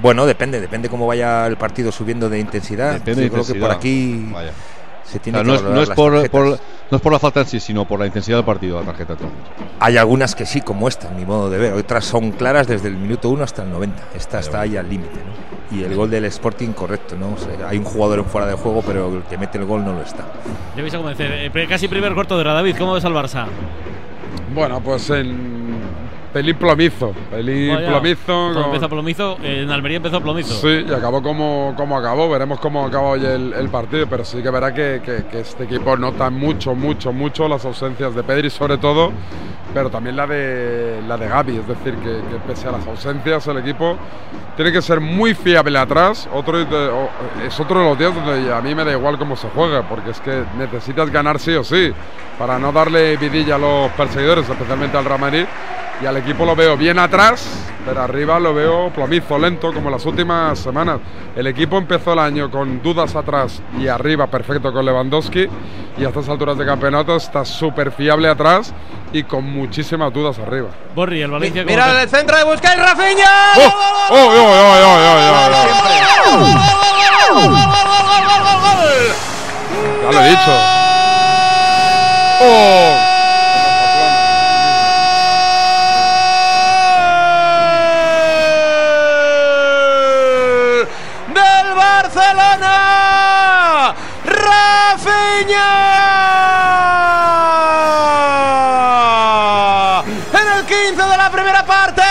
Bueno, 0.01 0.25
depende, 0.25 0.59
depende 0.59 0.89
cómo 0.89 1.05
vaya 1.05 1.45
el 1.45 1.57
partido 1.57 1.91
subiendo 1.91 2.27
de 2.27 2.39
intensidad. 2.39 2.93
Depende 2.93 3.21
de 3.21 3.27
yo 3.27 3.33
creo 3.33 3.45
que 3.45 3.53
por 3.59 3.71
intensidad. 3.73 3.77
aquí 3.77 4.31
Vaya. 4.33 4.51
se 5.03 5.17
O 5.17 5.21
tiene 5.21 5.37
sea, 5.37 5.43
que 5.43 5.47
no, 5.51 5.55
es, 5.55 5.61
no 5.75 5.81
es 5.83 5.89
por- 5.91 6.59
no 6.91 6.97
es 6.97 7.01
por 7.01 7.13
la 7.13 7.19
falta 7.19 7.39
en 7.39 7.47
sí, 7.47 7.59
sino 7.61 7.85
por 7.85 7.99
la 7.99 8.05
intensidad 8.05 8.37
del 8.37 8.45
partido, 8.45 8.77
la 8.77 8.85
tarjeta. 8.85 9.13
entonces. 9.13 9.37
Hay 9.79 9.95
algunas 9.95 10.35
que 10.35 10.45
sí, 10.45 10.59
como 10.59 10.89
esta, 10.89 11.07
en 11.07 11.15
mi 11.15 11.25
modo 11.25 11.49
de 11.49 11.57
ver. 11.57 11.73
Otras 11.73 12.03
son 12.03 12.31
claras 12.31 12.67
desde 12.67 12.89
el 12.89 12.97
minuto 12.97 13.29
1 13.29 13.43
hasta 13.45 13.63
el 13.63 13.71
90. 13.71 14.03
Esta 14.13 14.39
está 14.39 14.59
ahí 14.61 14.75
al 14.75 14.89
límite, 14.89 15.15
¿no? 15.15 15.77
Y 15.77 15.83
el 15.83 15.95
gol 15.95 16.09
del 16.09 16.25
Sporting, 16.25 16.73
correcto, 16.73 17.15
¿no? 17.15 17.33
O 17.33 17.37
sea, 17.37 17.69
hay 17.69 17.77
un 17.77 17.85
jugador 17.85 18.19
en 18.19 18.25
fuera 18.25 18.45
de 18.45 18.55
juego, 18.55 18.83
pero 18.85 19.07
el 19.15 19.23
que 19.23 19.37
mete 19.37 19.57
el 19.57 19.63
gol 19.63 19.85
no 19.85 19.93
lo 19.93 20.01
está. 20.01 20.25
Ya 20.75 20.81
vais 20.81 20.93
a 20.93 20.97
convencer. 20.97 21.31
Eh, 21.31 21.67
casi 21.67 21.87
primer 21.87 22.13
corto 22.13 22.35
de 22.35 22.41
hora, 22.41 22.53
David. 22.53 22.75
¿Cómo 22.77 22.93
ves 22.93 23.05
al 23.05 23.13
Barça? 23.13 23.45
Bueno, 24.53 24.81
pues 24.81 25.09
en 25.11 25.79
pelín 26.33 26.55
plomizo. 26.55 27.13
Pelín 27.29 27.75
Vaya, 27.75 27.87
plomizo. 27.89 28.23
cuando 28.25 28.53
con- 28.55 28.63
Empieza 28.65 28.87
plomizo. 28.89 29.37
En 29.43 29.69
Almería 29.71 29.97
empezó 29.97 30.21
plomizo. 30.21 30.53
Sí, 30.55 30.85
y 30.87 30.93
acabó 30.93 31.21
como, 31.21 31.73
como 31.77 31.97
acabó. 31.97 32.29
Veremos 32.29 32.59
cómo 32.59 32.85
acaba 32.85 33.09
hoy 33.09 33.25
el, 33.25 33.53
el 33.53 33.69
partido, 33.69 34.07
pero 34.07 34.23
sí 34.23 34.41
que 34.41 34.49
verá 34.49 34.73
que, 34.73 35.01
que- 35.03 35.25
que 35.29 35.39
este 35.41 35.63
equipo 35.65 35.95
nota 35.97 36.29
mucho, 36.29 36.73
mucho, 36.75 37.11
mucho 37.13 37.47
las 37.47 37.65
ausencias 37.65 38.15
de 38.15 38.23
Pedri, 38.23 38.49
sobre 38.49 38.77
todo, 38.77 39.11
pero 39.73 39.89
también 39.89 40.15
la 40.15 40.27
de 40.27 41.01
la 41.07 41.17
de 41.17 41.27
Gaby. 41.27 41.57
Es 41.57 41.67
decir, 41.67 41.95
que, 41.95 42.09
que 42.29 42.35
pese 42.47 42.67
a 42.67 42.71
las 42.71 42.85
ausencias, 42.87 43.45
el 43.47 43.57
equipo 43.57 43.97
tiene 44.55 44.71
que 44.71 44.81
ser 44.81 44.99
muy 44.99 45.33
fiable 45.33 45.77
atrás. 45.79 46.29
Otro 46.33 46.59
es 46.59 47.59
otro 47.59 47.79
de 47.79 47.85
los 47.89 47.97
días 47.99 48.13
donde 48.15 48.53
a 48.53 48.61
mí 48.61 48.73
me 48.75 48.83
da 48.85 48.91
igual 48.91 49.17
cómo 49.17 49.35
se 49.35 49.47
juega, 49.49 49.81
porque 49.87 50.11
es 50.11 50.19
que 50.21 50.43
necesitas 50.57 51.09
ganar 51.09 51.39
sí 51.39 51.51
o 51.53 51.63
sí 51.63 51.91
para 52.39 52.57
no 52.57 52.71
darle 52.71 53.17
vidilla 53.17 53.55
a 53.55 53.59
los 53.59 53.91
perseguidores, 53.91 54.49
especialmente 54.49 54.97
al 54.97 55.05
Real 55.05 55.19
Madrid. 55.19 55.45
Y 56.01 56.05
al 56.05 56.17
equipo 56.17 56.45
lo 56.45 56.55
veo 56.55 56.75
bien 56.75 56.97
atrás, 56.97 57.47
pero 57.85 58.01
arriba 58.01 58.39
lo 58.39 58.55
veo 58.55 58.89
plomizo, 58.89 59.37
lento, 59.37 59.71
como 59.71 59.91
las 59.91 60.03
últimas 60.05 60.57
semanas. 60.57 60.99
El 61.35 61.45
equipo 61.45 61.77
empezó 61.77 62.13
el 62.13 62.19
año 62.19 62.49
con 62.49 62.81
dudas 62.81 63.15
atrás 63.15 63.61
y 63.79 63.87
arriba 63.87 64.25
perfecto 64.25 64.73
con 64.73 64.83
Lewandowski. 64.83 65.47
Y 65.97 66.05
a 66.05 66.07
estas 66.07 66.27
alturas 66.27 66.57
de 66.57 66.65
campeonato 66.65 67.15
está 67.15 67.45
súper 67.45 67.91
fiable 67.91 68.27
atrás 68.29 68.73
y 69.13 69.21
con 69.23 69.43
muchísimas 69.43 70.11
dudas 70.11 70.39
arriba. 70.39 70.69
Borri, 70.95 71.21
el 71.21 71.29
Valencia. 71.29 71.61
¿cómo 71.63 71.71
Mira 71.71 72.01
el 72.01 72.09
centro 72.09 72.35
de 72.35 72.45
Busquets, 72.45 72.77
Rafinha. 72.77 73.53
¡Oh! 73.57 73.73
¡Oh, 74.09 74.15
oh, 74.15 74.31
oh, 74.31 74.53
oh, 74.63 74.87
oh, 74.87 75.49
oh! 76.31 76.61
Ya 80.03 80.11
lo 80.11 80.19
he 80.19 80.29
dicho. 80.29 80.51
¡Oh! 82.41 83.20
En 95.41 95.47
el 100.57 100.65
15 100.65 101.01
de 101.01 101.17
la 101.17 101.31
primera 101.31 101.65
parte. 101.65 102.03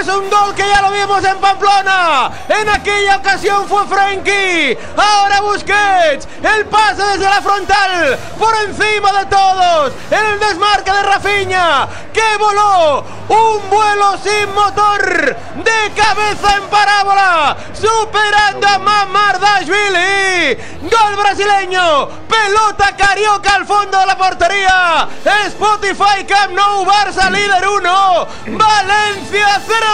Es 0.00 0.06
un 0.06 0.30
gol 0.30 0.54
que 0.54 0.62
ya 0.68 0.80
lo 0.80 0.92
vimos 0.92 1.24
en 1.24 1.38
Pamplona. 1.38 2.30
En 2.48 2.68
aquella 2.68 3.16
ocasión 3.16 3.66
fue 3.66 3.84
Frenkie. 3.88 4.78
Ahora 4.96 5.40
Busquets. 5.40 6.28
El 6.40 6.66
pase 6.66 7.02
desde 7.02 7.24
la 7.24 7.42
frontal. 7.42 8.16
Por 8.38 8.54
encima 8.68 9.12
de 9.18 9.26
todos. 9.26 9.92
El 10.08 10.38
desmarque 10.38 10.92
de 10.92 11.02
Rafinha. 11.02 11.88
Que 12.12 12.36
voló. 12.38 13.04
Un 13.28 13.68
vuelo 13.68 14.16
sin 14.22 14.54
motor. 14.54 15.36
De 15.64 15.92
cabeza 15.96 16.56
en 16.56 16.68
parábola. 16.68 17.56
Superando 17.74 18.68
a 18.68 18.78
Mamardashvili. 18.78 20.58
Gol 20.82 21.16
brasileño. 21.16 22.08
Pelota 22.28 22.94
carioca 22.96 23.56
al 23.56 23.66
fondo 23.66 23.98
de 23.98 24.06
la 24.06 24.16
portería. 24.16 25.08
Spotify 25.48 26.24
Camp 26.24 26.52
Nou 26.52 26.84
Barça 26.84 27.28
líder 27.30 27.66
1. 27.66 28.28
Valencia 28.56 29.60
0. 29.66 29.87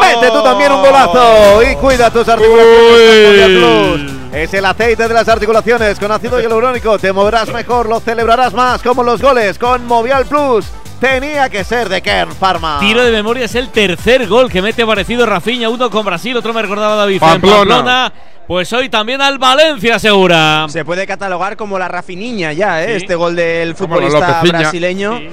Mete 0.00 0.30
tú 0.30 0.42
también 0.42 0.72
un 0.72 0.82
golazo 0.82 1.62
y 1.62 1.74
cuida 1.76 2.10
tus 2.10 2.28
articulaciones 2.28 3.06
con 3.06 3.22
Movial 3.30 3.52
Plus. 3.52 4.12
Es 4.32 4.54
el 4.54 4.64
aceite 4.64 5.08
de 5.08 5.14
las 5.14 5.28
articulaciones 5.28 5.98
con 5.98 6.10
ácido 6.10 6.40
hialurónico. 6.40 6.98
Te 6.98 7.12
moverás 7.12 7.52
mejor, 7.52 7.88
lo 7.88 8.00
celebrarás 8.00 8.52
más 8.54 8.82
como 8.82 9.02
los 9.02 9.20
goles 9.20 9.58
con 9.58 9.86
Movial 9.86 10.24
Plus. 10.26 10.66
Tenía 11.00 11.48
que 11.48 11.64
ser 11.64 11.88
de 11.88 12.00
Kern 12.00 12.32
Pharma. 12.32 12.78
Tiro 12.80 13.02
de 13.02 13.10
memoria 13.10 13.44
es 13.46 13.54
el 13.56 13.70
tercer 13.70 14.28
gol 14.28 14.50
que 14.50 14.62
mete 14.62 14.86
parecido 14.86 15.26
Rafinha, 15.26 15.68
uno 15.68 15.90
con 15.90 16.04
Brasil, 16.06 16.36
otro 16.36 16.54
me 16.54 16.62
recordaba 16.62 16.94
David. 16.94 17.18
Pamplona. 17.20 17.56
Pamplona. 17.58 18.12
Pues 18.46 18.72
hoy 18.72 18.88
también 18.88 19.20
al 19.20 19.38
Valencia 19.38 19.98
segura. 19.98 20.66
Se 20.68 20.84
puede 20.84 21.06
catalogar 21.06 21.56
como 21.56 21.78
la 21.78 21.88
Rafiniña 21.88 22.52
ya, 22.52 22.82
¿eh? 22.82 22.88
Sí. 22.88 22.92
este 23.04 23.14
gol 23.14 23.36
del 23.36 23.74
futbolista 23.74 24.42
brasileño. 24.42 25.18
Sí. 25.18 25.28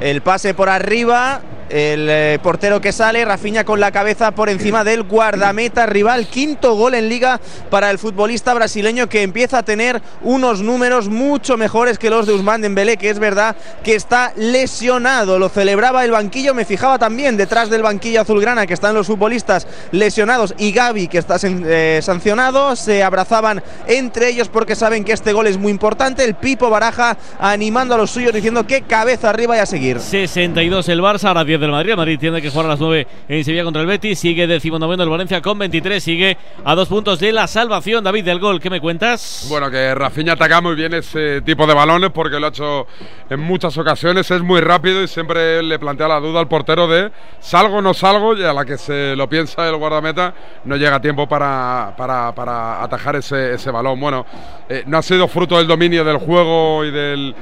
El 0.00 0.22
pase 0.22 0.54
por 0.54 0.68
arriba, 0.68 1.40
el 1.68 2.08
eh, 2.10 2.38
portero 2.42 2.80
que 2.80 2.92
sale, 2.92 3.24
Rafinha 3.24 3.64
con 3.64 3.80
la 3.80 3.92
cabeza 3.92 4.32
por 4.32 4.48
encima 4.48 4.84
del 4.84 5.02
guardameta 5.02 5.86
rival. 5.86 6.26
Quinto 6.26 6.74
gol 6.74 6.94
en 6.94 7.08
liga 7.08 7.40
para 7.70 7.90
el 7.90 7.98
futbolista 7.98 8.54
brasileño 8.54 9.08
que 9.08 9.22
empieza 9.22 9.58
a 9.58 9.62
tener 9.62 10.00
unos 10.22 10.60
números 10.60 11.08
mucho 11.08 11.56
mejores 11.56 11.98
que 11.98 12.10
los 12.10 12.26
de 12.26 12.32
Usman 12.32 12.60
Dembélé, 12.60 12.96
que 12.96 13.10
es 13.10 13.18
verdad 13.18 13.56
que 13.82 13.94
está 13.94 14.32
lesionado. 14.36 15.38
Lo 15.38 15.48
celebraba 15.48 16.04
el 16.04 16.10
banquillo, 16.10 16.54
me 16.54 16.64
fijaba 16.64 16.98
también 16.98 17.36
detrás 17.36 17.70
del 17.70 17.82
banquillo 17.82 18.20
azulgrana 18.20 18.66
que 18.66 18.74
están 18.74 18.94
los 18.94 19.06
futbolistas 19.06 19.66
lesionados 19.92 20.54
y 20.58 20.72
Gaby 20.72 21.08
que 21.08 21.18
está 21.18 21.36
eh, 21.42 22.00
sancionado. 22.02 22.76
Se 22.76 23.02
abrazaban 23.02 23.62
entre 23.86 24.28
ellos 24.28 24.48
porque 24.48 24.74
saben 24.74 25.04
que 25.04 25.12
este 25.12 25.32
gol 25.32 25.46
es 25.46 25.58
muy 25.58 25.70
importante. 25.70 26.24
El 26.24 26.34
Pipo 26.34 26.70
Baraja 26.70 27.16
animando 27.38 27.94
a 27.94 27.98
los 27.98 28.10
suyos 28.10 28.32
diciendo 28.32 28.66
que 28.66 28.82
cabeza 28.82 29.30
arriba 29.30 29.56
y 29.56 29.60
a 29.60 29.66
seguir. 29.66 30.00
62 30.00 30.88
el 30.88 31.00
Barça, 31.00 31.28
ahora 31.28 31.44
10 31.54 31.60
del 31.60 31.70
Madrid. 31.70 31.90
El 31.90 31.96
Madrid 31.96 32.18
tiene 32.18 32.42
que 32.42 32.50
jugar 32.50 32.66
a 32.66 32.70
las 32.70 32.80
9 32.80 33.06
en 33.28 33.44
Sevilla 33.44 33.64
contra 33.64 33.82
el 33.82 33.88
Betis. 33.88 34.18
Sigue 34.18 34.46
decimonoveno 34.46 35.02
el 35.02 35.08
Valencia 35.08 35.40
con 35.40 35.58
23. 35.58 36.02
Sigue 36.02 36.36
a 36.64 36.74
dos 36.74 36.88
puntos 36.88 37.20
de 37.20 37.32
la 37.32 37.46
salvación. 37.46 38.02
David 38.02 38.24
del 38.24 38.40
gol, 38.40 38.60
¿qué 38.60 38.70
me 38.70 38.80
cuentas? 38.80 39.46
Bueno, 39.48 39.70
que 39.70 39.94
Rafinha 39.94 40.32
ataca 40.32 40.60
muy 40.60 40.74
bien 40.74 40.94
ese 40.94 41.42
tipo 41.42 41.66
de 41.66 41.74
balones 41.74 42.10
porque 42.10 42.40
lo 42.40 42.46
ha 42.46 42.48
hecho 42.48 42.86
en 43.30 43.40
muchas 43.40 43.76
ocasiones, 43.78 44.30
es 44.30 44.42
muy 44.42 44.60
rápido 44.60 45.02
y 45.02 45.08
siempre 45.08 45.62
le 45.62 45.78
plantea 45.78 46.08
la 46.08 46.20
duda 46.20 46.40
al 46.40 46.48
portero 46.48 46.88
de 46.88 47.10
salgo 47.40 47.76
o 47.76 47.82
no 47.82 47.94
salgo 47.94 48.36
y 48.36 48.42
a 48.42 48.52
la 48.52 48.64
que 48.64 48.76
se 48.76 49.16
lo 49.16 49.28
piensa 49.28 49.68
el 49.68 49.76
guardameta 49.76 50.34
no 50.64 50.76
llega 50.76 51.00
tiempo 51.00 51.28
para, 51.28 51.94
para, 51.96 52.34
para 52.34 52.82
atajar 52.82 53.16
ese, 53.16 53.54
ese 53.54 53.70
balón. 53.70 54.00
Bueno, 54.00 54.26
eh, 54.68 54.82
no 54.86 54.98
ha 54.98 55.02
sido 55.02 55.28
fruto 55.28 55.58
del 55.58 55.66
dominio 55.66 56.04
del 56.04 56.18
juego 56.18 56.84
y 56.84 56.90
del 56.90 57.34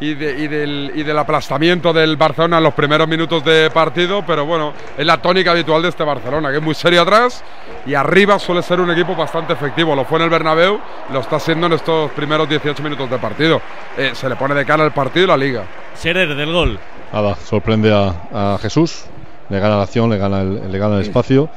y, 0.00 0.14
de- 0.14 0.38
y 0.38 0.48
del, 0.48 0.92
y 0.94 1.02
del 1.02 1.18
aplastamiento 1.18 1.92
del 1.92 2.16
Barcelona 2.16 2.58
en 2.58 2.64
los 2.64 2.74
primeros 2.74 3.08
minutos 3.08 3.44
de 3.44 3.70
partido, 3.70 4.22
pero 4.26 4.44
bueno, 4.44 4.72
es 4.96 5.06
la 5.06 5.16
tónica 5.22 5.52
habitual 5.52 5.82
de 5.82 5.88
este 5.88 6.04
Barcelona, 6.04 6.50
que 6.50 6.58
es 6.58 6.62
muy 6.62 6.74
serio 6.74 7.02
atrás 7.02 7.42
y 7.86 7.94
arriba 7.94 8.38
suele 8.38 8.62
ser 8.62 8.80
un 8.80 8.90
equipo 8.90 9.14
bastante 9.16 9.52
efectivo. 9.54 9.94
Lo 9.94 10.04
fue 10.04 10.18
en 10.18 10.24
el 10.24 10.30
Bernabéu, 10.30 10.78
lo 11.12 11.20
está 11.20 11.36
haciendo 11.36 11.66
en 11.66 11.72
estos 11.74 12.10
primeros 12.12 12.48
18 12.48 12.82
minutos 12.82 13.08
de 13.08 13.18
partido. 13.18 13.60
Eh, 13.96 14.10
se 14.14 14.28
le 14.28 14.36
pone 14.36 14.54
de 14.54 14.64
cara 14.66 14.84
al 14.84 14.92
partido 14.92 15.24
y 15.24 15.28
la 15.28 15.36
liga. 15.36 15.62
Scherer 15.96 16.34
del 16.34 16.52
gol. 16.52 16.78
Nada, 17.12 17.34
sorprende 17.36 17.92
a, 17.94 18.54
a 18.54 18.58
Jesús, 18.58 19.04
le 19.48 19.60
gana 19.60 19.76
la 19.76 19.82
acción, 19.84 20.10
le 20.10 20.18
gana 20.18 20.40
el, 20.42 20.70
le 20.70 20.78
gana 20.78 20.96
el 20.96 21.02
espacio 21.02 21.48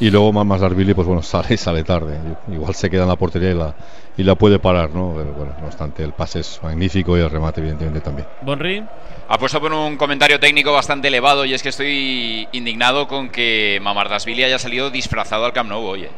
y 0.00 0.10
luego 0.10 0.32
más 0.32 0.60
Darvili, 0.60 0.94
pues 0.94 1.06
bueno, 1.06 1.22
sale 1.22 1.56
sale 1.56 1.84
tarde. 1.84 2.18
Igual 2.50 2.74
se 2.74 2.88
queda 2.90 3.02
en 3.02 3.08
la 3.08 3.16
portería 3.16 3.50
y 3.50 3.54
la, 3.54 3.74
y 4.16 4.22
la 4.22 4.34
puede 4.34 4.58
parar, 4.58 4.90
¿no? 4.90 5.12
Pero 5.16 5.32
bueno, 5.32 5.54
no 5.60 5.66
obstante, 5.66 6.02
el 6.02 6.12
pase 6.12 6.40
es 6.40 6.60
magnífico 6.62 7.16
y 7.16 7.20
el 7.20 7.30
remate, 7.30 7.60
evidentemente, 7.60 8.00
también. 8.00 8.26
Bonri. 8.42 8.84
Ha 9.28 9.38
puesto 9.38 9.60
por 9.60 9.72
un 9.72 9.96
comentario 9.96 10.40
técnico 10.40 10.72
bastante 10.72 11.08
elevado 11.08 11.44
y 11.44 11.52
es 11.54 11.62
que 11.62 11.68
estoy 11.68 12.48
indignado 12.52 13.06
con 13.08 13.28
que 13.28 13.78
Mamardasvili 13.82 14.44
haya 14.44 14.58
salido 14.58 14.90
disfrazado 14.90 15.44
al 15.44 15.52
Camp 15.52 15.68
Nou 15.68 15.84
hoy. 15.84 16.04
eh. 16.04 16.10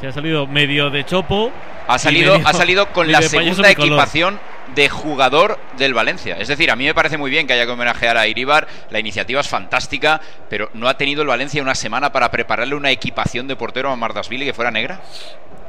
Se 0.00 0.06
ha 0.08 0.12
salido 0.12 0.46
medio 0.46 0.90
de 0.90 1.04
chopo. 1.04 1.50
Ha 1.88 1.96
y 1.96 1.98
salido, 1.98 2.34
medio- 2.34 2.48
ha 2.48 2.52
salido 2.52 2.86
con 2.92 3.10
la 3.10 3.22
segunda 3.22 3.70
equipación 3.70 4.38
de 4.74 4.88
jugador 4.88 5.58
del 5.76 5.92
Valencia. 5.94 6.36
Es 6.38 6.48
decir, 6.48 6.70
a 6.70 6.76
mí 6.76 6.84
me 6.84 6.94
parece 6.94 7.18
muy 7.18 7.30
bien 7.30 7.46
que 7.46 7.52
haya 7.52 7.66
que 7.66 7.72
homenajear 7.72 8.16
a 8.16 8.26
Iribar, 8.26 8.66
la 8.90 9.00
iniciativa 9.00 9.40
es 9.40 9.48
fantástica, 9.48 10.20
pero 10.48 10.70
¿no 10.74 10.88
ha 10.88 10.96
tenido 10.96 11.22
el 11.22 11.28
Valencia 11.28 11.60
una 11.62 11.74
semana 11.74 12.12
para 12.12 12.30
prepararle 12.30 12.74
una 12.76 12.90
equipación 12.90 13.48
de 13.48 13.56
portero 13.56 13.88
a 13.88 13.90
Mamardasvili 13.90 14.44
que 14.44 14.52
fuera 14.54 14.70
negra? 14.70 15.00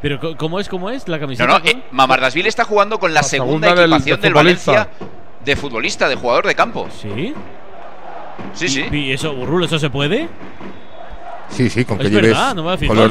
Pero 0.01 0.37
¿cómo 0.37 0.59
es? 0.59 0.69
¿Cómo 0.69 0.89
es 0.89 1.07
la 1.07 1.17
No, 1.17 1.21
camiseta? 1.21 1.47
no, 1.59 1.65
eh, 1.65 1.83
Mamardasvili 1.91 2.47
está 2.47 2.63
jugando 2.63 2.99
con 2.99 3.13
la, 3.13 3.23
segunda, 3.23 3.69
segunda 3.69 3.81
del- 3.81 3.91
equipación 3.93 4.19
de 4.19 4.27
del, 4.27 4.33
futbolista. 4.33 4.71
Valencia 4.71 5.07
de 5.43 5.55
futbolista, 5.55 6.09
de 6.09 6.15
jugador 6.15 6.47
de 6.47 6.55
campo. 6.55 6.87
¿Sí? 7.01 7.33
Sí, 8.53 8.67
sí. 8.69 8.85
¿Y 8.91 9.11
eso, 9.11 9.33
Burrul, 9.33 9.63
eso 9.65 9.79
se 9.79 9.89
puede? 9.89 10.29
Sí, 11.49 11.69
sí, 11.69 11.85
con 11.85 11.97
que 11.99 12.05
Es 12.05 12.09
lleves 12.11 12.31
verdad, 12.31 12.55
no 12.55 12.63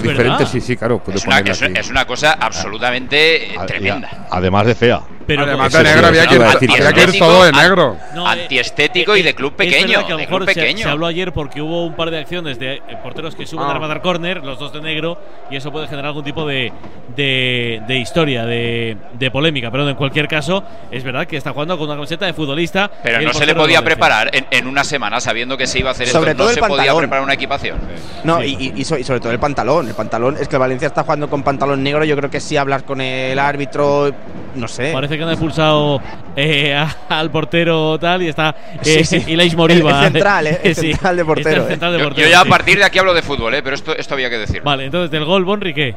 verdad. 0.06 0.38
diferentes, 0.38 0.48
sí, 0.48 0.60
sí, 0.60 0.76
claro, 0.76 0.98
Es 1.14 1.24
una, 1.26 1.36
ponerla 1.36 1.52
es, 1.52 1.62
así. 1.62 1.72
es 1.76 1.90
una 1.90 2.04
cosa 2.06 2.32
absolutamente 2.40 3.54
eh, 3.54 3.56
A- 3.58 3.64
y 3.64 3.66
tremenda. 3.66 4.08
a- 4.30 4.36
además 4.36 4.66
de 4.66 4.74
fea. 4.74 5.00
Pero 5.26 5.42
Además 5.42 5.72
de 5.72 5.82
negro 5.82 6.06
había 6.08 6.22
decir, 6.26 6.70
había 6.72 6.92
que 6.92 7.02
ir 7.04 7.18
todo 7.18 7.44
de 7.44 7.52
negro. 7.52 7.96
No, 8.14 8.26
eh, 8.26 8.42
Antiestético 8.42 9.16
y 9.16 9.22
de 9.22 9.34
club 9.34 9.54
pequeño. 9.54 10.00
que 10.00 10.06
a 10.06 10.10
lo 10.10 10.16
de 10.16 10.22
mejor 10.24 10.38
club 10.44 10.48
se, 10.54 10.60
pequeño. 10.60 10.82
se 10.82 10.88
habló 10.88 11.06
ayer 11.06 11.32
porque 11.32 11.60
hubo 11.62 11.86
un 11.86 11.94
par 11.94 12.10
de 12.10 12.18
acciones 12.18 12.58
de 12.58 12.74
eh, 12.74 12.80
porteros 13.02 13.34
que 13.34 13.46
suben 13.46 13.66
Ah. 13.66 13.70
a 13.70 13.74
rematar 13.74 14.02
córner, 14.02 14.42
los 14.44 14.58
dos 14.58 14.72
de 14.72 14.80
negro, 14.80 15.18
y 15.50 15.56
eso 15.56 15.70
puede 15.70 15.86
generar 15.86 16.06
algún 16.06 16.24
tipo 16.24 16.46
de, 16.46 16.72
de, 17.16 17.82
de 17.86 17.96
historia, 17.98 18.44
de, 18.44 18.96
de 19.18 19.30
polémica. 19.30 19.70
Pero 19.70 19.88
en 19.88 19.94
cualquier 19.96 20.28
caso, 20.28 20.64
es 20.90 21.04
verdad 21.04 21.26
que 21.26 21.36
está 21.36 21.52
jugando 21.52 21.76
con 21.78 21.86
una 21.86 21.96
camiseta 21.96 22.26
de 22.26 22.32
futbolista. 22.32 22.90
Pero 23.02 23.20
no 23.22 23.32
se 23.32 23.46
le 23.46 23.54
podía 23.54 23.82
preparar 23.82 24.30
en, 24.34 24.46
en 24.50 24.66
una 24.66 24.84
semana 24.84 25.20
sabiendo 25.20 25.56
que 25.56 25.66
se 25.66 25.78
iba 25.78 25.90
a 25.90 25.92
hacer 25.92 26.08
Sobre 26.08 26.30
esto. 26.32 26.38
todo 26.44 26.46
no 26.46 26.50
el 26.50 26.54
se 26.54 26.60
podía 26.60 26.76
pantalón. 26.76 26.98
preparar 27.00 27.24
una 27.24 27.34
equipación. 27.34 27.78
No, 28.24 28.40
Sí. 28.40 28.56
y, 28.58 28.66
y- 28.66 28.80
y 28.80 28.84
so- 28.84 28.98
y 28.98 29.04
sobre 29.04 29.20
todo 29.20 29.32
el 29.32 29.38
pantalón. 29.38 29.88
El 29.88 29.94
pantalón 29.94 30.36
es 30.40 30.48
que 30.48 30.56
el 30.56 30.60
Valencia 30.60 30.86
está 30.88 31.02
jugando 31.02 31.28
con 31.28 31.42
pantalón 31.42 31.82
negro. 31.82 32.04
Yo 32.04 32.16
creo 32.16 32.30
que 32.30 32.40
sí 32.40 32.56
hablas 32.56 32.82
con 32.82 33.00
el 33.00 33.38
árbitro, 33.38 34.12
no 34.54 34.68
sé. 34.68 34.92
Parece 34.92 35.11
que 35.16 35.22
han 35.24 35.30
expulsado 35.30 36.00
eh, 36.36 36.74
a- 36.74 36.96
al 37.08 37.30
portero 37.30 37.98
tal 37.98 38.22
y 38.22 38.28
está 38.28 38.54
Sí, 38.82 38.90
eh, 39.00 39.04
sí. 39.04 39.24
Ilaish 39.28 39.54
Moriba. 39.54 39.90
El- 40.00 40.06
el 40.06 40.12
central, 40.12 40.46
eh, 40.46 40.60
el 40.64 40.74
Sí, 40.76 40.90
central 40.92 41.16
de 41.16 41.24
portero, 41.24 41.66
central 41.66 41.92
de 41.92 41.98
Yo, 41.98 42.04
portero, 42.04 42.26
yo 42.26 42.30
ya 42.32 42.40
a 42.40 42.44
sí. 42.44 42.48
partir 42.48 42.78
de 42.78 42.84
aquí 42.84 42.98
hablo 42.98 43.14
de 43.14 43.22
fútbol, 43.22 43.54
¿eh? 43.54 43.62
pero 43.62 43.74
esto, 43.74 43.96
esto 43.96 44.14
había 44.14 44.30
que 44.30 44.38
decir. 44.38 44.62
Vale, 44.62 44.84
entonces 44.86 45.10
del 45.10 45.24
gol, 45.24 45.44
Bonri, 45.44 45.74
¿qué? 45.74 45.94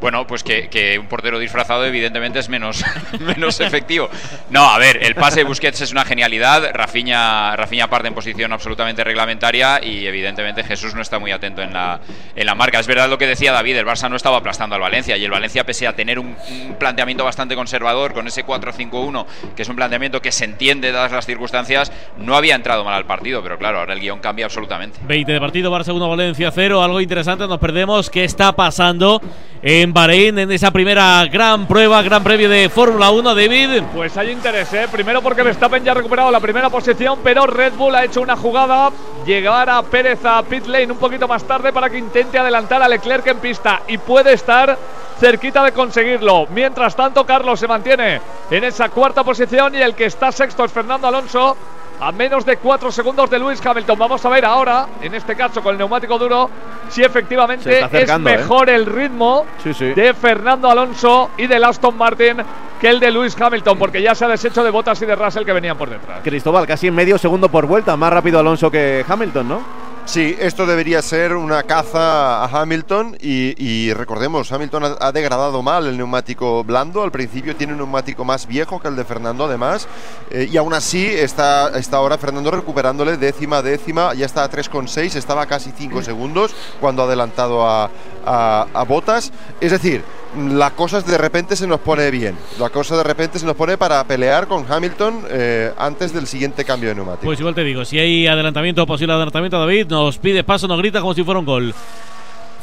Bueno, 0.00 0.26
pues 0.26 0.44
que, 0.44 0.68
que 0.68 0.98
un 0.98 1.06
portero 1.06 1.38
disfrazado 1.38 1.84
evidentemente 1.84 2.38
es 2.38 2.48
menos, 2.48 2.84
menos 3.20 3.60
efectivo. 3.60 4.08
No, 4.50 4.70
a 4.70 4.78
ver, 4.78 5.02
el 5.02 5.14
pase 5.14 5.40
de 5.40 5.44
Busquets 5.44 5.80
es 5.80 5.92
una 5.92 6.04
genialidad. 6.04 6.70
Rafinha, 6.74 7.56
Rafinha 7.56 7.88
parte 7.88 8.08
en 8.08 8.14
posición 8.14 8.52
absolutamente 8.52 9.02
reglamentaria 9.04 9.80
y 9.82 10.06
evidentemente 10.06 10.62
Jesús 10.64 10.94
no 10.94 11.02
está 11.02 11.18
muy 11.18 11.30
atento 11.30 11.62
en 11.62 11.72
la, 11.72 12.00
en 12.34 12.46
la 12.46 12.54
marca. 12.54 12.78
Es 12.78 12.86
verdad 12.86 13.08
lo 13.08 13.18
que 13.18 13.26
decía 13.26 13.52
David, 13.52 13.76
el 13.76 13.86
Barça 13.86 14.10
no 14.10 14.16
estaba 14.16 14.38
aplastando 14.38 14.74
al 14.74 14.80
Valencia 14.80 15.16
y 15.16 15.24
el 15.24 15.30
Valencia 15.30 15.64
pese 15.64 15.86
a 15.86 15.94
tener 15.94 16.18
un, 16.18 16.36
un 16.50 16.74
planteamiento 16.78 17.24
bastante 17.24 17.54
conservador 17.54 18.12
con 18.12 18.26
ese 18.26 18.44
4-5-1, 18.44 19.26
que 19.54 19.62
es 19.62 19.68
un 19.68 19.76
planteamiento 19.76 20.20
que 20.20 20.32
se 20.32 20.44
entiende 20.44 20.92
dadas 20.92 21.12
las 21.12 21.26
circunstancias, 21.26 21.92
no 22.18 22.36
había 22.36 22.54
entrado 22.54 22.84
mal 22.84 22.94
al 22.94 23.06
partido, 23.06 23.42
pero 23.42 23.58
claro, 23.58 23.80
ahora 23.80 23.94
el 23.94 24.00
guion 24.00 24.20
cambia 24.20 24.46
absolutamente. 24.46 24.98
20 25.02 25.32
de 25.32 25.40
partido, 25.40 25.72
Barça 25.72 25.94
1, 25.94 26.08
Valencia 26.08 26.50
0. 26.50 26.82
Algo 26.82 27.00
interesante, 27.00 27.46
nos 27.46 27.58
perdemos. 27.58 28.10
¿Qué 28.10 28.24
está 28.24 28.52
pasando 28.52 29.20
en 29.62 29.85
Bahrein 29.92 30.38
en 30.38 30.50
esa 30.50 30.70
primera 30.70 31.24
gran 31.30 31.66
prueba, 31.66 32.02
gran 32.02 32.22
previo 32.22 32.48
de 32.48 32.68
Fórmula 32.68 33.10
1, 33.10 33.34
David? 33.34 33.82
Pues 33.94 34.16
hay 34.16 34.30
interés, 34.30 34.72
¿eh? 34.72 34.86
Primero 34.90 35.22
porque 35.22 35.42
Verstappen 35.42 35.84
ya 35.84 35.92
ha 35.92 35.94
recuperado 35.94 36.30
la 36.30 36.40
primera 36.40 36.70
posición, 36.70 37.18
pero 37.22 37.46
Red 37.46 37.74
Bull 37.74 37.94
ha 37.94 38.04
hecho 38.04 38.20
una 38.20 38.36
jugada. 38.36 38.90
Llegar 39.24 39.68
a 39.68 39.82
Pérez 39.82 40.24
a 40.24 40.42
pit 40.42 40.66
lane 40.66 40.92
un 40.92 40.98
poquito 40.98 41.26
más 41.26 41.44
tarde 41.44 41.72
para 41.72 41.90
que 41.90 41.98
intente 41.98 42.38
adelantar 42.38 42.82
a 42.82 42.88
Leclerc 42.88 43.26
en 43.26 43.38
pista 43.38 43.82
y 43.88 43.98
puede 43.98 44.32
estar 44.34 44.78
cerquita 45.18 45.64
de 45.64 45.72
conseguirlo. 45.72 46.46
Mientras 46.50 46.94
tanto, 46.94 47.24
Carlos 47.26 47.58
se 47.58 47.66
mantiene 47.66 48.20
en 48.50 48.64
esa 48.64 48.88
cuarta 48.88 49.24
posición 49.24 49.74
y 49.74 49.78
el 49.78 49.94
que 49.94 50.06
está 50.06 50.30
sexto 50.30 50.64
es 50.64 50.72
Fernando 50.72 51.08
Alonso. 51.08 51.56
A 52.00 52.12
menos 52.12 52.44
de 52.44 52.58
cuatro 52.58 52.92
segundos 52.92 53.30
de 53.30 53.38
Lewis 53.38 53.64
Hamilton. 53.64 53.98
Vamos 53.98 54.24
a 54.24 54.28
ver 54.28 54.44
ahora, 54.44 54.86
en 55.00 55.14
este 55.14 55.34
caso 55.34 55.62
con 55.62 55.72
el 55.72 55.78
neumático 55.78 56.18
duro, 56.18 56.50
si 56.90 57.02
efectivamente 57.02 57.80
es 57.80 58.10
¿eh? 58.10 58.18
mejor 58.18 58.68
el 58.68 58.84
ritmo 58.84 59.46
Sí, 59.62 59.72
sí. 59.72 59.86
de 59.94 60.12
Fernando 60.12 60.70
Alonso 60.70 61.30
y 61.38 61.46
del 61.46 61.64
Aston 61.64 61.96
Martin 61.96 62.36
que 62.80 62.90
el 62.90 63.00
de 63.00 63.10
Lewis 63.10 63.34
Hamilton, 63.40 63.78
porque 63.78 64.02
ya 64.02 64.14
se 64.14 64.26
ha 64.26 64.28
deshecho 64.28 64.62
de 64.62 64.70
Bottas 64.70 65.00
y 65.00 65.06
de 65.06 65.16
Russell 65.16 65.44
que 65.46 65.52
venían 65.54 65.78
por 65.78 65.88
detrás. 65.88 66.20
Cristóbal, 66.22 66.66
casi 66.66 66.88
en 66.88 66.94
medio 66.94 67.16
segundo 67.16 67.48
por 67.48 67.64
vuelta, 67.66 67.96
más 67.96 68.12
rápido 68.12 68.38
Alonso 68.38 68.70
que 68.70 69.02
Hamilton, 69.08 69.48
¿no? 69.48 69.85
Sí, 70.06 70.36
esto 70.38 70.66
debería 70.66 71.02
ser 71.02 71.34
una 71.34 71.64
caza 71.64 72.44
a 72.44 72.62
Hamilton 72.62 73.18
y, 73.20 73.54
y 73.62 73.92
recordemos, 73.92 74.50
Hamilton 74.52 74.84
ha, 74.84 74.96
ha 75.00 75.10
degradado 75.10 75.62
mal 75.62 75.88
el 75.88 75.96
neumático 75.96 76.62
blando, 76.62 77.02
al 77.02 77.10
principio 77.10 77.56
tiene 77.56 77.72
un 77.72 77.80
neumático 77.80 78.24
más 78.24 78.46
viejo 78.46 78.80
que 78.80 78.86
el 78.86 78.94
de 78.94 79.04
Fernando 79.04 79.46
además, 79.46 79.88
eh, 80.30 80.48
y 80.50 80.56
aún 80.56 80.74
así 80.74 81.04
está, 81.04 81.76
está 81.76 81.96
ahora 81.96 82.18
Fernando 82.18 82.52
recuperándole 82.52 83.16
décima 83.16 83.62
décima, 83.62 84.14
ya 84.14 84.26
está 84.26 84.44
a 84.44 84.50
3,6, 84.50 85.16
estaba 85.16 85.42
a 85.42 85.46
casi 85.46 85.72
5 85.76 86.00
segundos 86.04 86.54
cuando 86.80 87.02
ha 87.02 87.06
adelantado 87.06 87.66
a, 87.66 87.90
a, 88.24 88.66
a 88.72 88.82
Botas, 88.84 89.32
es 89.60 89.72
decir, 89.72 90.04
la 90.36 90.70
cosa 90.70 91.00
de 91.00 91.18
repente 91.18 91.56
se 91.56 91.66
nos 91.66 91.80
pone 91.80 92.10
bien, 92.10 92.36
la 92.60 92.68
cosa 92.68 92.96
de 92.96 93.02
repente 93.02 93.38
se 93.38 93.46
nos 93.46 93.56
pone 93.56 93.76
para 93.76 94.04
pelear 94.04 94.46
con 94.46 94.70
Hamilton 94.70 95.24
eh, 95.30 95.72
antes 95.78 96.12
del 96.12 96.26
siguiente 96.26 96.64
cambio 96.64 96.90
de 96.90 96.94
neumático. 96.94 97.24
Pues 97.24 97.40
igual 97.40 97.54
te 97.54 97.64
digo, 97.64 97.84
si 97.84 97.98
hay 97.98 98.26
adelantamiento, 98.26 98.86
posible 98.86 99.14
adelantamiento, 99.14 99.58
David, 99.58 99.86
nos 100.04 100.18
pide 100.18 100.44
paso, 100.44 100.66
nos 100.68 100.78
grita 100.78 101.00
como 101.00 101.14
si 101.14 101.22
fuera 101.24 101.40
un 101.40 101.46
gol. 101.46 101.74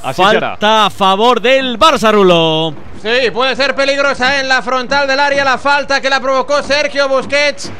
Así 0.03 0.21
Falta 0.21 0.57
será. 0.59 0.85
a 0.85 0.89
favor 0.89 1.39
del 1.41 1.79
Barça, 1.79 2.11
Rulo. 2.11 2.73
Sí, 3.01 3.31
puede 3.31 3.55
ser 3.55 3.73
peligrosa 3.73 4.39
en 4.39 4.47
la 4.49 4.61
frontal 4.61 5.07
del 5.07 5.19
área 5.19 5.43
la 5.45 5.57
falta 5.57 6.01
que 6.01 6.09
la 6.09 6.19
provocó 6.19 6.61
Sergio 6.61 7.07
Busquets. 7.07 7.71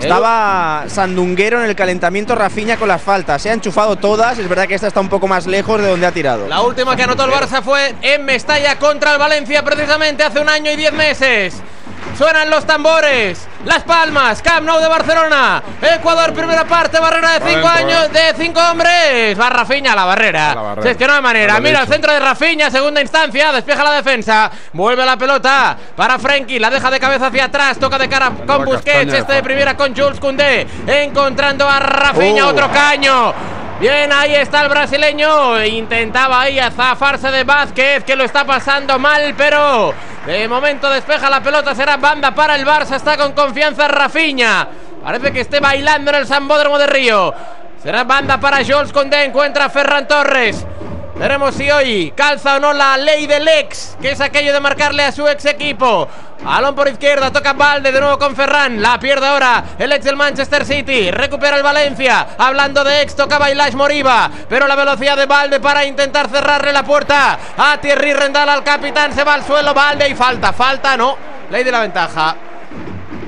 Estaba 0.00 0.84
Sandunguero 0.88 1.62
en 1.62 1.68
el 1.68 1.76
calentamiento, 1.76 2.34
Rafiña 2.34 2.76
con 2.78 2.88
las 2.88 3.02
faltas. 3.02 3.42
Se 3.42 3.50
ha 3.50 3.52
enchufado 3.52 3.96
todas. 3.96 4.38
Es 4.38 4.48
verdad 4.48 4.66
que 4.66 4.74
esta 4.74 4.86
está 4.86 4.98
un 5.00 5.10
poco 5.10 5.28
más 5.28 5.46
lejos 5.46 5.80
de 5.80 5.88
donde 5.88 6.06
ha 6.06 6.12
tirado. 6.12 6.48
La 6.48 6.62
última 6.62 6.96
que 6.96 7.02
anotó 7.02 7.24
el 7.26 7.30
Barça 7.30 7.62
fue 7.62 7.94
en 8.00 8.24
Mestalla 8.24 8.78
contra 8.78 9.12
el 9.12 9.18
Valencia 9.18 9.62
precisamente 9.62 10.22
hace 10.22 10.40
un 10.40 10.48
año 10.48 10.70
y 10.70 10.76
diez 10.76 10.92
meses. 10.92 11.62
Suenan 12.20 12.50
los 12.50 12.66
tambores, 12.66 13.48
las 13.64 13.82
palmas, 13.82 14.42
Camp 14.42 14.66
Nou 14.66 14.78
de 14.78 14.88
Barcelona, 14.88 15.62
Ecuador 15.80 16.34
primera 16.34 16.66
parte, 16.66 17.00
barrera 17.00 17.38
de 17.38 17.50
cinco 17.50 17.66
Adentro, 17.66 17.96
años, 17.96 18.12
de 18.12 18.34
cinco 18.36 18.60
hombres. 18.60 19.40
Va 19.40 19.48
Rafinha 19.48 19.94
a 19.94 19.96
la 19.96 20.04
barrera. 20.04 20.54
La 20.54 20.60
barrera. 20.60 20.82
Si 20.82 20.88
es 20.90 20.96
que 20.98 21.06
no 21.06 21.14
hay 21.14 21.22
manera. 21.22 21.54
Lo 21.54 21.62
Mira 21.62 21.80
el 21.80 21.88
centro 21.88 22.12
de 22.12 22.20
Rafinha, 22.20 22.70
segunda 22.70 23.00
instancia, 23.00 23.52
despeja 23.52 23.82
la 23.82 23.92
defensa, 23.92 24.50
vuelve 24.74 25.02
la 25.06 25.16
pelota 25.16 25.74
para 25.96 26.18
Frenkie, 26.18 26.58
la 26.58 26.68
deja 26.68 26.90
de 26.90 27.00
cabeza 27.00 27.28
hacia 27.28 27.46
atrás, 27.46 27.78
toca 27.78 27.96
de 27.96 28.06
cara 28.06 28.32
con 28.46 28.46
la 28.46 28.56
Busquets, 28.66 28.84
castaña 28.84 29.16
este 29.18 29.32
de 29.32 29.42
primera 29.42 29.74
con 29.74 29.96
Jules 29.96 30.20
Koundé, 30.20 30.66
encontrando 30.86 31.66
a 31.66 31.78
Rafinha, 31.78 32.44
Oh. 32.44 32.50
otro 32.50 32.70
caño. 32.70 33.32
Bien, 33.80 34.12
ahí 34.12 34.34
está 34.34 34.60
el 34.60 34.68
brasileño. 34.68 35.64
Intentaba 35.64 36.42
ahí 36.42 36.58
a 36.58 36.70
zafarse 36.70 37.30
de 37.30 37.44
Vázquez, 37.44 38.04
que 38.04 38.14
lo 38.14 38.24
está 38.24 38.44
pasando 38.44 38.98
mal, 38.98 39.32
pero 39.38 39.94
de 40.38 40.48
momento 40.48 40.88
despeja 40.90 41.28
la 41.28 41.42
pelota. 41.42 41.74
Será 41.74 41.96
banda 41.96 42.34
para 42.34 42.54
el 42.54 42.66
Barça. 42.66 42.96
Está 42.96 43.16
con 43.16 43.32
confianza 43.32 43.88
Rafinha. 43.88 44.68
Parece 45.02 45.32
que 45.32 45.40
esté 45.40 45.60
bailando 45.60 46.10
en 46.10 46.16
el 46.18 46.26
Sambódromo 46.26 46.78
de 46.78 46.86
Río. 46.86 47.34
Será 47.82 48.04
banda 48.04 48.38
para 48.38 48.58
Jules 48.64 48.92
Condé. 48.92 49.24
Encuentra 49.24 49.68
Ferran 49.70 50.06
Torres. 50.06 50.66
Veremos 51.20 51.54
si 51.54 51.70
hoy 51.70 52.14
calza 52.16 52.56
o 52.56 52.60
no 52.60 52.72
la 52.72 52.96
ley 52.96 53.26
del 53.26 53.46
ex, 53.46 53.94
que 54.00 54.12
es 54.12 54.22
aquello 54.22 54.54
de 54.54 54.60
marcarle 54.60 55.02
a 55.02 55.12
su 55.12 55.28
ex 55.28 55.44
equipo. 55.44 56.08
Balón 56.42 56.74
por 56.74 56.88
izquierda, 56.88 57.30
toca 57.30 57.52
Valde 57.52 57.92
de 57.92 58.00
nuevo 58.00 58.18
con 58.18 58.34
Ferran. 58.34 58.80
La 58.80 58.98
pierde 58.98 59.26
ahora 59.26 59.62
el 59.78 59.92
ex 59.92 60.02
del 60.02 60.16
Manchester 60.16 60.64
City. 60.64 61.10
Recupera 61.10 61.58
el 61.58 61.62
Valencia. 61.62 62.28
Hablando 62.38 62.82
de 62.82 63.02
ex, 63.02 63.14
toca 63.14 63.36
Bailash 63.36 63.74
Moriba. 63.74 64.30
Pero 64.48 64.66
la 64.66 64.74
velocidad 64.74 65.14
de 65.14 65.26
Valde 65.26 65.60
para 65.60 65.84
intentar 65.84 66.30
cerrarle 66.30 66.72
la 66.72 66.84
puerta 66.84 67.38
a 67.54 67.76
Thierry 67.76 68.14
Rendal 68.14 68.48
al 68.48 68.64
capitán. 68.64 69.12
Se 69.12 69.22
va 69.22 69.34
al 69.34 69.44
suelo 69.44 69.74
Valde 69.74 70.08
y 70.08 70.14
falta. 70.14 70.54
Falta, 70.54 70.96
no. 70.96 71.18
Ley 71.50 71.62
de 71.62 71.70
la 71.70 71.80
ventaja. 71.80 72.34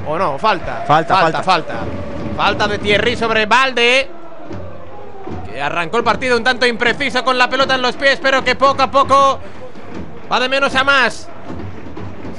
¿O 0.06 0.16
no? 0.16 0.38
Falta. 0.38 0.84
Falta, 0.86 1.14
falta. 1.14 1.42
falta. 1.42 1.74
Falta, 1.74 2.36
Falta 2.38 2.68
de 2.68 2.78
Thierry 2.78 3.16
sobre 3.16 3.44
Valde. 3.44 4.21
Arrancó 5.60 5.98
el 5.98 6.04
partido 6.04 6.36
un 6.36 6.44
tanto 6.44 6.66
impreciso 6.66 7.24
con 7.24 7.36
la 7.38 7.48
pelota 7.48 7.74
en 7.74 7.82
los 7.82 7.96
pies, 7.96 8.18
pero 8.22 8.42
que 8.44 8.54
poco 8.54 8.82
a 8.82 8.90
poco 8.90 9.40
va 10.30 10.40
de 10.40 10.48
menos 10.48 10.74
a 10.74 10.84
más. 10.84 11.28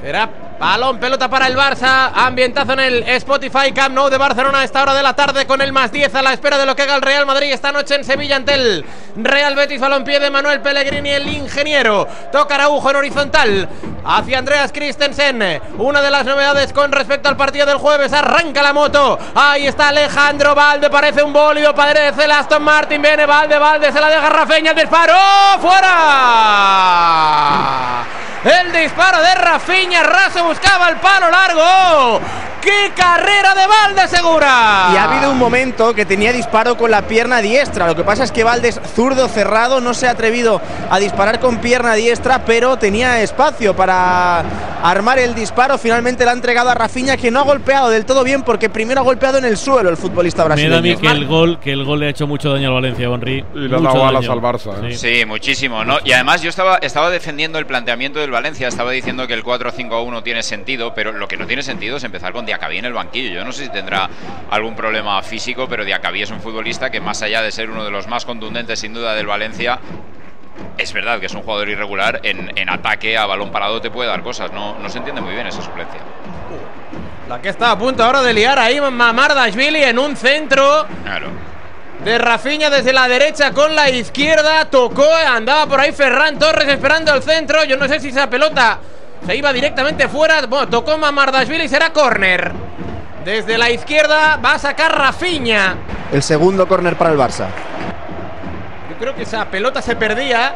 Será 0.01 0.43
balón, 0.64 0.97
pelota 0.97 1.30
para 1.30 1.47
el 1.47 1.57
Barça. 1.57 2.11
Ambientazo 2.16 2.74
en 2.74 2.80
el 2.80 3.03
Spotify 3.03 3.72
Camp 3.74 3.93
Nou 3.93 4.09
de 4.09 4.18
Barcelona 4.18 4.59
a 4.59 4.64
esta 4.64 4.82
hora 4.82 4.93
de 4.93 5.03
la 5.03 5.14
tarde 5.14 5.45
con 5.45 5.61
el 5.61 5.74
más 5.74 5.91
10 5.91 6.16
a 6.16 6.22
la 6.22 6.32
espera 6.32 6.57
de 6.57 6.66
lo 6.66 6.74
que 6.76 6.84
haga 6.84 6.95
el 6.95 7.01
Real 7.01 7.26
Madrid 7.26 7.51
esta 7.51 7.74
noche 7.74 7.95
en 7.95 8.05
Sevilla 8.05 8.38
ante 8.38 8.53
el 8.53 8.86
Real 9.18 9.55
Betis. 9.55 9.82
Balompié 9.82 10.20
de 10.22 10.30
Manuel 10.30 10.61
Pellegrini, 10.61 11.09
el 11.09 11.28
ingeniero. 11.28 12.07
Toca 12.32 12.55
Araujo 12.55 12.89
en 12.89 12.95
horizontal 12.95 13.68
hacia 14.05 14.39
Andreas 14.39 14.72
Christensen. 14.72 15.61
Una 15.78 16.01
de 16.01 16.09
las 16.09 16.26
novedades 16.26 16.72
con 16.72 16.93
respecto 16.93 17.28
al 17.28 17.36
partido 17.36 17.66
del 17.66 17.78
jueves. 17.78 18.14
Arranca 18.14 18.64
la 18.64 18.72
moto. 18.72 19.20
Ahí 19.36 19.68
está 19.68 19.89
Alejandro 19.89 20.55
Valde. 20.55 20.89
Parece 20.89 21.22
un 21.24 21.34
bólido. 21.34 21.76
Parece 21.76 22.24
el 22.24 22.32
Aston 22.32 22.64
Martin. 22.64 23.01
Viene 23.01 23.26
Valde. 23.26 23.59
Valde 23.59 23.91
se 23.91 23.99
la 23.99 24.07
deja 24.07 24.30
Rafeña. 24.30 24.72
El 24.72 24.78
disparo. 24.78 25.14
¡Fuera! 25.59 26.93
El 28.44 28.74
disparo 28.74 29.22
de 29.22 29.36
Rafinha. 29.36 30.04
Raso 30.04 30.44
buscaba 30.44 30.89
el 30.89 30.98
palo 30.98 31.30
largo. 31.30 32.22
¡Qué 32.64 32.91
carrera 32.95 33.53
de 33.55 33.68
Valde 33.68 34.07
segura! 34.07 34.89
Y 34.93 34.97
ha 34.97 35.03
habido 35.11 35.32
un 35.32 35.38
momento 35.38 35.93
que 35.93 36.05
tenía 36.05 36.32
disparo 36.32 36.78
con 36.78 36.89
la 36.91 37.01
pierna 37.01 37.41
diestra. 37.41 37.88
Lo 37.88 37.95
que 37.95 38.03
pasa 38.03 38.24
es 38.24 38.32
que 38.32 38.43
Valdes, 38.45 38.80
zurdo 38.95 39.28
cerrado, 39.28 39.82
no 39.82 39.93
se 39.93 40.07
ha 40.07 40.11
atrevido 40.11 40.61
a 40.89 40.97
disparar 40.99 41.39
con 41.41 41.57
pierna 41.57 41.93
diestra, 41.95 42.45
pero 42.45 42.78
tenía 42.78 43.22
espacio 43.22 43.76
para 43.76 44.43
armar 44.82 45.20
el 45.20 45.36
disparo. 45.36 45.78
Finalmente 45.78 46.24
la 46.24 46.32
ha 46.32 46.34
entregado 46.36 46.70
a 46.70 46.74
Rafinha, 46.74 47.18
que 47.18 47.32
no 47.32 47.39
ha 47.41 47.43
golpeado 47.43 47.89
del 47.89 48.05
todo 48.05 48.24
bien 48.24 48.43
porque 48.43 48.70
primero 48.70 49.01
ha 49.01 49.03
golpeado 49.03 49.38
en 49.39 49.45
el 49.45 49.57
suelo 49.57 49.89
el 49.89 49.97
futbolista 49.97 50.43
Me 50.43 50.49
da 50.49 50.53
a 50.53 50.55
brasileño. 50.55 50.82
mí 50.82 50.95
que 51.01 51.07
el 51.14 51.26
gol, 51.28 51.59
que 51.59 51.72
el 51.74 51.84
gol 51.84 51.99
le 51.99 52.07
ha 52.07 52.09
hecho 52.09 52.28
mucho 52.28 52.51
daño 52.53 52.70
al 52.70 52.76
Valencia, 52.76 53.07
Henry. 53.07 53.43
Y 53.55 53.59
le 53.68 53.76
ha 53.76 53.80
dado 53.82 54.05
alas 54.07 54.30
al 54.30 54.39
Barça, 54.39 54.89
¿eh? 54.89 54.95
Sí, 54.95 55.26
muchísimo, 55.26 55.84
¿no? 55.84 55.97
Y 56.05 56.14
además 56.14 56.41
yo 56.41 56.49
estaba, 56.49 56.78
estaba 56.78 57.09
defendiendo 57.09 57.59
el 57.59 57.66
planteamiento 57.66 58.20
del 58.20 58.32
Valencia, 58.32 58.70
estaba 58.70 58.91
diciendo 58.91 59.28
que 59.28 59.34
el 59.34 59.43
4-5-1 59.43 60.24
tiene 60.24 60.43
sentido, 60.43 60.93
pero 60.93 61.11
lo 61.11 61.28
que 61.28 61.36
no 61.36 61.45
tiene 61.45 61.61
sentido 61.61 61.97
es 61.97 62.03
empezar 62.05 62.32
con 62.32 62.45
Diacabí 62.54 62.78
en 62.78 62.86
el 62.86 62.93
banquillo. 62.93 63.34
Yo 63.34 63.43
no 63.43 63.51
sé 63.51 63.64
si 63.66 63.70
tendrá 63.72 64.08
algún 64.51 64.76
problema 64.76 65.22
físico, 65.24 65.68
pero 65.68 65.84
Diacabí 65.84 66.22
es 66.22 66.30
un 66.30 66.39
futbolista 66.39 66.91
que 66.91 67.01
más 67.01 67.24
allá 67.24 67.41
de 67.41 67.51
ser 67.51 67.72
uno 67.72 67.84
de 67.84 67.89
los 67.89 68.08
más 68.08 68.26
contundentes 68.26 68.80
sin 68.80 68.93
duda 68.93 69.16
del 69.16 69.26
Valencia, 69.26 69.80
es 70.78 70.93
verdad 70.93 71.20
que 71.20 71.26
es 71.26 71.34
un 71.34 71.41
jugador 71.41 71.68
irregular, 71.70 72.20
en, 72.22 72.51
en 72.56 72.70
ataque 72.70 73.18
a 73.18 73.26
balón 73.26 73.51
parado 73.51 73.82
te 73.82 73.89
puede 73.89 74.08
dar 74.08 74.22
cosas, 74.22 74.51
no, 74.51 74.78
no 74.78 74.88
se 74.88 74.99
entiende 74.99 75.20
muy 75.20 75.34
bien 75.34 75.47
esa 75.47 75.64
suplencia. 75.64 75.99
La 77.28 77.41
que 77.41 77.49
está 77.49 77.72
a 77.72 77.78
punto 77.78 78.04
ahora 78.04 78.22
de 78.22 78.34
liar 78.34 78.60
ahí 78.60 78.80
Mamardashvili 78.80 79.84
en 79.84 79.97
un 79.97 80.16
centro. 80.16 80.86
Claro. 81.04 81.30
De 82.04 82.18
Rafinha 82.18 82.70
desde 82.70 82.93
la 82.93 83.08
derecha 83.08 83.51
con 83.51 83.76
la 83.76 83.89
izquierda. 83.89 84.66
Tocó, 84.66 85.08
andaba 85.12 85.66
por 85.66 85.80
ahí 85.80 85.91
Ferran 85.93 86.38
Torres 86.38 86.68
esperando 86.68 87.14
el 87.16 87.24
centro. 87.24 87.64
Yo 87.64 87.78
no 87.78 87.88
sé 87.88 87.99
si 87.99 88.10
esa 88.10 88.30
pelota 88.30 88.78
se 89.26 89.36
iba 89.36 89.54
directamente 89.54 90.08
fuera. 90.08 90.46
Bueno, 90.46 90.68
tocó 90.68 90.98
Mamardashvili 90.98 91.66
y 91.66 91.70
será 91.70 91.92
córner. 91.92 92.52
Desde 93.26 93.58
la 93.58 93.70
izquierda 93.70 94.38
va 94.44 94.54
a 94.54 94.60
sacar 94.60 94.98
Rafinha. 94.98 95.76
El 96.12 96.22
segundo 96.22 96.68
córner 96.68 96.96
para 96.96 97.12
el 97.12 97.18
Barça. 97.18 97.48
Yo 98.90 98.98
creo 99.00 99.16
que 99.16 99.24
esa 99.24 99.46
pelota 99.46 99.82
se 99.82 99.96
perdía. 99.96 100.56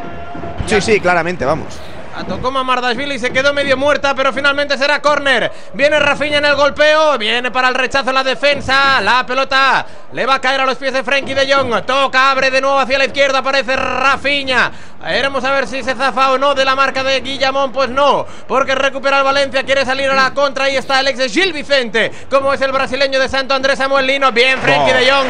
Sí, 0.66 0.82
sí, 0.82 1.00
claramente, 1.00 1.46
vamos. 1.46 1.80
La 2.18 2.24
tocó 2.24 2.50
Mamardashvili 2.50 3.14
y 3.14 3.20
se 3.20 3.30
quedó 3.32 3.54
medio 3.54 3.78
muerta, 3.78 4.16
pero 4.16 4.34
finalmente 4.34 4.76
será 4.76 5.00
córner. 5.04 5.52
Viene 5.76 6.00
Rafinha 6.00 6.40
en 6.40 6.46
el 6.46 6.56
golpeo, 6.56 7.16
viene 7.20 7.52
para 7.52 7.68
el 7.68 7.76
rechazo 7.76 8.12
la 8.12 8.24
defensa. 8.24 9.00
La 9.02 9.24
pelota 9.24 9.86
le 10.14 10.26
va 10.26 10.36
a 10.36 10.42
caer 10.42 10.62
a 10.62 10.66
los 10.66 10.78
pies 10.78 10.94
de 10.94 11.04
Frenkie 11.04 11.36
de 11.36 11.54
Jong. 11.54 11.86
Toca, 11.86 12.32
abre 12.32 12.50
de 12.50 12.60
nuevo 12.60 12.80
hacia 12.80 12.98
la 12.98 13.06
izquierda, 13.06 13.38
aparece 13.38 13.76
Rafinha. 13.76 14.72
Veremos 15.00 15.44
a 15.44 15.52
ver 15.52 15.68
si 15.68 15.84
se 15.84 15.94
zafa 15.94 16.32
o 16.32 16.40
no 16.40 16.56
de 16.56 16.66
la 16.66 16.76
marca 16.76 17.04
de 17.04 17.22
Guillamón. 17.22 17.72
Pues 17.72 17.90
no, 17.90 18.26
porque 18.48 18.74
recupera 18.74 19.20
el 19.20 19.24
Valencia, 19.24 19.62
quiere 19.62 19.86
salir 19.86 20.10
a 20.10 20.16
la 20.16 20.34
contra. 20.34 20.66
Ahí 20.66 20.76
está 20.76 21.04
de 21.04 21.30
Gil 21.30 21.54
Vicente, 21.54 22.12
como 22.32 22.52
es 22.52 22.62
el 22.62 22.72
brasileño 22.72 23.20
de 23.20 23.30
Santo 23.30 23.54
Andrés 23.54 23.78
Samuel 23.78 24.08
Lino. 24.08 24.32
Bien, 24.32 24.58
Frenkie 24.60 24.92
de 24.92 25.12
Jong 25.12 25.28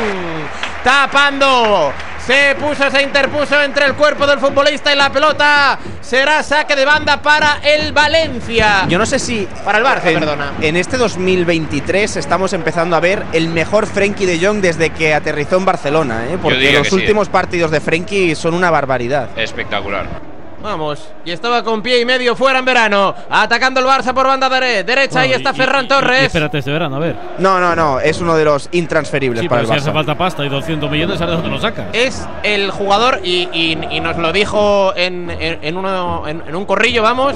tapando. 0.88 1.92
Se 2.26 2.56
puso, 2.56 2.90
se 2.90 3.02
interpuso 3.02 3.62
entre 3.62 3.86
el 3.86 3.94
cuerpo 3.96 4.26
del 4.26 4.40
futbolista 4.40 4.94
y 4.94 4.96
la 4.96 5.10
pelota. 5.10 5.78
Será 6.02 6.42
saque 6.44 6.77
de 6.78 6.86
banda 6.86 7.22
para 7.24 7.60
el 7.64 7.92
Valencia. 7.92 8.86
Yo 8.88 9.00
no 9.00 9.06
sé 9.06 9.18
si. 9.18 9.48
Para 9.66 9.80
el 9.80 9.84
Barça, 9.84 10.06
en, 10.06 10.20
perdona. 10.20 10.54
En 10.62 10.78
este 10.78 10.98
2023 10.98 12.18
estamos 12.18 12.54
empezando 12.54 12.96
a 12.96 13.00
ver 13.00 13.24
el 13.34 13.50
mejor 13.50 13.88
Frenkie 13.88 14.28
de 14.28 14.40
Jong 14.40 14.62
desde 14.62 14.92
que 14.92 15.14
aterrizó 15.14 15.58
en 15.58 15.66
Barcelona, 15.66 16.28
¿eh? 16.30 16.38
porque 16.42 16.72
los 16.72 16.88
sí, 16.88 16.96
últimos 16.96 17.30
partidos 17.30 17.72
de 17.72 17.82
Frenkie 17.82 18.36
son 18.36 18.54
una 18.54 18.70
barbaridad. 18.70 19.30
Espectacular. 19.36 20.27
Vamos, 20.68 21.00
y 21.24 21.32
estaba 21.32 21.64
con 21.64 21.82
pie 21.82 22.02
y 22.02 22.06
medio 22.06 22.36
fuera 22.36 22.60
en 22.60 22.66
verano. 22.66 23.16
Atacando 23.30 23.80
el 23.80 23.86
Barça 23.86 24.14
por 24.14 24.28
banda 24.28 24.50
dere- 24.50 24.84
derecha. 24.84 25.22
Ahí 25.22 25.30
Bueno, 25.30 25.38
está 25.38 25.52
y- 25.52 25.66
Ferran 25.66 25.86
y- 25.86 25.88
Torres. 25.88 26.24
y 26.24 26.26
espérate 26.26 26.58
este 26.58 26.72
verano, 26.74 26.98
a 26.98 27.00
ver. 27.00 27.16
No, 27.38 27.58
no, 27.62 27.74
no, 27.74 28.02
es 28.02 28.20
uno 28.20 28.36
de 28.36 28.44
los 28.44 28.68
intransferibles 28.74 29.40
Sí, 29.40 29.48
para 29.48 29.62
pero 29.62 29.74
el 29.74 29.80
si 29.80 29.82
hace 29.82 29.92
Barça. 29.92 29.94
falta 29.94 30.18
pasta 30.18 30.44
y 30.46 30.50
200 30.50 30.92
millones, 30.92 31.20
¿sabes 31.20 31.36
dónde 31.36 31.50
lo 31.50 31.62
sacas? 31.62 31.86
es 31.94 32.28
el 32.44 32.70
jugador, 32.72 33.22
y, 33.24 33.48
y- 33.54 33.80
y 33.92 34.00
nos 34.02 34.18
lo 34.18 34.34
dijo 34.34 34.94
en, 34.98 35.30
en- 35.30 35.60
en 35.62 35.78
uno- 35.78 36.28
en- 36.28 36.44
en 36.46 36.54
un 36.58 36.66
corrillo, 36.66 37.02
vamos. 37.02 37.34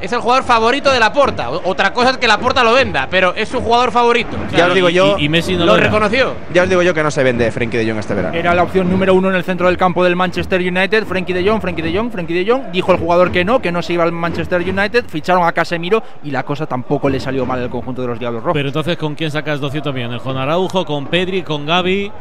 Es 0.00 0.12
el 0.12 0.20
jugador 0.20 0.44
favorito 0.44 0.92
de 0.92 1.00
la 1.00 1.12
Porta. 1.12 1.50
Otra 1.50 1.92
cosa 1.92 2.10
es 2.10 2.18
que 2.18 2.28
la 2.28 2.38
Porta 2.38 2.62
lo 2.62 2.72
venda, 2.72 3.08
pero 3.10 3.34
es 3.34 3.48
su 3.48 3.60
jugador 3.60 3.90
favorito. 3.90 4.36
O 4.46 4.48
sea, 4.50 4.58
Ya 4.58 4.66
os 4.68 4.74
digo 4.74 4.88
yo. 4.88 5.16
Y, 5.18 5.24
y 5.24 5.28
Messi 5.28 5.56
no 5.56 5.64
lo 5.66 5.76
reconoció. 5.76 6.34
Ya 6.52 6.62
os 6.62 6.68
digo 6.68 6.82
yo 6.82 6.94
que 6.94 7.02
no 7.02 7.10
se 7.10 7.22
vende 7.22 7.50
Frenkie 7.50 7.78
de 7.78 7.88
Jong 7.88 7.98
este 7.98 8.14
verano. 8.14 8.36
Era 8.36 8.54
la 8.54 8.62
opción 8.62 8.88
número 8.90 9.14
uno 9.14 9.28
en 9.28 9.34
el 9.34 9.44
centro 9.44 9.66
del 9.66 9.76
campo 9.76 10.04
del 10.04 10.14
Manchester 10.16 10.60
United. 10.60 11.04
Frankie 11.04 11.32
de 11.32 11.48
Jong, 11.48 11.60
Frankie 11.60 11.82
de 11.82 11.96
Jong, 11.96 12.10
Frankie 12.12 12.34
de 12.44 12.50
Jong. 12.50 12.70
Dijo 12.72 12.92
el 12.92 12.98
jugador 12.98 13.32
que 13.32 13.44
no, 13.44 13.60
que 13.60 13.72
no 13.72 13.82
se 13.82 13.94
iba 13.94 14.04
al 14.04 14.12
Manchester 14.12 14.60
United. 14.60 15.04
Ficharon 15.08 15.46
a 15.46 15.52
Casemiro 15.52 16.02
y 16.22 16.30
la 16.30 16.44
cosa 16.44 16.66
tampoco 16.66 17.08
le 17.08 17.18
salió 17.18 17.44
mal 17.44 17.60
al 17.60 17.70
conjunto 17.70 18.02
de 18.02 18.08
los 18.08 18.18
Diablos 18.18 18.42
Rojos. 18.42 18.54
Pero 18.54 18.68
entonces, 18.68 18.96
¿con 18.96 19.14
quién 19.14 19.30
sacas 19.30 19.58
200 19.60 19.92
millones? 19.94 20.22
¿Con 20.22 20.36
Araujo, 20.36 20.84
con 20.84 21.06
Pedri, 21.06 21.42
con 21.42 21.66
Gaby? 21.66 22.12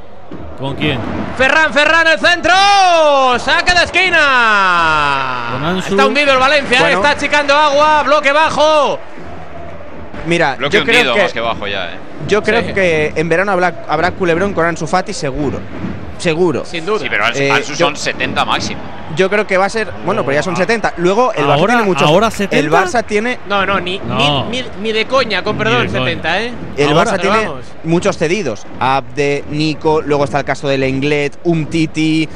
¿Con 0.60 0.76
quién? 0.76 1.00
Ferran, 1.38 1.72
Ferran, 1.72 2.08
el 2.08 2.20
centro. 2.20 2.54
Saque 3.40 3.74
de 3.74 3.84
esquina. 3.84 5.76
Está 5.88 6.06
hundido 6.08 6.34
el 6.34 6.40
Valencia, 6.40 6.80
Bueno. 6.80 6.98
está 6.98 7.12
achicando 7.12 7.54
agua, 7.56 8.04
bloque 8.04 8.32
bajo. 8.32 9.00
Mira, 10.26 10.56
Bloque 10.56 10.78
yo 10.80 10.84
creo 10.84 11.14
que, 11.14 11.22
más 11.22 11.34
que 11.34 11.40
bajo 11.40 11.68
ya, 11.68 11.86
¿eh? 11.92 11.98
yo 12.28 12.44
creo 12.44 12.62
Sí. 12.62 12.74
que 12.74 13.14
en 13.16 13.30
verano 13.30 13.52
habrá, 13.54 13.86
habrá 13.88 14.12
culebrón 14.12 14.54
con 14.54 14.66
Ansu 14.66 14.86
Fati 14.88 15.14
seguro. 15.14 15.60
Seguro. 16.18 16.66
Sin 16.66 16.86
duda. 16.86 17.00
Sí, 17.00 17.08
pero 17.10 17.26
Ansu, 17.26 17.42
Eh, 17.42 17.52
Ansu 17.52 17.72
yo- 17.74 17.86
son 17.88 17.96
70 17.96 18.44
máximo. 18.46 18.82
Yo 19.16 19.30
creo 19.30 19.48
que 19.48 19.58
va 19.58 19.66
a 19.66 19.70
ser. 19.70 19.90
Bueno, 20.06 20.24
pero 20.24 20.36
ya 20.36 20.44
son 20.44 20.56
70. 20.56 20.94
Luego 20.98 21.32
el 21.34 21.46
Barça 21.46 21.66
tiene 21.68 21.84
muchos. 21.84 22.04
ahora 22.08 22.28
El 22.28 22.34
70. 22.34 22.84
Barça 22.86 23.06
tiene. 23.06 23.40
No, 23.48 23.66
no, 23.66 23.80
ni, 23.80 24.00
No. 24.00 24.46
Ni, 24.50 24.62
ni- 24.62 24.68
ni 24.82 24.92
de 24.92 25.06
coña, 25.06 25.44
con 25.44 25.58
perdón, 25.58 25.84
de 25.84 25.88
coña. 25.88 26.00
70, 26.06 26.42
¿eh? 26.42 26.54
El 26.76 26.90
Ahora, 26.90 27.12
Barça 27.14 27.22
tiene 27.22 27.38
vamos. 27.48 27.66
muchos 27.84 28.18
cedidos. 28.18 28.66
Abde, 28.80 29.44
Nico, 29.50 30.02
luego 30.02 30.24
está 30.26 30.40
el 30.40 30.46
caso 30.46 30.68
de 30.68 30.78
Lenglet, 30.78 31.38
Umtiti. 31.44 32.28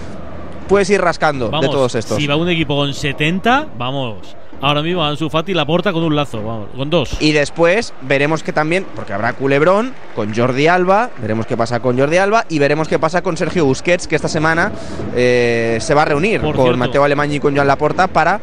Puedes 0.67 0.89
ir 0.89 1.01
rascando 1.01 1.49
Vamos, 1.49 1.65
de 1.65 1.69
todos 1.69 1.95
estos. 1.95 2.17
Si 2.17 2.27
va 2.27 2.35
un 2.37 2.47
equipo 2.49 2.75
con 2.75 2.93
70, 2.93 3.67
vamos. 3.77 4.35
Ahora 4.61 4.81
mismo 4.83 5.03
Ansu 5.03 5.29
Fati 5.29 5.53
la 5.53 5.65
porta 5.65 5.91
con 5.91 6.03
un 6.03 6.15
lazo, 6.15 6.37
vamos, 6.43 6.67
con 6.75 6.89
dos. 6.89 7.17
Y 7.19 7.31
después 7.31 7.93
veremos 8.01 8.43
que 8.43 8.53
también, 8.53 8.85
porque 8.95 9.11
habrá 9.13 9.33
culebrón 9.33 9.93
con 10.15 10.33
Jordi 10.35 10.67
Alba, 10.67 11.09
veremos 11.19 11.47
qué 11.47 11.57
pasa 11.57 11.79
con 11.79 11.97
Jordi 11.97 12.17
Alba 12.17 12.45
y 12.47 12.59
veremos 12.59 12.87
qué 12.87 12.99
pasa 12.99 13.21
con 13.23 13.37
Sergio 13.37 13.65
Busquets, 13.65 14.07
que 14.07 14.15
esta 14.15 14.27
semana 14.27 14.71
eh, 15.15 15.77
se 15.81 15.93
va 15.95 16.03
a 16.03 16.05
reunir 16.05 16.41
Por 16.41 16.55
con 16.55 16.65
cierto. 16.65 16.77
Mateo 16.77 17.03
Alemán 17.03 17.31
y 17.33 17.39
con 17.39 17.55
Joan 17.55 17.67
Laporta 17.67 18.07
para 18.07 18.39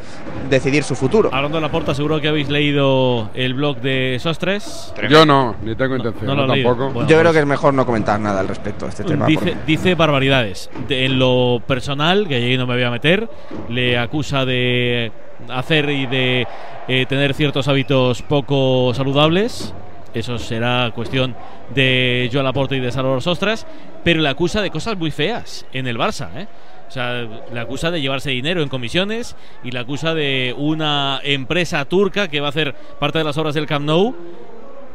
decidir 0.51 0.83
su 0.83 0.97
futuro. 0.97 1.31
Hablando 1.33 1.59
de 1.59 1.63
la 1.63 1.71
porta, 1.71 1.95
seguro 1.95 2.21
que 2.21 2.29
habéis 2.29 2.49
leído 2.49 3.31
el 3.35 3.55
blog 3.55 3.77
de 3.81 4.17
esos 4.17 4.39
tres. 4.39 4.93
Yo 5.09 5.25
no, 5.25 5.55
ni 5.63 5.75
tengo 5.77 5.97
intención. 5.97 6.27
no 6.27 6.35
lo 6.35 6.47
tampoco. 6.53 6.91
Bueno, 6.91 7.09
Yo 7.09 7.17
creo 7.19 7.23
pues- 7.25 7.33
que 7.35 7.39
es 7.41 7.47
mejor 7.47 7.75
no 7.75 7.87
comentar 7.87 8.19
nada 8.19 8.41
al 8.41 8.49
respecto 8.49 8.87
de 8.87 8.91
este 8.91 9.05
tema. 9.05 9.27
Dice, 9.67 9.95
barbaridades. 9.95 10.69
De- 10.89 11.05
en 11.05 11.19
lo 11.19 11.63
personal, 11.67 12.27
que 12.27 12.35
ahí 12.37 12.57
no 12.57 12.67
me 12.67 12.75
voy 12.75 12.83
a 12.83 12.91
meter, 12.91 13.29
le 13.69 13.99
acusa 13.99 14.45
de 14.45 15.13
hacer 15.49 15.89
y 15.91 16.07
de 16.07 16.47
eh, 16.89 17.07
tener 17.07 17.35
ciertos 17.35 17.69
hábitos 17.69 18.23
poco 18.23 18.93
saludables. 18.95 19.75
Eso 20.15 20.39
será 20.39 20.91
cuestión 20.95 21.37
de 21.75 22.31
Joan 22.33 22.45
Laporte 22.45 22.77
y 22.77 22.81
de 22.81 22.91
Salvador 22.91 23.23
Sostras. 23.23 23.67
Pero 24.05 24.21
le 24.21 24.29
acusa 24.29 24.63
de 24.63 24.71
cosas 24.71 24.97
muy 24.97 25.11
feas 25.11 25.67
en 25.73 25.87
el 25.87 25.99
Barça, 25.99 26.31
¿eh? 26.37 26.47
O 26.89 26.91
sea, 26.91 27.29
le 27.53 27.61
acusa 27.61 27.91
de 27.91 28.01
llevarse 28.01 28.31
dinero 28.31 28.63
en 28.63 28.71
comisiones 28.71 29.37
y 29.63 29.73
le 29.73 29.79
acusa 29.79 30.15
de 30.15 30.55
una 30.57 31.21
empresa 31.23 31.85
turca 31.85 32.29
que 32.29 32.41
va 32.41 32.47
a 32.47 32.51
hacer 32.51 32.75
parte 32.99 33.19
de 33.19 33.25
las 33.25 33.37
obras 33.37 33.55
del 33.55 33.67
Camp 33.67 33.85
Nou 33.85 34.15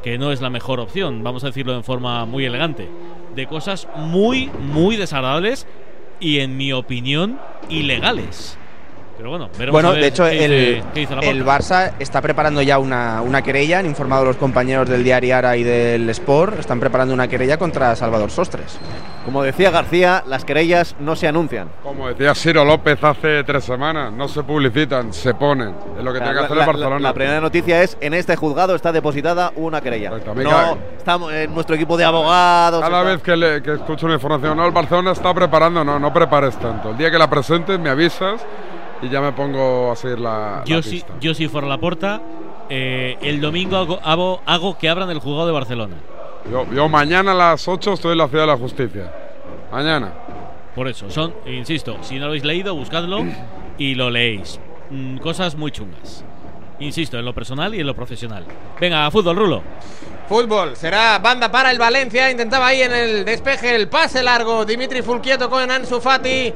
que 0.04 0.18
no 0.18 0.32
es 0.32 0.42
la 0.42 0.50
mejor 0.50 0.80
opción, 0.82 1.24
vamos 1.24 1.44
a 1.44 1.48
decirlo 1.48 1.74
en 1.74 1.84
forma 1.84 2.26
muy 2.26 2.46
elegante, 2.46 2.90
de 3.34 3.48
cosas 3.48 3.88
muy, 3.96 4.52
muy 4.60 4.98
desagradables 4.98 5.66
y 6.20 6.40
en 6.40 6.58
mi 6.58 6.74
opinión 6.74 7.40
ilegales. 7.70 8.60
Pero 9.24 9.30
bueno, 9.32 9.50
veremos 9.58 9.72
Bueno, 9.72 9.88
a 9.88 9.92
ver 9.94 10.02
de 10.02 10.08
hecho, 10.10 10.26
qué 10.26 10.44
el, 10.44 10.52
dice- 10.52 10.84
qué 10.94 11.00
dice 11.00 11.16
la 11.16 11.22
el. 11.22 11.46
Barça 11.46 11.94
está 11.98 12.22
preparando 12.22 12.62
ya 12.62 12.78
una, 12.78 13.22
una 13.22 13.42
querella, 13.42 13.80
han 13.80 13.86
informado 13.86 14.26
los 14.26 14.36
compañeros 14.36 14.90
del 14.90 15.02
diario 15.02 15.38
Ara 15.38 15.56
y 15.56 15.64
del 15.64 16.10
Sport, 16.10 16.60
están 16.60 16.82
preparando 16.82 17.14
una 17.14 17.30
querella 17.30 17.56
contra 17.58 17.96
Salvador 17.96 18.32
Sostres. 18.32 18.78
Como 19.24 19.42
decía 19.42 19.72
García, 19.72 20.26
las 20.28 20.44
querellas 20.44 20.98
no 21.00 21.16
se 21.16 21.30
anuncian. 21.30 21.70
Como 21.84 22.10
decía 22.10 22.36
Ciro 22.36 22.66
López 22.66 23.02
hace 23.02 23.46
tres 23.46 23.64
semanas, 23.64 24.12
no 24.12 24.28
se 24.28 24.44
publicitan, 24.44 25.14
se 25.14 25.34
ponen. 25.34 25.74
Es 25.98 26.04
lo 26.04 26.12
que 26.12 26.20
tiene 26.20 26.34
que 26.34 26.40
La- 26.42 26.46
hacer 26.46 26.58
la- 26.58 26.64
el 26.64 26.68
Barcelona. 26.68 27.00
La, 27.00 27.08
la 27.08 27.14
primera 27.14 27.40
noticia 27.40 27.82
es, 27.82 27.98
en 28.02 28.14
este 28.16 28.36
juzgado 28.36 28.76
está 28.76 28.92
depositada 28.92 29.54
una 29.56 29.80
querella. 29.80 30.20
también 30.20 30.50
No, 30.50 30.78
estamos 30.98 31.32
en 31.32 31.54
nuestro 31.54 31.78
equipo 31.78 31.96
de 31.96 32.04
abogados. 32.04 32.82
Cada 32.82 33.04
vez 33.04 33.22
que, 33.22 33.38
le- 33.38 33.64
que 33.64 33.76
escucho 33.76 34.06
una 34.06 34.16
información, 34.16 34.58
no, 34.58 34.66
el 34.66 34.74
Barcelona 34.74 35.14
está 35.14 35.34
preparando, 35.34 35.82
no, 35.86 35.98
no 35.98 36.12
prepares 36.12 36.58
tanto. 36.60 36.90
El 36.90 36.98
día 36.98 37.10
que 37.10 37.18
la 37.18 37.30
presentes 37.30 37.80
me 37.80 37.90
avisas 37.90 38.42
y 39.02 39.10
ya 39.10 39.22
me 39.22 39.32
pongo 39.32 39.92
a 39.92 39.96
seguir 39.96 40.20
la, 40.20 40.64
Yo 40.66 40.78
la 40.78 40.84
si, 40.84 40.90
pista. 40.92 41.14
yo 41.20 41.34
si 41.34 41.48
fuera 41.48 41.68
la 41.68 41.78
porta, 41.78 42.22
eh, 42.70 43.18
el 43.22 43.42
domingo 43.42 43.78
hago, 43.78 44.00
hago, 44.04 44.42
hago 44.46 44.78
que 44.78 44.90
abran 44.90 45.10
el 45.10 45.20
juzgado 45.20 45.48
de 45.48 45.54
Barcelona. 45.54 45.96
Yo, 46.52 46.66
yo 46.74 46.90
mañana 46.90 47.32
a 47.32 47.36
las 47.36 47.68
8 47.68 47.94
estoy 47.94 48.14
en 48.14 48.18
la 48.20 48.28
Ciudad 48.28 48.44
de 48.44 48.48
la 48.48 48.58
Justicia. 48.58 49.14
Mañana. 49.72 50.14
Por 50.76 50.88
eso, 50.88 51.10
son, 51.10 51.34
insisto, 51.46 51.98
si 52.02 52.16
no 52.16 52.22
lo 52.22 52.28
habéis 52.28 52.44
leído, 52.44 52.76
buscadlo 52.76 53.24
y 53.78 53.96
lo 53.96 54.10
leéis. 54.10 54.60
Mm, 54.90 55.18
cosas 55.18 55.56
muy 55.56 55.72
chungas. 55.72 56.26
Insisto, 56.80 57.18
en 57.20 57.26
lo 57.26 57.34
personal 57.34 57.74
y 57.76 57.80
en 57.80 57.88
lo 57.88 57.96
profesional. 57.96 58.44
Venga, 58.80 59.10
fútbol, 59.12 59.36
Rulo. 59.36 59.62
Fútbol, 60.34 60.76
será 60.76 61.20
banda 61.20 61.52
para 61.52 61.70
el 61.70 61.78
Valencia. 61.78 62.32
Intentaba 62.32 62.66
ahí 62.66 62.82
en 62.82 62.92
el 62.92 63.24
despeje 63.24 63.76
el 63.76 63.88
pase 63.88 64.24
largo. 64.24 64.66
Dimitri 64.66 65.04
Fulquieto 65.04 65.48
con 65.48 65.70
Ansu 65.70 66.02
Fati. 66.02 66.52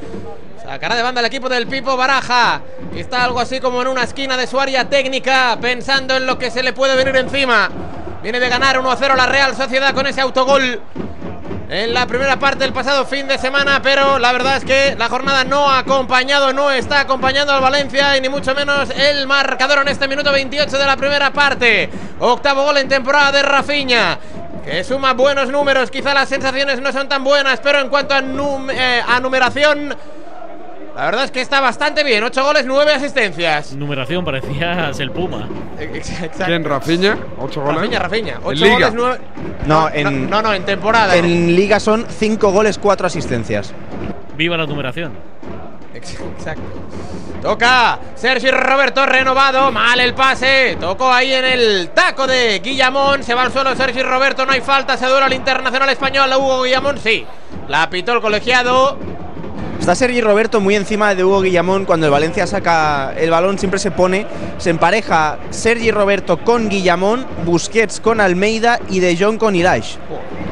Sacará 0.64 0.96
de 0.96 1.04
banda 1.04 1.20
el 1.20 1.28
equipo 1.28 1.48
del 1.48 1.68
Pipo 1.68 1.96
Baraja. 1.96 2.60
Está 2.96 3.24
algo 3.24 3.40
así 3.40 3.60
como 3.60 3.80
en 3.84 3.90
una 3.90 4.02
esquina 4.02 4.36
de 4.36 4.48
su 4.48 4.60
área 4.60 4.90
técnica, 4.90 5.60
pensando 5.62 6.18
en 6.18 6.26
lo 6.26 6.40
que 6.40 6.50
se 6.50 6.64
le 6.64 6.74
puede 6.74 6.96
venir 6.96 7.16
encima. 7.18 7.70
Viene 8.24 8.40
de 8.40 8.50
ganar 8.50 8.78
1-0 8.78 9.16
la 9.16 9.28
Real 9.28 9.56
Sociedad 9.56 9.94
con 9.94 10.08
ese 10.08 10.22
autogol 10.22 10.82
en 11.70 11.94
la 11.94 12.06
primera 12.06 12.40
parte 12.40 12.60
del 12.60 12.72
pasado 12.72 13.06
fin 13.06 13.28
de 13.28 13.38
semana, 13.38 13.82
pero 13.82 14.20
la 14.20 14.32
verdad 14.32 14.58
es 14.58 14.64
que 14.64 14.96
la 14.98 15.10
jornada 15.10 15.44
no 15.44 15.70
ha 15.70 15.80
acompañado, 15.80 16.54
no 16.54 16.72
está 16.72 17.02
acompañando 17.02 17.52
al 17.52 17.62
Valencia 17.62 18.16
y 18.16 18.22
ni 18.22 18.30
mucho 18.30 18.56
menos 18.56 18.90
el 18.92 19.28
marcador 19.28 19.80
en 19.80 19.90
este 19.90 20.08
minuto 20.08 20.32
28 20.32 20.78
de 20.78 20.86
la 20.86 20.96
primera 20.96 21.32
parte. 21.32 21.90
Octavo 22.20 22.64
gol 22.64 22.78
en 22.78 22.88
temporada 22.88 23.34
de 23.34 23.42
Rafinha. 23.42 24.18
Que 24.64 24.84
suma 24.84 25.14
buenos 25.14 25.50
números, 25.50 25.92
quizá 25.92 26.14
las 26.14 26.30
sensaciones 26.30 26.82
no 26.82 26.92
son 26.92 27.08
tan 27.08 27.24
buenas, 27.24 27.60
pero 27.62 27.80
en 27.80 27.90
cuanto 27.90 28.14
a, 28.14 28.20
eh, 28.20 29.04
a 29.06 29.20
numeración, 29.20 29.96
la 30.98 31.06
verdad 31.06 31.26
es 31.26 31.32
que 31.32 31.42
está 31.42 31.62
bastante 31.62 32.04
bien. 32.04 32.24
8 32.24 32.44
goles, 32.44 32.66
9 32.66 32.92
asistencias. 32.92 33.74
Numeración, 33.74 34.26
parecías 34.26 35.00
el 35.00 35.12
Puma. 35.12 35.48
Exacto. 35.80 36.44
¿Quién? 36.46 36.64
Rafinha, 36.64 37.16
8 37.38 37.62
goles. 37.62 38.00
Rafinha. 38.00 38.34
En 38.34 38.42
8 38.44 38.66
Liga. 38.66 38.90
goles, 38.90 38.94
9. 38.96 39.20
No, 39.68 39.90
en, 39.90 40.28
no, 40.28 40.42
no, 40.42 40.54
en 40.56 40.66
temporada. 40.66 41.16
en 41.16 41.56
Liga 41.56 41.80
son 41.80 42.08
5 42.10 42.52
goles, 42.52 42.80
4 42.80 43.06
asistencias. 43.06 43.74
Viva 44.36 44.58
la 44.58 44.66
numeración. 44.66 45.14
Exacto. 45.94 46.64
Toca 47.44 48.00
Sergio 48.16 48.52
Roberto 48.52 49.06
renovado. 49.06 49.72
Mal 49.72 50.00
el 50.00 50.16
pase. 50.16 50.78
Tocó 50.80 51.14
ahí 51.14 51.32
en 51.32 51.46
el 51.46 51.90
taco 51.90 52.26
de 52.26 52.60
Guillamón. 52.60 53.24
Se 53.24 53.36
va 53.36 53.44
al 53.44 53.52
suelo 53.54 53.76
Sergio 53.76 54.04
Roberto. 54.04 54.48
No 54.48 54.52
hay 54.52 54.62
falta. 54.62 54.98
Se 54.98 55.06
dura 55.06 55.28
el 55.28 55.34
internacional 55.34 55.90
español. 55.90 56.32
Hugo 56.36 56.64
Guillamón. 56.64 56.98
Sí. 56.98 57.24
La 57.68 57.88
pitó 57.90 58.14
el 58.14 58.22
colegiado. 58.22 58.98
Está 59.88 59.96
Sergi 59.96 60.20
Roberto 60.20 60.60
muy 60.60 60.76
encima 60.76 61.16
de 61.16 61.24
Hugo 61.24 61.40
Guillamón. 61.40 61.86
Cuando 61.86 62.08
el 62.08 62.12
Valencia 62.12 62.46
saca 62.46 63.14
el 63.16 63.30
balón, 63.30 63.58
siempre 63.58 63.80
se 63.80 63.90
pone, 63.90 64.28
se 64.58 64.70
empareja 64.70 65.38
Sergi 65.50 65.92
Roberto 65.92 66.40
con 66.40 66.68
Guillamón, 66.68 67.26
Busquets 67.46 68.02
con 68.02 68.20
Almeida 68.20 68.82
y 68.90 69.00
De 69.00 69.16
Jong 69.16 69.38
con 69.38 69.56
Ilaix. 69.56 69.98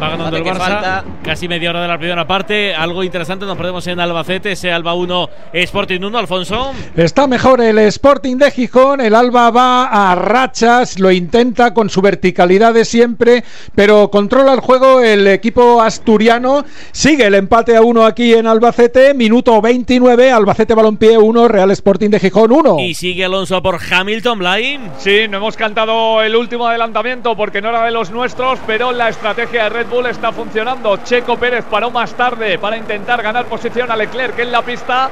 Va 0.02 0.10
ganando 0.10 0.38
el 0.38 0.44
Fíjate 0.44 0.60
Barça. 0.60 0.66
que 0.66 0.72
falta. 0.72 1.04
Casi 1.24 1.48
media 1.48 1.70
hora 1.70 1.82
de 1.82 1.88
la 1.88 1.98
primera 1.98 2.28
parte. 2.28 2.76
Algo 2.76 3.04
interesante. 3.04 3.46
Nos 3.46 3.58
perdemos 3.58 3.86
en 3.88 4.00
Albacete. 4.00 4.52
Ese 4.52 4.72
Alba 4.72 4.94
1, 4.94 5.30
Sporting 5.54 6.02
1, 6.02 6.18
Alfonso. 6.18 6.72
Está 6.96 7.28
mejor 7.28 7.62
el 7.62 7.80
Sporting 7.80 8.38
de 8.38 8.52
Gijón, 8.52 9.02
el 9.02 9.16
Alba 9.16 9.52
va 9.52 10.12
a 10.12 10.16
rachas, 10.16 11.00
lo 11.00 11.12
intenta 11.12 11.74
con 11.74 11.90
su 11.90 12.02
verticalidad 12.02 12.74
de 12.74 12.86
siempre, 12.86 13.44
pero 13.74 14.10
controla 14.12 14.54
el 14.54 14.60
juego 14.60 15.02
el 15.02 15.28
equipo 15.28 15.82
asturiano. 15.82 16.66
Sigue 16.92 17.26
el 17.26 17.36
empate 17.36 17.76
a 17.76 17.82
uno 17.82 18.06
aquí 18.06 18.34
en 18.34 18.48
Albacete, 18.48 19.14
minuto 19.26 19.60
29, 19.60 20.32
Albacete 20.32 20.76
Balompié 20.76 21.18
1, 21.18 21.48
Real 21.48 21.72
Sporting 21.72 22.12
de 22.12 22.20
Gijón 22.20 22.52
1. 22.52 22.80
Y 22.82 22.94
sigue 22.94 23.26
Alonso 23.26 23.60
por 23.60 23.80
Hamilton 23.82 24.38
Blaine. 24.38 24.92
Sí, 25.00 25.28
no 25.28 25.38
hemos 25.38 25.58
cantado 25.58 26.22
el 26.22 26.36
último 26.36 26.68
adelantamiento 26.68 27.36
porque 27.36 27.60
no 27.60 27.70
era 27.70 27.84
de 27.86 27.90
los 27.90 28.12
nuestros, 28.12 28.60
pero 28.68 28.92
la 28.92 29.10
estrategia 29.10 29.64
de 29.64 29.70
Red 29.70 29.88
Bull 29.88 30.06
está 30.06 30.32
funcionando. 30.32 30.98
Checo 30.98 31.38
Pérez 31.38 31.66
paró 31.66 31.90
más 31.90 32.14
tarde 32.14 32.60
para 32.60 32.78
intentar 32.78 33.24
ganar 33.24 33.48
posición 33.48 33.90
a 33.90 33.96
Leclerc 33.96 34.38
en 34.38 34.52
la 34.52 34.62
pista 34.62 35.10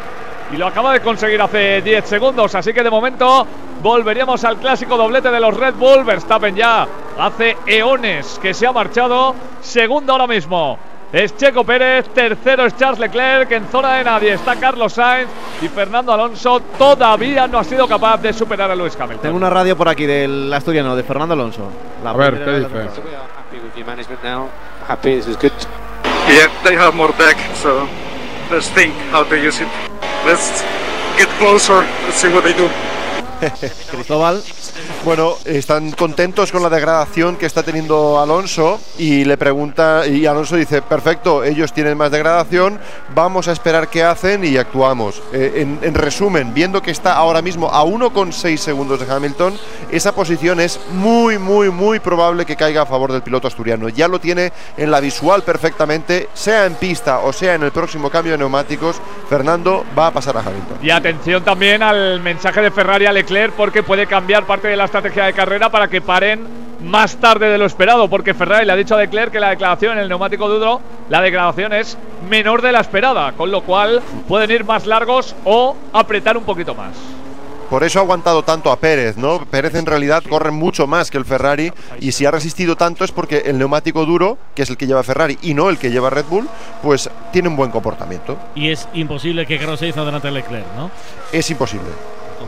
y 0.54 0.58
lo 0.58 0.68
acaba 0.68 0.94
de 0.94 1.00
conseguir 1.00 1.42
hace 1.42 1.82
10 1.82 2.06
segundos. 2.06 2.54
Así 2.54 2.72
que 2.72 2.84
de 2.84 2.92
momento 2.92 3.48
volveríamos 3.82 4.44
al 4.44 4.58
clásico 4.58 4.96
doblete 4.96 5.32
de 5.32 5.40
los 5.40 5.58
Red 5.58 5.74
Bull. 5.74 6.04
Verstappen 6.04 6.56
ya 6.56 6.88
hace 7.18 7.58
eones 7.66 8.38
que 8.40 8.54
se 8.54 8.68
ha 8.68 8.72
marchado. 8.72 9.34
Segundo 9.60 10.12
ahora 10.12 10.28
mismo. 10.28 10.78
Es 11.14 11.38
Checo 11.38 11.64
Pérez, 11.64 12.08
tercero 12.10 12.66
es 12.66 12.76
Charles 12.76 12.98
Leclerc, 12.98 13.52
en 13.52 13.68
zona 13.68 13.98
de 13.98 14.04
nadie 14.04 14.34
está 14.34 14.56
Carlos 14.56 14.94
Sainz 14.94 15.30
y 15.62 15.68
Fernando 15.68 16.12
Alonso 16.12 16.60
todavía 16.76 17.48
no 17.48 17.60
ha 17.60 17.64
sido 17.64 17.88
capaz 17.88 18.18
de 18.18 18.34
superar 18.34 18.72
a 18.72 18.76
Lewis 18.76 18.96
Hamilton. 18.96 19.22
Tengo 19.22 19.38
una 19.38 19.52
radio 19.52 19.78
por 19.78 19.88
aquí 19.88 20.08
del 20.08 20.52
asturiano, 20.52 20.96
de 20.96 21.04
Fernando 21.04 21.36
Alonso. 21.36 21.70
La 22.04 22.10
A 22.10 22.14
ver, 22.14 22.44
¿qué 22.44 22.52
dice? 22.62 22.68
happy 22.68 23.58
with 23.58 23.76
your 23.76 23.86
management 23.86 24.24
now. 24.24 24.50
Happy, 24.88 25.16
this 25.18 25.28
is 25.28 25.38
good. 25.38 25.52
Yeah, 26.28 26.50
they 26.64 26.76
have 26.76 26.96
more 26.96 27.14
tech, 27.14 27.38
so 27.62 27.88
let's 28.50 28.70
think 28.70 28.96
how 29.12 29.24
to 29.24 29.36
use 29.36 29.62
it. 29.62 29.68
Let's 30.26 30.64
get 31.20 31.30
closer, 31.38 31.86
let's 32.06 32.16
see 32.16 32.30
what 32.30 32.44
they 32.44 32.54
do. 32.54 32.68
Cristóbal. 33.92 34.42
Bueno, 35.04 35.36
están 35.46 35.92
contentos 35.92 36.52
con 36.52 36.64
la 36.64 36.70
degradación 36.70 37.36
que 37.36 37.46
está 37.46 37.64
teniendo 37.64 38.20
Alonso 38.20 38.80
y 38.98 39.26
le 39.26 39.38
pregunta 39.38 40.08
y 40.08 40.26
Alonso 40.26 40.56
dice, 40.56 40.82
perfecto, 40.82 41.44
ellos 41.44 41.74
tienen 41.74 41.98
más 41.98 42.12
degradación, 42.12 42.80
vamos 43.14 43.48
a 43.48 43.52
esperar 43.52 43.90
qué 43.90 44.04
hacen 44.04 44.44
y 44.44 44.58
actuamos. 44.58 45.22
Eh, 45.34 45.54
en, 45.58 45.80
en 45.82 45.94
resumen, 45.94 46.54
viendo 46.54 46.82
que 46.82 46.92
está 46.92 47.14
ahora 47.14 47.42
mismo 47.42 47.70
a 47.70 47.84
1,6 47.84 48.58
segundos 48.58 49.00
de 49.00 49.12
Hamilton, 49.12 49.58
esa 49.92 50.14
posición 50.14 50.60
es 50.60 50.80
muy, 50.92 51.38
muy, 51.38 51.70
muy 51.70 52.00
probable 52.00 52.46
que 52.46 52.56
caiga 52.56 52.84
a 52.84 52.86
favor 52.86 53.12
del 53.12 53.22
piloto 53.22 53.48
asturiano. 53.48 53.90
Ya 53.90 54.08
lo 54.08 54.20
tiene 54.20 54.52
en 54.78 54.92
la 54.92 55.00
visual 55.00 55.44
perfectamente, 55.44 56.30
sea 56.34 56.66
en 56.66 56.76
pista 56.76 57.20
o 57.20 57.34
sea 57.34 57.56
en 57.56 57.64
el 57.64 57.72
próximo 57.72 58.10
cambio 58.10 58.34
de 58.34 58.38
neumáticos, 58.38 59.02
Fernando 59.30 59.86
va 59.98 60.08
a 60.08 60.12
pasar 60.12 60.38
a 60.38 60.42
Hamilton. 60.42 60.78
Y 60.82 60.90
atención 60.90 61.44
también 61.44 61.84
al 61.84 62.22
mensaje 62.22 62.62
de 62.62 62.72
Ferrari 62.72 63.06
a 63.06 63.12
Leclerc 63.12 63.54
porque 63.54 63.84
puede 63.84 64.08
cambiar 64.08 64.46
parte 64.46 64.63
de 64.68 64.78
la 64.78 64.86
estrategia 64.86 65.26
de 65.26 65.34
carrera 65.34 65.70
para 65.70 65.88
que 65.88 66.02
paren 66.02 66.48
más 66.82 67.16
tarde 67.18 67.50
de 67.50 67.58
lo 67.58 67.66
esperado, 67.66 68.10
porque 68.10 68.34
Ferrari 68.34 68.66
le 68.66 68.74
ha 68.74 68.76
dicho 68.76 68.96
a 68.96 69.00
Leclerc 69.00 69.32
que 69.32 69.40
la 69.40 69.50
declaración 69.50 69.94
en 69.94 70.00
el 70.00 70.10
neumático 70.10 70.50
duro, 70.50 70.82
la 71.10 71.22
declaración 71.22 71.74
es 71.74 71.98
menor 72.30 72.62
de 72.62 72.72
la 72.72 72.82
esperada, 72.82 73.32
con 73.34 73.52
lo 73.52 73.62
cual 73.62 74.02
pueden 74.28 74.52
ir 74.52 74.66
más 74.66 74.86
largos 74.86 75.36
o 75.46 75.76
apretar 75.94 76.38
un 76.38 76.44
poquito 76.44 76.76
más. 76.76 76.92
Por 77.70 77.84
eso 77.84 77.98
ha 77.98 78.04
aguantado 78.04 78.44
tanto 78.44 78.72
a 78.72 78.78
Pérez, 78.78 79.18
¿no? 79.18 79.46
Pérez 79.46 79.74
en 79.74 79.88
realidad 79.88 80.22
corre 80.30 80.52
mucho 80.52 80.86
más 80.86 81.10
que 81.10 81.18
el 81.18 81.26
Ferrari 81.26 81.72
y 82.00 82.12
si 82.12 82.24
ha 82.26 82.30
resistido 82.30 82.76
tanto 82.76 83.04
es 83.04 83.12
porque 83.12 83.44
el 83.46 83.58
neumático 83.58 84.06
duro, 84.06 84.38
que 84.54 84.62
es 84.62 84.70
el 84.70 84.78
que 84.78 84.86
lleva 84.86 85.02
Ferrari 85.02 85.40
y 85.42 85.56
no 85.56 85.70
el 85.70 85.80
que 85.80 85.90
lleva 85.90 86.12
Red 86.12 86.26
Bull, 86.26 86.48
pues 86.84 87.10
tiene 87.32 87.48
un 87.48 87.56
buen 87.56 87.72
comportamiento. 87.72 88.38
Y 88.54 88.70
es 88.70 88.88
imposible 88.94 89.48
que 89.48 89.58
Carlos 89.58 89.80
Sainz 89.80 89.98
adelante 89.98 90.28
a 90.28 90.32
Leclerc, 90.32 90.68
¿no? 90.78 90.92
Es 91.32 91.50
imposible. 91.50 91.90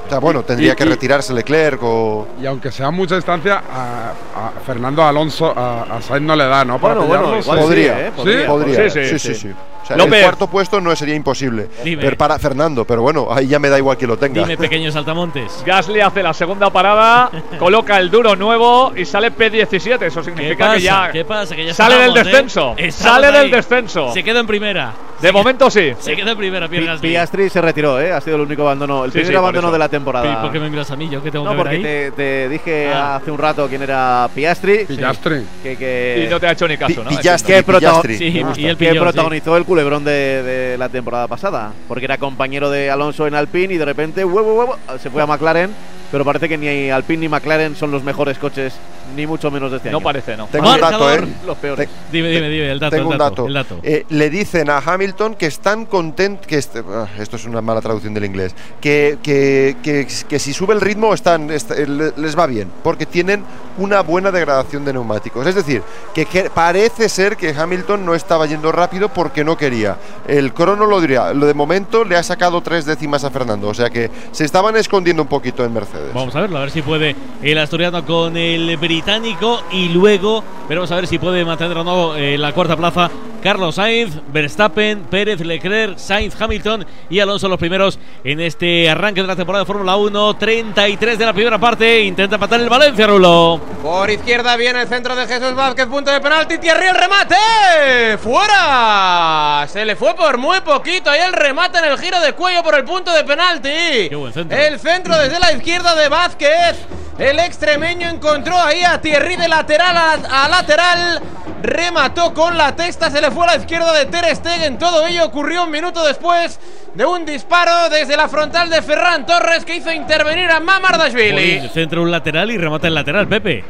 O 0.05 0.09
sea, 0.09 0.19
bueno, 0.19 0.43
tendría 0.43 0.73
Y- 0.73 0.75
que 0.75 0.83
y- 0.83 0.87
retirarse 0.87 1.33
Leclerc 1.33 1.79
o... 1.83 2.27
Y 2.41 2.45
aunque 2.45 2.71
sea 2.71 2.91
mucha 2.91 3.15
distancia, 3.15 3.61
a, 3.71 4.09
a 4.35 4.51
Fernando 4.65 5.03
Alonso, 5.03 5.53
a, 5.57 5.83
a 5.83 6.01
Sainz 6.01 6.25
no 6.25 6.35
le 6.35 6.45
da, 6.45 6.63
¿no? 6.65 6.79
Para 6.79 6.95
Bueno, 6.95 7.07
bueno, 7.27 7.39
igual 7.39 7.59
sí, 7.59 7.63
podría, 7.65 8.07
¿eh? 8.07 8.11
podría, 8.15 8.47
Podría. 8.47 8.89
Sí, 8.89 8.99
sí, 8.99 9.09
Sí, 9.09 9.19
sí, 9.19 9.33
sí. 9.35 9.41
sí. 9.49 9.55
O 9.85 9.87
sea, 9.87 9.97
López. 9.97 10.15
el 10.15 10.23
cuarto 10.23 10.47
puesto 10.47 10.81
no 10.81 10.95
sería 10.95 11.13
imposible. 11.15 11.67
Dime. 11.83 12.01
Pero 12.01 12.17
para 12.17 12.39
Fernando, 12.39 12.85
pero 12.85 13.03
bueno, 13.03 13.27
ahí 13.31 13.45
ya 13.47 13.59
me 13.59 13.69
da 13.69 13.77
igual 13.77 13.97
que 13.97 14.07
lo 14.07 14.17
tenga. 14.17 14.41
Dime, 14.41 14.57
pequeños 14.57 14.95
saltamontes. 14.95 15.63
Gasly 15.65 16.01
hace 16.01 16.23
la 16.23 16.33
segunda 16.33 16.71
parada, 16.71 17.29
coloca 17.59 17.99
el 17.99 18.09
duro 18.09 18.35
nuevo 18.35 18.93
y 18.95 19.05
sale 19.05 19.31
P17. 19.31 20.01
Eso 20.01 20.19
¿Qué 20.21 20.25
significa 20.25 20.65
pasa? 20.65 20.75
que 20.77 20.81
ya 20.81 21.09
¿Qué 21.11 21.23
pasa? 21.25 21.55
Que 21.55 21.65
ya 21.65 21.73
sale 21.75 21.95
del 21.97 22.17
¿eh? 22.17 22.23
descenso. 22.23 22.75
Sale 22.89 23.27
del 23.27 23.35
ahí. 23.35 23.51
descenso. 23.51 24.11
Se 24.11 24.23
queda 24.23 24.39
en 24.39 24.47
primera. 24.47 24.93
De 25.21 25.31
momento 25.31 25.69
sí. 25.69 25.93
Se 25.99 26.15
queda 26.15 26.31
en 26.31 26.37
primera, 26.37 26.67
Pierre 26.67 26.85
Pi- 26.87 26.91
Gasly. 26.91 27.09
Piastri 27.09 27.49
se 27.49 27.61
retiró, 27.61 28.01
¿eh? 28.01 28.11
Ha 28.11 28.19
sido 28.21 28.35
el 28.35 28.41
único 28.41 28.63
abandono, 28.63 29.05
el 29.05 29.11
Sí, 29.11 29.19
primer 29.19 29.31
sí, 29.33 29.37
abandono 29.37 29.71
de 29.71 29.79
la 29.79 29.85
¿Y 29.85 29.89
temporada. 29.89 30.41
¿Por 30.41 30.51
qué 30.51 30.59
me 30.59 30.69
miras 30.69 30.91
a 30.91 30.95
mí? 30.97 31.09
¿Yo 31.09 31.23
qué 31.23 31.31
tengo 31.31 31.45
No, 31.45 31.51
que 31.51 31.55
ver 31.57 31.63
porque 31.63 31.75
ahí? 31.77 31.83
te, 31.83 32.11
te 32.11 32.49
dije 32.49 32.91
Ah. 32.93 33.15
hace 33.17 33.31
un 33.31 33.37
rato 33.37 33.67
quién 33.69 33.81
era 33.83 34.27
Piastri. 34.35 34.85
Pilastri. 34.85 35.45
Que, 35.63 35.77
que, 35.77 36.25
Y 36.25 36.29
no 36.29 36.39
te 36.39 36.47
ha 36.47 36.51
hecho 36.51 36.67
ni 36.67 36.77
caso, 36.77 37.03
¿no? 37.03 37.09
Que, 37.11 37.15
y 37.15 38.65
el 38.67 38.77
que 38.77 38.89
pilló, 38.89 39.01
protagonizó 39.01 39.55
el 39.57 39.63
culebrón 39.75 40.05
de, 40.05 40.41
de 40.41 40.77
la 40.77 40.87
temporada 40.87 41.27
pasada, 41.27 41.73
porque 41.89 42.05
era 42.05 42.17
compañero 42.17 42.69
de 42.69 42.89
Alonso 42.89 43.27
en 43.27 43.35
Alpine 43.35 43.73
y 43.73 43.77
de 43.77 43.83
repente, 43.83 44.23
huevo, 44.23 44.55
huevo, 44.55 44.77
se 45.01 45.09
fue 45.09 45.21
a 45.21 45.25
McLaren, 45.25 45.69
pero 46.13 46.23
parece 46.23 46.47
que 46.47 46.57
ni 46.57 46.89
Alpine 46.89 47.19
ni 47.19 47.27
McLaren 47.27 47.75
son 47.75 47.91
los 47.91 48.01
mejores 48.01 48.37
coches, 48.37 48.75
ni 49.15 49.27
mucho 49.27 49.51
menos 49.51 49.71
de 49.71 49.77
este 49.77 49.91
No 49.91 49.97
año. 49.97 50.03
parece, 50.03 50.35
no. 50.37 50.47
Tengo 50.47 50.71
un 50.73 50.79
dato, 50.79 51.13
¿eh? 51.13 51.27
Los 51.45 51.57
peores. 51.57 51.89
Dime, 52.11 52.29
dime, 52.29 52.49
dime, 52.49 52.71
el 52.71 52.79
dato, 52.79 52.95
Tengo 52.95 53.09
el 53.09 53.13
un 53.15 53.19
dato, 53.19 53.29
dato. 53.43 53.47
el 53.47 53.53
dato. 53.53 53.79
Eh, 53.83 54.05
le 54.09 54.29
dicen 54.29 54.69
a 54.69 54.77
Hamilton 54.77 55.35
que 55.35 55.45
están 55.47 55.85
contentos, 55.85 56.47
que 56.47 56.57
este- 56.57 56.83
ah, 56.87 57.07
esto 57.19 57.35
es 57.35 57.45
una 57.45 57.61
mala 57.61 57.81
traducción 57.81 58.13
del 58.13 58.25
inglés, 58.25 58.55
que, 58.81 59.17
que, 59.21 59.77
que- 59.83 60.07
que 60.27 60.39
si 60.39 60.53
sube 60.53 60.73
el 60.73 60.81
ritmo 60.81 61.13
están, 61.13 61.49
est- 61.51 61.71
eh, 61.71 61.87
le- 61.87 62.13
les 62.17 62.37
va 62.37 62.47
bien, 62.47 62.69
porque 62.83 63.05
tienen 63.05 63.43
una 63.77 64.01
buena 64.01 64.31
degradación 64.31 64.85
de 64.85 64.93
neumáticos. 64.93 65.45
Es 65.47 65.55
decir, 65.55 65.81
que, 66.13 66.25
que 66.25 66.49
parece 66.49 67.09
ser 67.09 67.35
que 67.37 67.49
Hamilton 67.49 68.05
no 68.05 68.15
estaba 68.15 68.45
yendo 68.45 68.71
rápido 68.71 69.09
porque 69.09 69.43
no 69.43 69.57
quería. 69.57 69.97
El 70.27 70.53
crono 70.53 70.85
lo 70.85 71.01
diría, 71.01 71.33
lo 71.33 71.45
de 71.45 71.53
momento 71.53 72.03
le 72.05 72.15
ha 72.15 72.23
sacado 72.23 72.61
tres 72.61 72.85
décimas 72.85 73.23
a 73.23 73.29
Fernando, 73.31 73.67
o 73.67 73.73
sea 73.73 73.89
que 73.89 74.09
se 74.31 74.45
estaban 74.45 74.75
escondiendo 74.77 75.21
un 75.23 75.27
poquito 75.27 75.63
en 75.65 75.73
Mercedes. 75.73 76.13
Vamos 76.13 76.35
a 76.35 76.41
verlo, 76.41 76.57
a 76.57 76.61
ver 76.61 76.71
si 76.71 76.81
puede 76.81 77.15
el 77.41 77.57
asturiano 77.57 78.05
con 78.05 78.37
el 78.37 78.77
británico 78.95 79.61
y 79.71 79.89
luego 79.89 80.41
veremos 80.69 80.89
a 80.89 80.95
ver 80.95 81.05
si 81.05 81.19
puede 81.19 81.43
mantener 81.43 81.77
o 81.77 81.83
no 81.83 82.15
eh, 82.15 82.37
la 82.37 82.53
cuarta 82.53 82.77
plaza 82.77 83.11
Carlos 83.45 83.75
Sainz, 83.75 84.15
Verstappen, 84.33 85.01
Pérez, 85.01 85.39
Leclerc, 85.41 85.99
Sainz, 85.99 86.33
Hamilton 86.41 86.83
y 87.11 87.19
Alonso 87.19 87.47
los 87.47 87.59
primeros 87.59 87.99
en 88.23 88.39
este 88.39 88.89
arranque 88.89 89.21
de 89.21 89.27
la 89.27 89.35
temporada 89.35 89.63
de 89.63 89.67
Fórmula 89.67 89.95
1. 89.97 90.37
33 90.37 91.19
de 91.19 91.25
la 91.27 91.31
primera 91.31 91.59
parte, 91.59 92.01
intenta 92.01 92.37
empatar 92.37 92.59
el 92.59 92.69
Valencia, 92.69 93.05
Rulo. 93.05 93.61
Por 93.83 94.09
izquierda 94.09 94.55
viene 94.55 94.81
el 94.81 94.87
centro 94.87 95.15
de 95.15 95.27
Jesús 95.27 95.53
Vázquez, 95.53 95.85
punto 95.85 96.09
de 96.09 96.21
penalti, 96.21 96.57
Thierry 96.57 96.87
el 96.87 96.95
remate, 96.95 98.17
fuera, 98.17 99.67
se 99.69 99.85
le 99.85 99.95
fue 99.95 100.15
por 100.15 100.39
muy 100.39 100.61
poquito, 100.61 101.11
ahí 101.11 101.21
el 101.21 101.33
remate 101.33 101.77
en 101.77 101.85
el 101.85 101.99
giro 101.99 102.19
de 102.21 102.33
cuello 102.33 102.63
por 102.63 102.73
el 102.73 102.83
punto 102.83 103.13
de 103.13 103.23
penalti. 103.25 104.09
Qué 104.09 104.15
buen 104.15 104.33
centro. 104.33 104.57
El 104.57 104.79
centro 104.79 105.15
desde 105.19 105.37
la 105.37 105.51
izquierda 105.51 105.93
de 105.93 106.09
Vázquez, 106.09 106.77
el 107.19 107.37
extremeño 107.37 108.09
encontró 108.09 108.59
ahí 108.59 108.83
a 108.85 109.01
Thierry 109.01 109.35
de 109.35 109.47
lateral 109.47 109.95
a, 109.97 110.45
a 110.45 110.49
lateral, 110.49 111.21
remató 111.61 112.33
con 112.33 112.57
la 112.57 112.75
testa, 112.75 113.09
se 113.09 113.21
le 113.21 113.31
fue 113.31 113.43
a 113.45 113.47
la 113.51 113.55
izquierda 113.57 113.91
de 113.93 114.05
Ter 114.05 114.35
Stegen, 114.35 114.77
todo 114.77 115.05
ello 115.07 115.25
ocurrió 115.25 115.63
un 115.63 115.71
minuto 115.71 116.05
después 116.05 116.59
de 116.93 117.05
un 117.05 117.25
disparo 117.25 117.89
desde 117.89 118.15
la 118.15 118.27
frontal 118.29 118.69
de 118.69 118.81
Ferran 118.81 119.25
Torres 119.25 119.65
que 119.65 119.75
hizo 119.75 119.91
intervenir 119.91 120.49
a 120.51 120.59
Mamardashvili. 120.59 121.69
Centro 121.73 122.03
un 122.03 122.11
lateral 122.11 122.51
y 122.51 122.57
remata 122.57 122.87
el 122.87 122.93
lateral, 122.93 123.27
Pepe. 123.27 123.63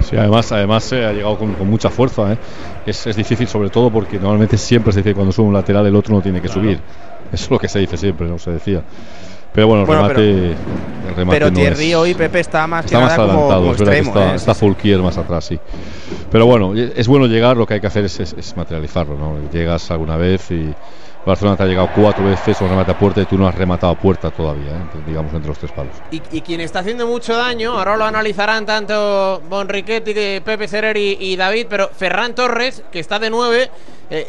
Sí, 0.00 0.16
además, 0.16 0.52
además 0.52 0.92
eh, 0.92 1.04
ha 1.06 1.12
llegado 1.12 1.38
con, 1.38 1.54
con 1.54 1.68
mucha 1.68 1.88
fuerza. 1.88 2.32
¿eh? 2.32 2.38
Es, 2.84 3.06
es 3.06 3.16
difícil, 3.16 3.48
sobre 3.48 3.70
todo 3.70 3.90
porque 3.90 4.18
normalmente 4.18 4.58
siempre 4.58 4.92
se 4.92 4.98
dice 4.98 5.10
que 5.10 5.14
cuando 5.14 5.32
sube 5.32 5.46
un 5.46 5.54
lateral 5.54 5.86
el 5.86 5.96
otro 5.96 6.14
no 6.14 6.20
tiene 6.20 6.40
que 6.42 6.48
Claro. 6.48 6.60
subir. 6.60 6.80
Eso 7.32 7.44
es 7.46 7.50
lo 7.50 7.58
que 7.58 7.68
se 7.68 7.78
dice 7.78 7.96
siempre, 7.96 8.26
no 8.28 8.38
se 8.38 8.50
decía. 8.50 8.82
Pero 9.54 9.68
bueno, 9.68 9.82
el 9.82 9.86
Bueno, 9.86 10.08
remate, 10.08 10.30
el 10.50 11.14
remate 11.16 11.38
Pero 11.38 11.50
no 11.50 11.56
Thierry 11.56 11.90
es- 11.90 11.96
hoy, 11.96 12.14
Pepe, 12.14 12.40
está 12.40 12.66
más 12.66 12.84
Está 12.84 12.98
que 12.98 13.04
más 13.04 13.16
nada 13.16 13.16
como, 13.16 13.32
adelantado, 13.52 13.60
como 13.62 13.74
que 13.76 13.82
extremo. 13.82 14.08
está, 14.10 14.32
¿eh? 14.32 14.36
está 14.36 14.54
Fulquier 14.54 15.00
más 15.00 15.16
atrás, 15.16 15.44
sí. 15.44 15.58
Pero 16.30 16.46
bueno, 16.46 16.74
es 16.74 17.06
bueno 17.06 17.26
llegar, 17.26 17.56
lo 17.56 17.64
que 17.64 17.74
hay 17.74 17.80
que 17.80 17.86
hacer 17.86 18.04
es, 18.04 18.18
es- 18.18 18.32
es 18.36 18.56
materializarlo, 18.56 19.16
¿no? 19.16 19.36
Llegas 19.52 19.90
alguna 19.92 20.16
vez 20.16 20.50
y 20.50 20.74
Barcelona 21.26 21.56
te 21.56 21.62
ha 21.62 21.66
llegado 21.66 21.88
cuatro 21.94 22.24
veces 22.24 22.60
un 22.60 22.68
remate 22.68 22.90
a 22.92 22.98
puerta 22.98 23.20
y 23.22 23.26
tú 23.26 23.38
no 23.38 23.46
has 23.48 23.54
rematado 23.54 23.92
a 23.92 23.96
puerta 23.98 24.30
todavía, 24.30 24.72
¿eh? 24.72 24.76
Entre- 24.82 25.02
digamos, 25.06 25.32
entre 25.32 25.48
los 25.48 25.58
tres 25.58 25.72
palos. 25.72 25.92
Y, 26.10 26.20
y 26.30 26.40
quien 26.42 26.60
está 26.60 26.80
haciendo 26.80 27.06
mucho 27.06 27.34
daño, 27.36 27.72
ahora 27.78 27.96
lo 27.96 28.04
analizarán 28.04 28.66
tanto 28.66 29.42
Bonriquetti, 29.48 30.12
que 30.14 30.42
Pepe 30.44 30.68
Serer 30.68 30.96
y, 30.96 31.16
y 31.20 31.36
David, 31.36 31.66
pero 31.70 31.88
Ferran 31.88 32.34
Torres, 32.34 32.82
que 32.92 33.00
está 33.00 33.18
de 33.18 33.30
9, 33.30 33.70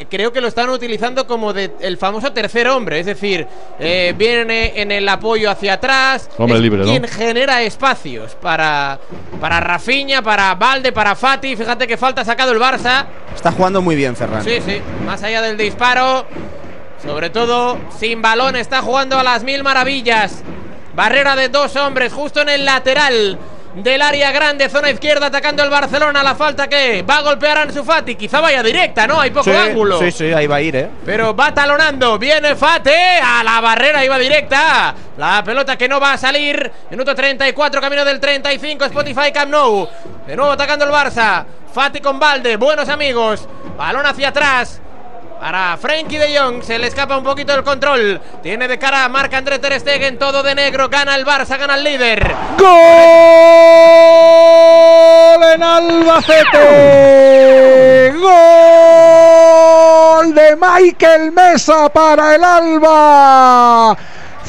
creo 0.09 0.31
que 0.31 0.39
lo 0.41 0.47
están 0.47 0.69
utilizando 0.69 1.27
como 1.27 1.51
de, 1.53 1.71
el 1.81 1.97
famoso 1.97 2.31
tercer 2.31 2.67
hombre, 2.69 2.99
es 3.01 3.05
decir, 3.05 3.45
eh, 3.77 4.13
viene 4.17 4.79
en 4.81 4.91
el 4.91 5.07
apoyo 5.09 5.51
hacia 5.51 5.73
atrás, 5.73 6.29
Hombre 6.37 6.55
es 6.57 6.61
libre, 6.63 6.79
¿no? 6.79 6.85
quien 6.85 7.03
genera 7.07 7.61
espacios 7.61 8.35
para, 8.35 8.97
para 9.39 9.59
Rafinha, 9.59 10.21
para 10.21 10.55
Valde, 10.55 10.91
para 10.91 11.13
Fati, 11.15 11.55
fíjate 11.55 11.85
que 11.87 11.97
falta 11.97 12.21
ha 12.21 12.25
sacado 12.25 12.51
el 12.53 12.59
Barça, 12.59 13.05
Está 13.35 13.51
jugando 13.51 13.81
muy 13.81 13.95
bien, 13.95 14.15
Ferran. 14.15 14.43
Sí, 14.43 14.59
sí, 14.65 14.81
más 15.05 15.21
allá 15.21 15.41
del 15.41 15.57
disparo, 15.57 16.25
sobre 17.05 17.29
todo 17.29 17.77
sin 17.97 18.21
balón, 18.21 18.55
está 18.55 18.81
jugando 18.81 19.17
a 19.19 19.23
las 19.23 19.43
mil 19.43 19.63
maravillas. 19.63 20.43
Barrera 20.93 21.35
de 21.35 21.49
dos 21.49 21.75
hombres 21.75 22.11
justo 22.13 22.41
en 22.41 22.49
el 22.49 22.65
lateral 22.65 23.37
del 23.75 24.01
área 24.01 24.31
grande, 24.31 24.69
zona 24.69 24.89
izquierda, 24.89 25.27
atacando 25.27 25.61
el 25.63 25.69
Barcelona. 25.69 26.23
La 26.23 26.35
falta 26.35 26.67
que 26.67 27.03
va 27.03 27.17
a 27.17 27.21
golpear 27.21 27.57
a 27.57 27.61
Ansu 27.63 27.83
Fati, 27.83 28.15
quizá 28.15 28.39
vaya 28.39 28.63
directa, 28.63 29.05
¿no? 29.05 29.19
Hay 29.19 29.31
poco 29.31 29.43
Sí, 29.43 29.51
ángulo. 29.51 29.99
Sí, 29.99 30.11
sí, 30.11 30.31
ahí 30.31 30.47
va 30.47 30.55
a 30.55 30.61
ir, 30.61 30.75
¿eh? 30.75 30.89
Pero 31.05 31.35
va 31.35 31.53
talonando, 31.53 32.17
viene 32.17 32.55
Fate 32.55 33.19
a 33.21 33.43
la 33.43 33.59
barrera, 33.59 34.03
iba 34.05 34.17
directa. 34.17 34.95
La 35.17 35.43
pelota 35.43 35.77
que 35.77 35.89
no 35.89 35.99
va 35.99 36.13
a 36.13 36.17
salir. 36.17 36.71
Minuto 36.89 37.13
34, 37.13 37.81
camino 37.81 38.05
del 38.05 38.19
35, 38.19 38.85
Spotify 38.85 39.31
Camp 39.33 39.51
Nou. 39.51 39.87
De 40.25 40.35
nuevo 40.35 40.51
atacando 40.53 40.85
el 40.85 40.91
Barça. 40.91 41.45
Fati 41.73 41.99
con 41.99 42.17
Valde, 42.17 42.55
buenos 42.55 42.87
amigos. 42.87 43.47
Balón 43.77 44.05
hacia 44.05 44.29
atrás. 44.29 44.81
Para 45.39 45.77
Frenkie 45.77 46.17
de 46.17 46.37
Jong, 46.37 46.63
se 46.63 46.79
le 46.79 46.87
escapa 46.87 47.17
un 47.17 47.23
poquito 47.23 47.53
el 47.53 47.63
control. 47.63 48.19
Tiene 48.41 48.67
de 48.67 48.79
cara 48.79 49.03
a 49.05 49.09
Marc 49.09 49.33
André 49.33 49.59
Ter 49.59 49.79
Stegen, 49.79 50.17
todo 50.17 50.41
de 50.41 50.55
negro. 50.55 50.89
Gana 50.89 51.15
el 51.15 51.25
Barça, 51.25 51.57
gana 51.57 51.75
el 51.75 51.83
líder. 51.83 52.33
¡Gol 52.57 52.73
en 55.53 55.61
Albacete! 55.63 56.55
¡Gol 58.17 58.35
de 60.33 60.55
Michael 60.55 61.31
Mesa 61.31 61.89
para 61.89 62.35
el 62.35 62.43
Alba! 62.43 63.97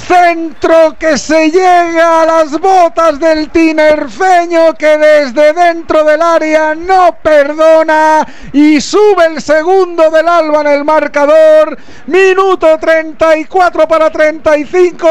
Centro 0.06 0.96
que 0.96 1.18
se 1.18 1.50
llega 1.50 2.22
a 2.22 2.26
las 2.26 2.52
botas 2.60 3.18
del 3.18 3.50
tinerfeño 3.50 4.74
que 4.74 4.96
desde 4.98 5.52
dentro 5.52 6.04
del 6.04 6.22
área 6.22 6.76
no 6.76 7.16
perdona 7.20 8.24
y 8.52 8.80
sube 8.80 9.26
el 9.26 9.42
segundo 9.42 10.08
del 10.10 10.28
Alba 10.28 10.60
en 10.60 10.66
el 10.68 10.84
marcador. 10.84 11.76
Minuto 12.06 12.78
34 12.78 13.88
para 13.88 14.08
35. 14.08 15.08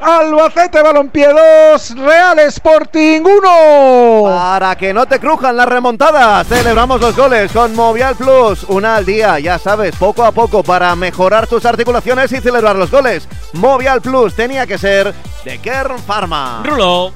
Albacete 0.00 0.82
Balompié 0.82 1.28
2, 1.72 1.96
Real 1.96 2.38
Sporting 2.40 3.20
1. 3.20 4.22
Para 4.24 4.76
que 4.76 4.94
no 4.94 5.06
te 5.06 5.18
crujan 5.18 5.56
las 5.56 5.68
remontadas, 5.68 6.46
celebramos 6.46 7.00
los 7.00 7.16
goles 7.16 7.52
con 7.52 7.74
Movial 7.74 8.14
Plus. 8.14 8.64
Una 8.64 8.96
al 8.96 9.04
día, 9.04 9.38
ya 9.38 9.58
sabes, 9.58 9.96
poco 9.96 10.24
a 10.24 10.32
poco 10.32 10.62
para 10.62 10.94
mejorar 10.94 11.46
tus 11.46 11.64
articulaciones 11.64 12.30
y 12.32 12.40
celebrar 12.40 12.76
los 12.76 12.90
goles. 12.90 13.28
Movial 13.54 14.00
Plus 14.00 14.34
tenía 14.34 14.66
que 14.66 14.78
ser 14.78 15.12
de 15.44 15.58
Kern 15.58 15.98
Pharma. 15.98 16.62
Rulo. 16.64 17.12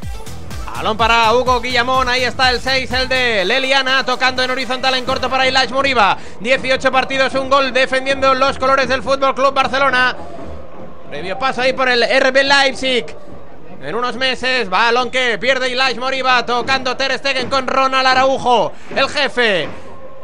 Balón 0.74 0.96
para 0.96 1.32
Hugo 1.34 1.60
Guillamón, 1.60 2.08
ahí 2.08 2.24
está 2.24 2.50
el 2.50 2.60
6, 2.60 2.90
el 2.92 3.08
de 3.08 3.44
Leliana, 3.44 4.04
tocando 4.04 4.42
en 4.42 4.50
horizontal 4.50 4.94
en 4.94 5.04
corto 5.04 5.30
para 5.30 5.46
Ilaix 5.46 5.70
Moriba. 5.70 6.16
18 6.40 6.90
partidos, 6.90 7.34
un 7.34 7.48
gol 7.48 7.72
defendiendo 7.72 8.34
los 8.34 8.58
colores 8.58 8.88
del 8.88 9.02
Fútbol 9.02 9.34
Club 9.34 9.54
Barcelona. 9.54 10.16
Previo 11.12 11.38
paso 11.38 11.60
ahí 11.60 11.74
por 11.74 11.90
el 11.90 12.02
RB 12.02 12.42
Leipzig. 12.42 13.04
En 13.82 13.94
unos 13.94 14.16
meses, 14.16 14.70
balón 14.70 15.10
que 15.10 15.36
pierde 15.36 15.68
Ilaix 15.68 15.98
Moriba, 15.98 16.46
tocando 16.46 16.96
Ter 16.96 17.18
Stegen 17.18 17.50
con 17.50 17.66
Ronald 17.66 18.06
Araujo, 18.06 18.72
el 18.96 19.10
jefe. 19.10 19.68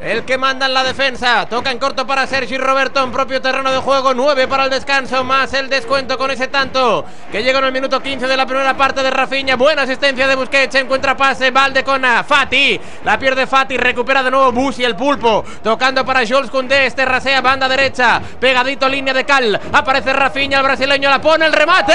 El 0.00 0.24
que 0.24 0.38
manda 0.38 0.66
en 0.66 0.74
la 0.74 0.84
defensa. 0.84 1.46
Toca 1.46 1.72
en 1.72 1.78
corto 1.78 2.06
para 2.06 2.24
Sergi 2.26 2.56
Roberto 2.56 3.02
en 3.02 3.10
propio 3.10 3.42
terreno 3.42 3.72
de 3.72 3.78
juego. 3.78 4.14
9 4.14 4.46
para 4.46 4.64
el 4.64 4.70
descanso. 4.70 5.24
Más 5.24 5.52
el 5.54 5.68
descuento 5.68 6.16
con 6.16 6.30
ese 6.30 6.46
tanto. 6.46 7.04
Que 7.32 7.42
llega 7.42 7.58
en 7.58 7.64
el 7.64 7.72
minuto 7.72 8.00
15 8.00 8.28
de 8.28 8.36
la 8.36 8.46
primera 8.46 8.76
parte 8.76 9.02
de 9.02 9.10
Rafinha. 9.10 9.56
Buena 9.56 9.82
asistencia 9.82 10.28
de 10.28 10.36
Busquets. 10.36 10.76
Encuentra 10.76 11.16
pase. 11.16 11.50
Valde 11.50 11.82
con 11.82 12.02
Fati. 12.24 12.80
La 13.04 13.18
pierde 13.18 13.48
Fati. 13.48 13.76
Recupera 13.76 14.22
de 14.22 14.30
nuevo 14.30 14.52
Busi 14.52 14.84
el 14.84 14.94
pulpo. 14.94 15.44
Tocando 15.64 16.04
para 16.04 16.24
Jules 16.24 16.48
Koundé. 16.48 16.86
Este 16.86 17.04
rasea 17.04 17.40
banda 17.40 17.68
derecha. 17.68 18.22
Pegadito 18.38 18.88
línea 18.88 19.12
de 19.12 19.24
cal. 19.24 19.60
Aparece 19.72 20.12
Rafinha. 20.12 20.58
El 20.58 20.64
brasileño 20.64 21.10
la 21.10 21.20
pone. 21.20 21.44
El 21.44 21.52
remate. 21.52 21.94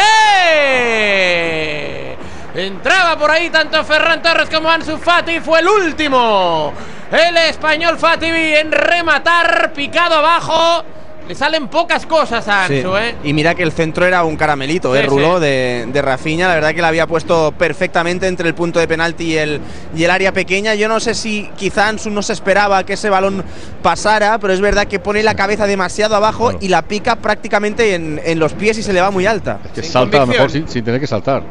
Entraba 2.55 3.17
por 3.17 3.31
ahí 3.31 3.49
tanto 3.49 3.83
Ferran 3.83 4.21
Torres 4.21 4.49
como 4.49 4.69
Ansu 4.69 4.97
Fati. 4.97 5.39
Fue 5.39 5.59
el 5.59 5.67
último. 5.67 6.71
El 7.11 7.37
español 7.37 7.97
Fati 7.97 8.27
en 8.27 8.71
rematar. 8.71 9.73
Picado 9.73 10.15
abajo. 10.15 10.83
Le 11.27 11.35
salen 11.35 11.69
pocas 11.69 12.05
cosas 12.05 12.45
a 12.49 12.67
Sí. 12.67 12.79
Ansu, 12.79 12.97
¿eh? 12.97 13.15
Y 13.23 13.31
mira 13.31 13.55
que 13.55 13.63
el 13.63 13.71
centro 13.71 14.05
era 14.05 14.25
un 14.25 14.35
caramelito, 14.35 14.93
¿eh, 14.93 15.03
Ruló? 15.03 15.35
sí. 15.37 15.45
De, 15.45 15.85
de 15.87 16.01
Rafinha. 16.01 16.49
La 16.49 16.55
verdad 16.55 16.73
que 16.75 16.81
la 16.81 16.89
había 16.89 17.07
puesto 17.07 17.53
perfectamente 17.57 18.27
entre 18.27 18.49
el 18.49 18.53
punto 18.53 18.77
de 18.77 18.89
penalti 18.89 19.23
y 19.31 19.37
el, 19.37 19.61
y 19.95 20.03
el 20.03 20.11
área 20.11 20.33
pequeña. 20.33 20.75
Yo 20.75 20.89
no 20.89 20.99
sé 20.99 21.13
si 21.15 21.49
quizá 21.55 21.87
Ansu 21.87 22.09
no 22.09 22.21
se 22.21 22.33
esperaba 22.33 22.83
que 22.85 22.93
ese 22.93 23.09
balón 23.09 23.41
pasara, 23.81 24.37
pero 24.37 24.51
es 24.53 24.59
verdad 24.59 24.85
que 24.85 24.99
pone 24.99 25.23
la 25.23 25.33
cabeza 25.33 25.65
demasiado 25.65 26.15
abajo 26.17 26.51
y 26.59 26.67
la 26.67 26.81
pica 26.81 27.15
prácticamente 27.15 27.95
en, 27.95 28.19
en 28.23 28.37
los 28.37 28.51
pies 28.53 28.77
y 28.77 28.83
se 28.83 28.91
le 28.91 28.99
va 28.99 29.09
muy 29.09 29.25
alta. 29.25 29.59
Que 29.73 29.81
salta 29.81 30.17
a 30.17 30.19
lo 30.21 30.27
mejor 30.27 30.51
sin, 30.51 30.67
sin 30.67 30.83
tener 30.83 30.99
que 30.99 31.07
saltar. 31.07 31.41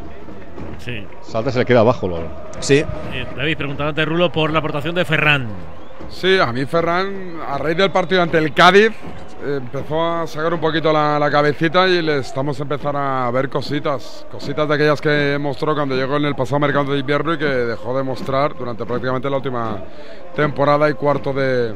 Sí. 0.85 1.07
Salta 1.22 1.51
y 1.51 1.53
se 1.53 1.59
le 1.61 1.64
queda 1.64 1.80
abajo. 1.80 2.09
Lo, 2.09 2.20
Sí. 2.61 2.85
Eh, 3.12 3.26
David, 3.37 3.57
preguntaba 3.57 3.91
ante 3.91 4.05
Rulo 4.05 4.30
por 4.33 4.53
la 4.53 4.59
aportación 4.59 4.95
de 4.95 5.05
Ferran. 5.05 5.49
Sí, 6.09 6.39
a 6.39 6.53
mí 6.53 6.66
Ferran, 6.66 7.39
a 7.49 7.59
raíz 7.59 7.76
del 7.76 7.91
partido 7.91 8.22
ante 8.22 8.39
el 8.39 8.53
Cádiz, 8.53 8.91
empezó 9.45 10.03
a 10.05 10.26
sacar 10.26 10.55
un 10.55 10.61
poquito 10.61 10.93
la, 10.93 11.18
la 11.18 11.30
cabecita 11.30 11.86
y 11.88 12.01
le 12.03 12.18
estamos 12.18 12.59
empezando 12.61 12.99
a 12.99 13.30
ver 13.30 13.49
cositas, 13.49 14.26
cositas 14.30 14.68
de 14.68 14.74
aquellas 14.74 15.01
que 15.01 15.36
mostró 15.40 15.74
cuando 15.74 15.95
llegó 15.95 16.16
en 16.16 16.24
el 16.26 16.34
pasado 16.34 16.61
mercado 16.61 16.93
de 16.93 16.99
invierno 16.99 17.34
y 17.34 17.38
que 17.38 17.45
dejó 17.45 17.97
de 17.97 18.03
mostrar 18.03 18.57
durante 18.57 18.84
prácticamente 18.84 19.28
la 19.28 19.36
última 19.36 19.82
temporada 20.34 20.88
y 20.88 20.95
cuarto 20.95 21.32
de, 21.32 21.74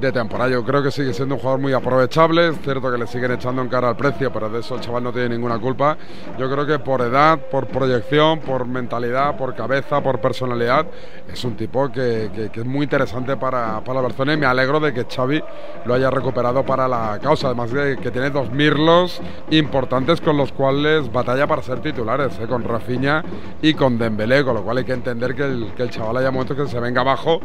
de 0.00 0.12
temporada. 0.12 0.50
Yo 0.50 0.64
creo 0.64 0.82
que 0.82 0.90
sigue 0.90 1.12
siendo 1.14 1.34
un 1.36 1.40
jugador 1.40 1.60
muy 1.60 1.72
aprovechable, 1.72 2.48
es 2.48 2.60
cierto 2.62 2.90
que 2.92 2.98
le 2.98 3.06
siguen 3.06 3.32
echando 3.32 3.62
en 3.62 3.68
cara 3.68 3.88
al 3.88 3.96
precio, 3.96 4.32
pero 4.32 4.48
de 4.48 4.60
eso 4.60 4.74
el 4.76 4.80
chaval 4.80 5.02
no 5.04 5.12
tiene 5.12 5.30
ninguna 5.30 5.58
culpa. 5.58 5.96
Yo 6.38 6.50
creo 6.50 6.66
que 6.66 6.78
por 6.78 7.00
edad, 7.00 7.38
por 7.50 7.66
proyección, 7.66 8.40
por 8.40 8.66
mentalidad, 8.66 9.36
por 9.36 9.54
cabeza, 9.54 10.00
por 10.02 10.20
personalidad, 10.20 10.86
es 11.32 11.44
un 11.44 11.56
tipo 11.56 11.90
que, 11.90 12.30
que- 12.34 12.50
que 12.50 12.60
es 12.60 12.66
muy 12.66 12.84
interesante 12.84 13.36
para, 13.36 13.80
para 13.82 14.00
Barcelona 14.00 14.34
y 14.34 14.36
me 14.36 14.46
alegro 14.46 14.78
de 14.80 14.92
que 14.92 15.04
Xavi 15.04 15.42
lo 15.84 15.94
haya 15.94 16.10
recuperado 16.10 16.64
para 16.64 16.86
la 16.86 17.05
causa, 17.22 17.48
además 17.48 17.72
de 17.72 17.96
que 17.96 18.10
tiene 18.10 18.30
dos 18.30 18.50
mirlos 18.50 19.20
importantes 19.50 20.20
con 20.20 20.36
los 20.36 20.52
cuales 20.52 21.10
batalla 21.12 21.46
para 21.46 21.62
ser 21.62 21.80
titulares, 21.80 22.38
¿eh? 22.40 22.46
con 22.46 22.64
Rafinha 22.64 23.24
y 23.62 23.74
con 23.74 23.98
Dembélé, 23.98 24.44
con 24.44 24.54
lo 24.54 24.62
cual 24.62 24.78
hay 24.78 24.84
que 24.84 24.92
entender 24.92 25.34
que 25.34 25.44
el, 25.44 25.72
que 25.76 25.82
el 25.82 25.90
chaval 25.90 26.16
haya 26.18 26.30
momentos 26.30 26.56
que 26.56 26.66
se 26.68 26.80
venga 26.80 27.00
abajo 27.00 27.40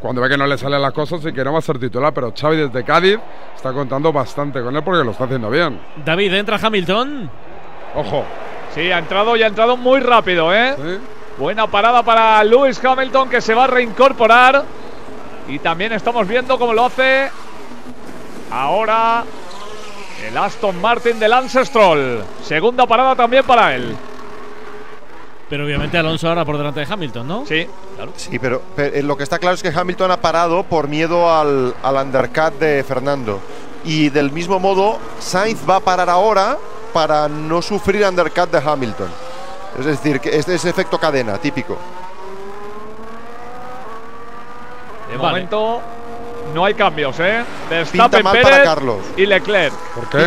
cuando 0.00 0.20
ve 0.20 0.28
que 0.28 0.36
no 0.36 0.46
le 0.46 0.56
salen 0.58 0.80
las 0.80 0.92
cosas 0.92 1.24
y 1.24 1.32
que 1.32 1.44
no 1.44 1.52
va 1.52 1.58
a 1.58 1.62
ser 1.62 1.78
titular, 1.78 2.12
pero 2.12 2.32
Xavi 2.38 2.56
desde 2.56 2.84
Cádiz 2.84 3.18
está 3.54 3.72
contando 3.72 4.12
bastante 4.12 4.62
con 4.62 4.74
él 4.74 4.82
porque 4.82 5.04
lo 5.04 5.10
está 5.10 5.24
haciendo 5.24 5.50
bien. 5.50 5.80
David, 6.04 6.34
entra 6.34 6.58
Hamilton. 6.62 7.30
Ojo. 7.94 8.24
Sí, 8.74 8.92
ha 8.92 8.98
entrado 8.98 9.36
y 9.36 9.42
ha 9.42 9.46
entrado 9.46 9.76
muy 9.76 10.00
rápido, 10.00 10.54
¿eh? 10.54 10.76
Buena 11.38 11.66
parada 11.66 12.02
para 12.02 12.42
Lewis 12.44 12.84
Hamilton 12.84 13.28
que 13.28 13.40
se 13.40 13.54
va 13.54 13.64
a 13.64 13.66
reincorporar. 13.66 14.64
Y 15.48 15.58
también 15.58 15.92
estamos 15.92 16.28
viendo 16.28 16.58
cómo 16.58 16.74
lo 16.74 16.84
hace 16.84 17.30
ahora 18.50 19.24
el 20.26 20.36
Aston 20.36 20.80
Martin 20.80 21.18
del 21.18 21.30
Lance 21.30 21.64
Stroll. 21.64 22.24
Segunda 22.42 22.86
parada 22.86 23.14
también 23.14 23.44
para 23.44 23.74
él. 23.74 23.96
Pero 25.48 25.64
obviamente 25.64 25.96
Alonso 25.96 26.28
ahora 26.28 26.44
por 26.44 26.58
delante 26.58 26.80
de 26.80 26.86
Hamilton, 26.92 27.26
¿no? 27.26 27.46
Sí, 27.46 27.66
claro. 27.96 28.12
Sí, 28.16 28.38
pero, 28.38 28.60
pero, 28.76 28.94
eh, 28.96 29.02
lo 29.02 29.16
que 29.16 29.22
está 29.22 29.38
claro 29.38 29.54
es 29.54 29.62
que 29.62 29.68
Hamilton 29.68 30.10
ha 30.10 30.20
parado 30.20 30.62
por 30.64 30.88
miedo 30.88 31.34
al, 31.34 31.74
al 31.82 31.96
undercut 31.96 32.58
de 32.58 32.84
Fernando. 32.84 33.40
Y 33.84 34.10
del 34.10 34.30
mismo 34.30 34.58
modo, 34.58 34.98
Sainz 35.18 35.60
va 35.68 35.76
a 35.76 35.80
parar 35.80 36.10
ahora 36.10 36.58
para 36.92 37.28
no 37.28 37.62
sufrir 37.62 38.04
undercut 38.04 38.50
de 38.50 38.58
Hamilton. 38.58 39.08
Es 39.78 39.86
decir, 39.86 40.20
que 40.20 40.36
este 40.36 40.54
es 40.54 40.64
efecto 40.64 40.98
cadena, 40.98 41.38
típico. 41.38 41.78
De 45.10 45.16
Vale. 45.16 45.28
momento 45.28 45.80
no 46.54 46.64
hay 46.64 46.74
cambios, 46.74 47.16
¿eh? 47.20 47.44
Pinta 47.90 48.22
mal 48.22 48.32
Pérez 48.32 48.50
para 48.50 48.62
Carlos. 48.62 48.98
y 49.16 49.26
Leclerc. 49.26 49.74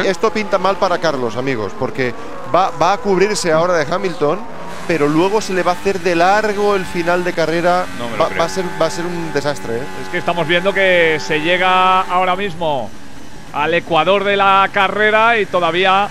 Y 0.03 0.07
esto 0.07 0.32
pinta 0.32 0.57
mal 0.57 0.76
para 0.78 0.97
Carlos, 0.97 1.36
amigos, 1.36 1.72
porque 1.78 2.13
va, 2.53 2.72
va 2.82 2.93
a 2.93 2.97
cubrirse 2.97 3.51
ahora 3.51 3.74
de 3.76 3.93
Hamilton, 3.93 4.39
pero 4.88 5.07
luego 5.07 5.41
se 5.41 5.53
le 5.53 5.63
va 5.63 5.72
a 5.72 5.76
hacer 5.76 5.99
de 5.99 6.15
largo 6.15 6.76
el 6.76 6.86
final 6.86 7.24
de 7.24 7.34
carrera. 7.34 7.86
No 7.97 8.09
me 8.09 8.17
lo 8.17 8.24
va, 8.24 8.30
creo. 8.30 8.39
va 8.39 8.45
a 8.45 8.49
ser, 8.49 8.65
va 8.82 8.86
a 8.86 8.89
ser 8.89 9.05
un 9.05 9.32
desastre. 9.34 9.78
¿eh? 9.78 9.84
Es 10.03 10.09
que 10.09 10.17
estamos 10.17 10.47
viendo 10.47 10.74
que 10.74 11.17
se 11.19 11.39
llega 11.41 12.01
ahora 12.01 12.36
mismo 12.36 12.89
al 13.53 13.74
ecuador 13.74 14.24
de 14.24 14.38
la 14.38 14.69
carrera 14.72 15.38
y 15.38 15.45
todavía 15.45 16.07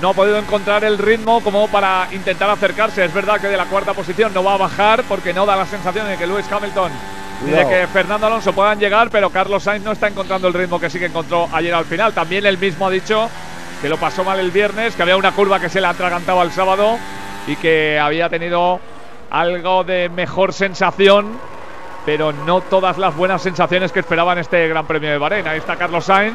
no 0.00 0.10
ha 0.10 0.12
podido 0.14 0.38
encontrar 0.38 0.84
el 0.84 0.98
ritmo 0.98 1.40
como 1.42 1.68
para 1.68 2.08
intentar 2.12 2.50
acercarse. 2.50 3.04
Es 3.04 3.14
verdad 3.14 3.40
que 3.40 3.46
de 3.48 3.56
la 3.56 3.66
cuarta 3.66 3.94
posición 3.94 4.32
no 4.34 4.42
va 4.42 4.54
a 4.54 4.58
bajar 4.58 5.04
porque 5.08 5.32
no 5.32 5.46
da 5.46 5.56
la 5.56 5.66
sensación 5.66 6.06
de 6.08 6.16
que 6.16 6.26
Lewis 6.26 6.50
Hamilton 6.50 6.90
de 7.42 7.68
que 7.68 7.86
Fernando 7.88 8.26
Alonso 8.26 8.52
puedan 8.52 8.78
llegar, 8.78 9.10
pero 9.10 9.30
Carlos 9.30 9.62
Sainz 9.62 9.84
no 9.84 9.92
está 9.92 10.08
encontrando 10.08 10.48
el 10.48 10.54
ritmo 10.54 10.80
que 10.80 10.88
sí 10.88 10.98
que 10.98 11.06
encontró 11.06 11.48
ayer 11.52 11.74
al 11.74 11.84
final. 11.84 12.12
También 12.12 12.46
él 12.46 12.58
mismo 12.58 12.86
ha 12.86 12.90
dicho 12.90 13.28
que 13.82 13.88
lo 13.88 13.96
pasó 13.98 14.24
mal 14.24 14.38
el 14.38 14.50
viernes, 14.50 14.94
que 14.94 15.02
había 15.02 15.16
una 15.16 15.32
curva 15.32 15.60
que 15.60 15.68
se 15.68 15.80
le 15.80 15.86
atragantaba 15.86 16.42
el 16.42 16.52
sábado 16.52 16.98
y 17.46 17.56
que 17.56 17.98
había 17.98 18.28
tenido 18.28 18.80
algo 19.30 19.84
de 19.84 20.08
mejor 20.08 20.52
sensación 20.52 21.38
pero 22.04 22.32
no 22.32 22.60
todas 22.60 22.98
las 22.98 23.16
buenas 23.16 23.42
sensaciones 23.42 23.92
que 23.92 24.00
esperaban 24.00 24.38
este 24.38 24.68
Gran 24.68 24.86
Premio 24.86 25.10
de 25.10 25.18
Bahrein. 25.18 25.46
Ahí 25.46 25.58
está 25.58 25.76
Carlos 25.76 26.04
Sainz. 26.04 26.34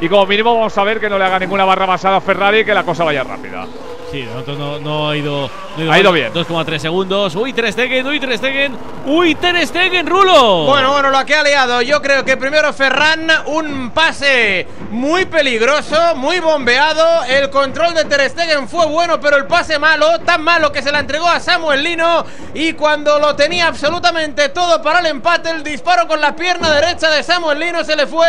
Y 0.00 0.08
como 0.08 0.26
mínimo 0.26 0.54
vamos 0.54 0.76
a 0.76 0.84
ver 0.84 1.00
que 1.00 1.08
no 1.08 1.18
le 1.18 1.24
haga 1.24 1.38
ninguna 1.38 1.64
barra 1.64 1.86
basada 1.86 2.16
a 2.16 2.20
Ferrari 2.20 2.60
y 2.60 2.64
que 2.64 2.74
la 2.74 2.84
cosa 2.84 3.04
vaya 3.04 3.24
rápida. 3.24 3.66
Sí, 4.10 4.22
momento 4.22 4.54
no, 4.54 4.78
no 4.78 5.08
ha 5.10 5.16
ido. 5.16 5.50
no 5.76 5.92
Ha 5.92 6.00
ido 6.00 6.12
bien. 6.12 6.32
2,3 6.32 6.78
segundos. 6.78 7.34
Uy, 7.34 7.52
Ter 7.52 7.70
Stegen, 7.70 8.06
uy, 8.06 8.18
Ter 8.18 8.38
Stegen. 8.38 8.76
Uy, 9.04 9.34
Ter 9.34 9.66
Stegen, 9.66 10.06
Rulo. 10.06 10.64
Bueno, 10.64 10.92
bueno, 10.92 11.10
lo 11.10 11.26
que 11.26 11.34
ha 11.34 11.42
liado. 11.42 11.82
Yo 11.82 12.00
creo 12.00 12.24
que 12.24 12.38
primero 12.38 12.72
Ferran, 12.72 13.28
un 13.46 13.90
pase 13.90 14.66
muy 14.90 15.26
peligroso, 15.26 16.14
muy 16.16 16.40
bombeado. 16.40 17.24
El 17.24 17.50
control 17.50 17.94
de 17.94 18.06
Ter 18.06 18.30
Stegen 18.30 18.66
fue 18.66 18.86
bueno, 18.86 19.20
pero 19.20 19.36
el 19.36 19.46
pase 19.46 19.78
malo, 19.78 20.20
tan 20.20 20.42
malo 20.42 20.72
que 20.72 20.80
se 20.80 20.90
la 20.90 21.00
entregó 21.00 21.28
a 21.28 21.38
Samuel 21.38 21.82
Lino. 21.82 22.24
Y 22.54 22.72
cuando 22.72 23.18
lo 23.18 23.36
tenía 23.36 23.66
absolutamente 23.66 24.48
todo 24.48 24.80
para 24.80 25.00
el 25.00 25.06
empate, 25.06 25.50
el 25.50 25.62
disparo 25.62 26.08
con 26.08 26.20
la 26.20 26.34
pierna 26.34 26.70
derecha 26.70 27.10
de 27.10 27.22
Samuel 27.22 27.58
Lino 27.58 27.84
se 27.84 27.94
le 27.94 28.06
fue 28.06 28.26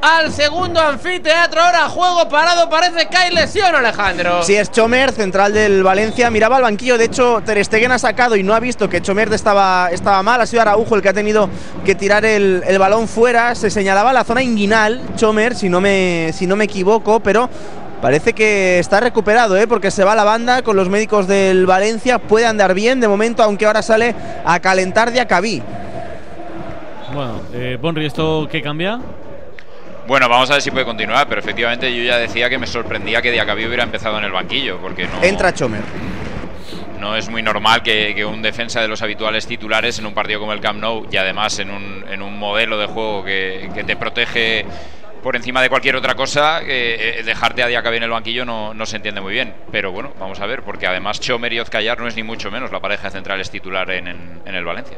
al 0.00 0.32
segundo 0.32 0.80
anfiteatro. 0.80 1.60
Ahora 1.60 1.88
juego 1.88 2.28
parado, 2.30 2.70
parece 2.70 3.06
que 3.08 3.16
hay 3.16 3.34
lesión, 3.34 3.74
Alejandro. 3.74 4.42
Si 4.42 4.56
es 4.56 4.70
Chomer, 4.70 5.17
central 5.18 5.52
del 5.52 5.82
Valencia, 5.82 6.30
miraba 6.30 6.56
al 6.56 6.62
banquillo. 6.62 6.96
De 6.96 7.04
hecho, 7.04 7.42
Ter 7.44 7.62
Stegen 7.62 7.92
ha 7.92 7.98
sacado 7.98 8.36
y 8.36 8.42
no 8.42 8.54
ha 8.54 8.60
visto 8.60 8.88
que 8.88 9.02
Chomer 9.02 9.30
estaba, 9.34 9.90
estaba 9.92 10.22
mal. 10.22 10.40
Ha 10.40 10.46
sido 10.46 10.62
Araujo 10.62 10.94
el 10.94 11.02
que 11.02 11.10
ha 11.10 11.12
tenido 11.12 11.50
que 11.84 11.94
tirar 11.94 12.24
el, 12.24 12.62
el 12.66 12.78
balón 12.78 13.08
fuera. 13.08 13.54
Se 13.54 13.68
señalaba 13.68 14.12
la 14.12 14.24
zona 14.24 14.42
inguinal, 14.42 15.02
Chomer, 15.16 15.54
si 15.54 15.68
no 15.68 15.80
me, 15.80 16.30
si 16.32 16.46
no 16.46 16.56
me 16.56 16.64
equivoco, 16.64 17.20
pero. 17.20 17.50
Parece 18.00 18.32
que 18.32 18.78
está 18.78 19.00
recuperado, 19.00 19.56
¿eh? 19.56 19.66
porque 19.66 19.90
se 19.90 20.04
va 20.04 20.12
a 20.12 20.14
la 20.14 20.22
banda 20.22 20.62
con 20.62 20.76
los 20.76 20.88
médicos 20.88 21.26
del 21.26 21.66
Valencia. 21.66 22.20
Puede 22.20 22.46
andar 22.46 22.72
bien 22.72 23.00
de 23.00 23.08
momento, 23.08 23.42
aunque 23.42 23.66
ahora 23.66 23.82
sale 23.82 24.14
a 24.44 24.60
calentar 24.60 25.10
de 25.10 25.20
Acabí. 25.20 25.60
Bueno, 27.12 27.40
eh, 27.52 27.76
Bonri, 27.80 28.06
¿esto 28.06 28.46
qué 28.48 28.62
cambia? 28.62 29.00
Bueno, 30.08 30.26
vamos 30.28 30.48
a 30.50 30.54
ver 30.54 30.62
si 30.62 30.70
puede 30.70 30.86
continuar, 30.86 31.28
pero 31.28 31.40
efectivamente 31.40 31.94
yo 31.94 32.02
ya 32.02 32.16
decía 32.18 32.48
que 32.48 32.58
me 32.58 32.66
sorprendía 32.66 33.20
que 33.20 33.30
Diacabí 33.30 33.66
hubiera 33.66 33.82
empezado 33.84 34.16
en 34.18 34.24
el 34.24 34.32
banquillo, 34.32 34.78
porque 34.80 35.06
no, 35.06 35.22
Entra 35.22 35.52
Chomer. 35.52 35.82
no 36.98 37.14
es 37.14 37.28
muy 37.28 37.42
normal 37.42 37.82
que, 37.82 38.14
que 38.14 38.24
un 38.24 38.40
defensa 38.40 38.80
de 38.80 38.88
los 38.88 39.02
habituales 39.02 39.46
titulares 39.46 39.98
en 39.98 40.06
un 40.06 40.14
partido 40.14 40.40
como 40.40 40.54
el 40.54 40.60
Camp 40.60 40.80
Nou 40.80 41.06
y 41.12 41.16
además 41.18 41.58
en 41.58 41.70
un, 41.70 42.04
en 42.10 42.22
un 42.22 42.38
modelo 42.38 42.78
de 42.78 42.86
juego 42.86 43.22
que, 43.22 43.68
que 43.74 43.84
te 43.84 43.96
protege 43.96 44.64
por 45.22 45.36
encima 45.36 45.60
de 45.60 45.68
cualquier 45.68 45.94
otra 45.96 46.14
cosa, 46.14 46.62
eh, 46.62 47.18
eh, 47.18 47.22
dejarte 47.22 47.62
a 47.62 47.66
Diacabí 47.66 47.98
en 47.98 48.04
el 48.04 48.10
banquillo 48.10 48.46
no, 48.46 48.72
no 48.72 48.86
se 48.86 48.96
entiende 48.96 49.20
muy 49.20 49.34
bien. 49.34 49.52
Pero 49.70 49.92
bueno, 49.92 50.14
vamos 50.18 50.40
a 50.40 50.46
ver, 50.46 50.62
porque 50.62 50.86
además 50.86 51.20
Chomer 51.20 51.52
y 51.52 51.60
Ozcayar 51.60 51.98
no 52.00 52.08
es 52.08 52.16
ni 52.16 52.22
mucho 52.22 52.50
menos 52.50 52.72
la 52.72 52.80
pareja 52.80 53.10
central 53.10 53.40
es 53.42 53.50
titular 53.50 53.90
en, 53.90 54.08
en- 54.08 54.40
en 54.46 54.54
el 54.54 54.64
Valencia. 54.64 54.96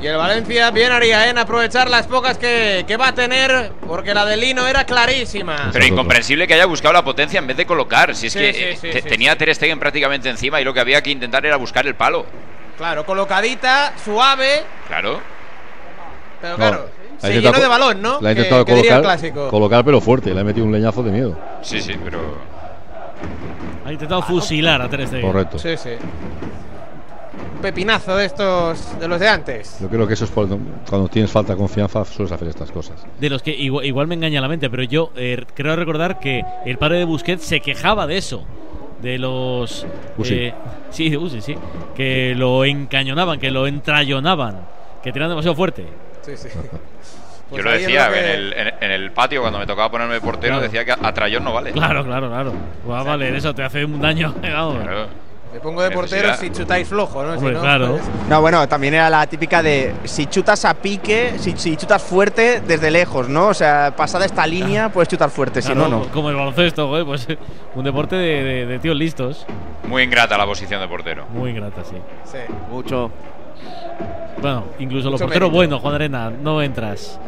Y 0.00 0.06
el 0.06 0.16
Valencia 0.16 0.70
bien 0.70 0.92
haría 0.92 1.26
¿eh? 1.26 1.30
en 1.30 1.38
aprovechar 1.38 1.90
las 1.90 2.06
pocas 2.06 2.38
que, 2.38 2.84
que 2.86 2.96
va 2.96 3.08
a 3.08 3.14
tener, 3.14 3.72
porque 3.86 4.14
la 4.14 4.24
de 4.24 4.36
Lino 4.36 4.66
era 4.66 4.84
clarísima. 4.84 5.70
Pero 5.72 5.84
incomprensible 5.86 6.46
que 6.46 6.54
haya 6.54 6.66
buscado 6.66 6.92
la 6.94 7.02
potencia 7.02 7.38
en 7.38 7.46
vez 7.48 7.56
de 7.56 7.66
colocar. 7.66 8.14
Si 8.14 8.28
es 8.28 8.32
Sí, 8.32 8.38
que 8.38 8.52
sí, 8.52 8.60
eh, 8.62 8.76
sí, 8.80 8.90
te- 8.92 9.02
sí, 9.02 9.08
tenía 9.08 9.32
a 9.32 9.36
Ter 9.36 9.52
Stegen 9.54 9.78
prácticamente 9.80 10.28
encima 10.28 10.60
y 10.60 10.64
lo 10.64 10.72
que 10.72 10.80
había 10.80 11.02
que 11.02 11.10
intentar 11.10 11.44
era 11.44 11.56
buscar 11.56 11.84
el 11.86 11.96
palo. 11.96 12.26
Claro, 12.76 13.04
colocadita, 13.04 13.92
suave, 14.04 14.62
Claro. 14.86 15.20
pero 16.40 16.52
No, 16.52 16.56
claro, 16.58 16.90
la 17.20 17.28
ha 17.28 17.32
se 17.32 17.40
llenó 17.40 17.58
de 17.58 17.66
balón, 17.66 18.00
¿no? 18.00 18.18
La 18.20 18.28
ha 18.28 18.32
intentado 18.32 18.64
colocar, 18.64 19.02
clásico. 19.02 19.48
colocar, 19.48 19.84
pero 19.84 20.00
fuerte. 20.00 20.32
Le 20.32 20.40
ha 20.40 20.44
metido 20.44 20.64
un 20.64 20.70
leñazo 20.72 21.02
de 21.02 21.10
miedo. 21.10 21.36
Sí, 21.60 21.80
sí, 21.82 21.94
pero. 22.04 22.38
Ha 23.84 23.90
intentado 23.92 24.22
fusilar 24.22 24.80
a 24.80 24.88
Ter 24.88 25.08
Stegen. 25.08 25.26
Correcto. 25.26 25.58
Sí, 25.58 25.76
sí. 25.76 25.90
Pepinazo 27.60 28.16
de 28.16 28.24
estos, 28.26 28.98
de 29.00 29.08
los 29.08 29.18
de 29.20 29.28
antes. 29.28 29.78
Yo 29.80 29.88
creo 29.88 30.06
que 30.06 30.14
eso 30.14 30.24
es 30.24 30.30
cuando, 30.30 30.58
cuando 30.88 31.08
tienes 31.08 31.30
falta 31.30 31.52
de 31.54 31.58
confianza, 31.58 32.04
sueles 32.04 32.32
hacer 32.32 32.48
estas 32.48 32.70
cosas. 32.70 33.04
De 33.20 33.28
los 33.28 33.42
que 33.42 33.50
igual, 33.50 33.84
igual 33.84 34.06
me 34.06 34.14
engaña 34.14 34.40
la 34.40 34.48
mente, 34.48 34.70
pero 34.70 34.82
yo 34.84 35.10
eh, 35.16 35.44
creo 35.54 35.74
recordar 35.76 36.20
que 36.20 36.44
el 36.64 36.78
padre 36.78 36.98
de 36.98 37.04
Busquets 37.04 37.44
se 37.44 37.60
quejaba 37.60 38.06
de 38.06 38.18
eso. 38.18 38.44
De 39.02 39.18
los. 39.18 39.86
Usi. 40.16 40.34
eh, 40.34 40.54
sí, 40.90 41.08
de 41.10 41.40
sí. 41.40 41.54
Que 41.94 42.34
lo 42.36 42.64
encañonaban, 42.64 43.38
que 43.38 43.50
lo 43.50 43.66
entrayonaban. 43.66 44.60
Que 45.02 45.12
tiran 45.12 45.28
demasiado 45.28 45.54
fuerte. 45.54 45.86
Sí, 46.22 46.36
sí. 46.36 46.48
Yo 46.58 46.68
Pues 47.50 47.64
lo 47.64 47.70
decía 47.70 48.08
lo 48.08 48.12
que- 48.14 48.18
en, 48.20 48.26
el, 48.40 48.52
en, 48.52 48.74
en 48.82 48.90
el 48.90 49.10
patio 49.12 49.40
cuando 49.40 49.58
me 49.58 49.66
tocaba 49.66 49.90
ponerme 49.90 50.20
portero, 50.20 50.54
Claro. 50.58 50.62
decía 50.70 50.84
que 50.84 50.92
a 50.92 51.14
Trayón 51.14 51.44
no 51.44 51.52
vale. 51.54 51.72
Claro, 51.72 52.04
claro, 52.04 52.28
claro. 52.28 52.52
Pues, 52.84 53.04
vale, 53.04 53.34
eso 53.36 53.54
te 53.54 53.62
hace 53.62 53.84
un 53.86 53.98
daño. 54.00 54.34
vamos. 54.42 54.84
Me 55.52 55.60
pongo 55.60 55.80
de 55.82 55.90
portero 55.90 56.34
si 56.36 56.50
chutáis 56.50 56.86
flojo, 56.86 57.22
¿no? 57.22 57.32
Si 57.32 57.38
Hombre, 57.38 57.54
no, 57.54 57.60
claro. 57.60 57.88
pues- 57.92 58.02
No, 58.28 58.40
bueno, 58.40 58.68
también 58.68 58.94
era 58.94 59.08
la 59.08 59.26
típica 59.26 59.62
de 59.62 59.94
si 60.04 60.26
chutas 60.26 60.64
a 60.66 60.74
pique, 60.74 61.34
si, 61.38 61.56
si 61.56 61.76
chutas 61.76 62.02
fuerte 62.02 62.60
desde 62.60 62.90
lejos, 62.90 63.28
¿no? 63.28 63.48
O 63.48 63.54
sea, 63.54 63.94
pasada 63.96 64.26
esta 64.26 64.46
línea 64.46 64.90
puedes 64.90 65.08
chutar 65.08 65.30
fuerte, 65.30 65.62
si 65.62 65.74
no, 65.74 65.88
no. 65.88 66.02
Como 66.12 66.28
el 66.30 66.36
baloncesto, 66.36 66.88
güey, 66.88 67.04
pues 67.04 67.26
un 67.74 67.84
deporte 67.84 68.16
de, 68.16 68.42
de- 68.44 68.66
de 68.66 68.78
tíos 68.78 68.96
listos. 68.96 69.46
Muy 69.86 70.02
ingrata 70.02 70.36
la 70.36 70.44
posición 70.44 70.80
de 70.82 70.88
portero. 70.88 71.26
Muy 71.32 71.50
ingrata, 71.50 71.82
sí. 71.82 71.96
Sí. 72.24 72.38
Bueno, 74.40 74.64
incluso 74.78 75.10
los 75.10 75.14
Mucho 75.20 75.24
porteros 75.24 75.48
mérito. 75.48 75.56
buenos, 75.56 75.80
Juan 75.80 75.94
Arena, 75.94 76.30
no 76.30 76.62
entras. 76.62 77.18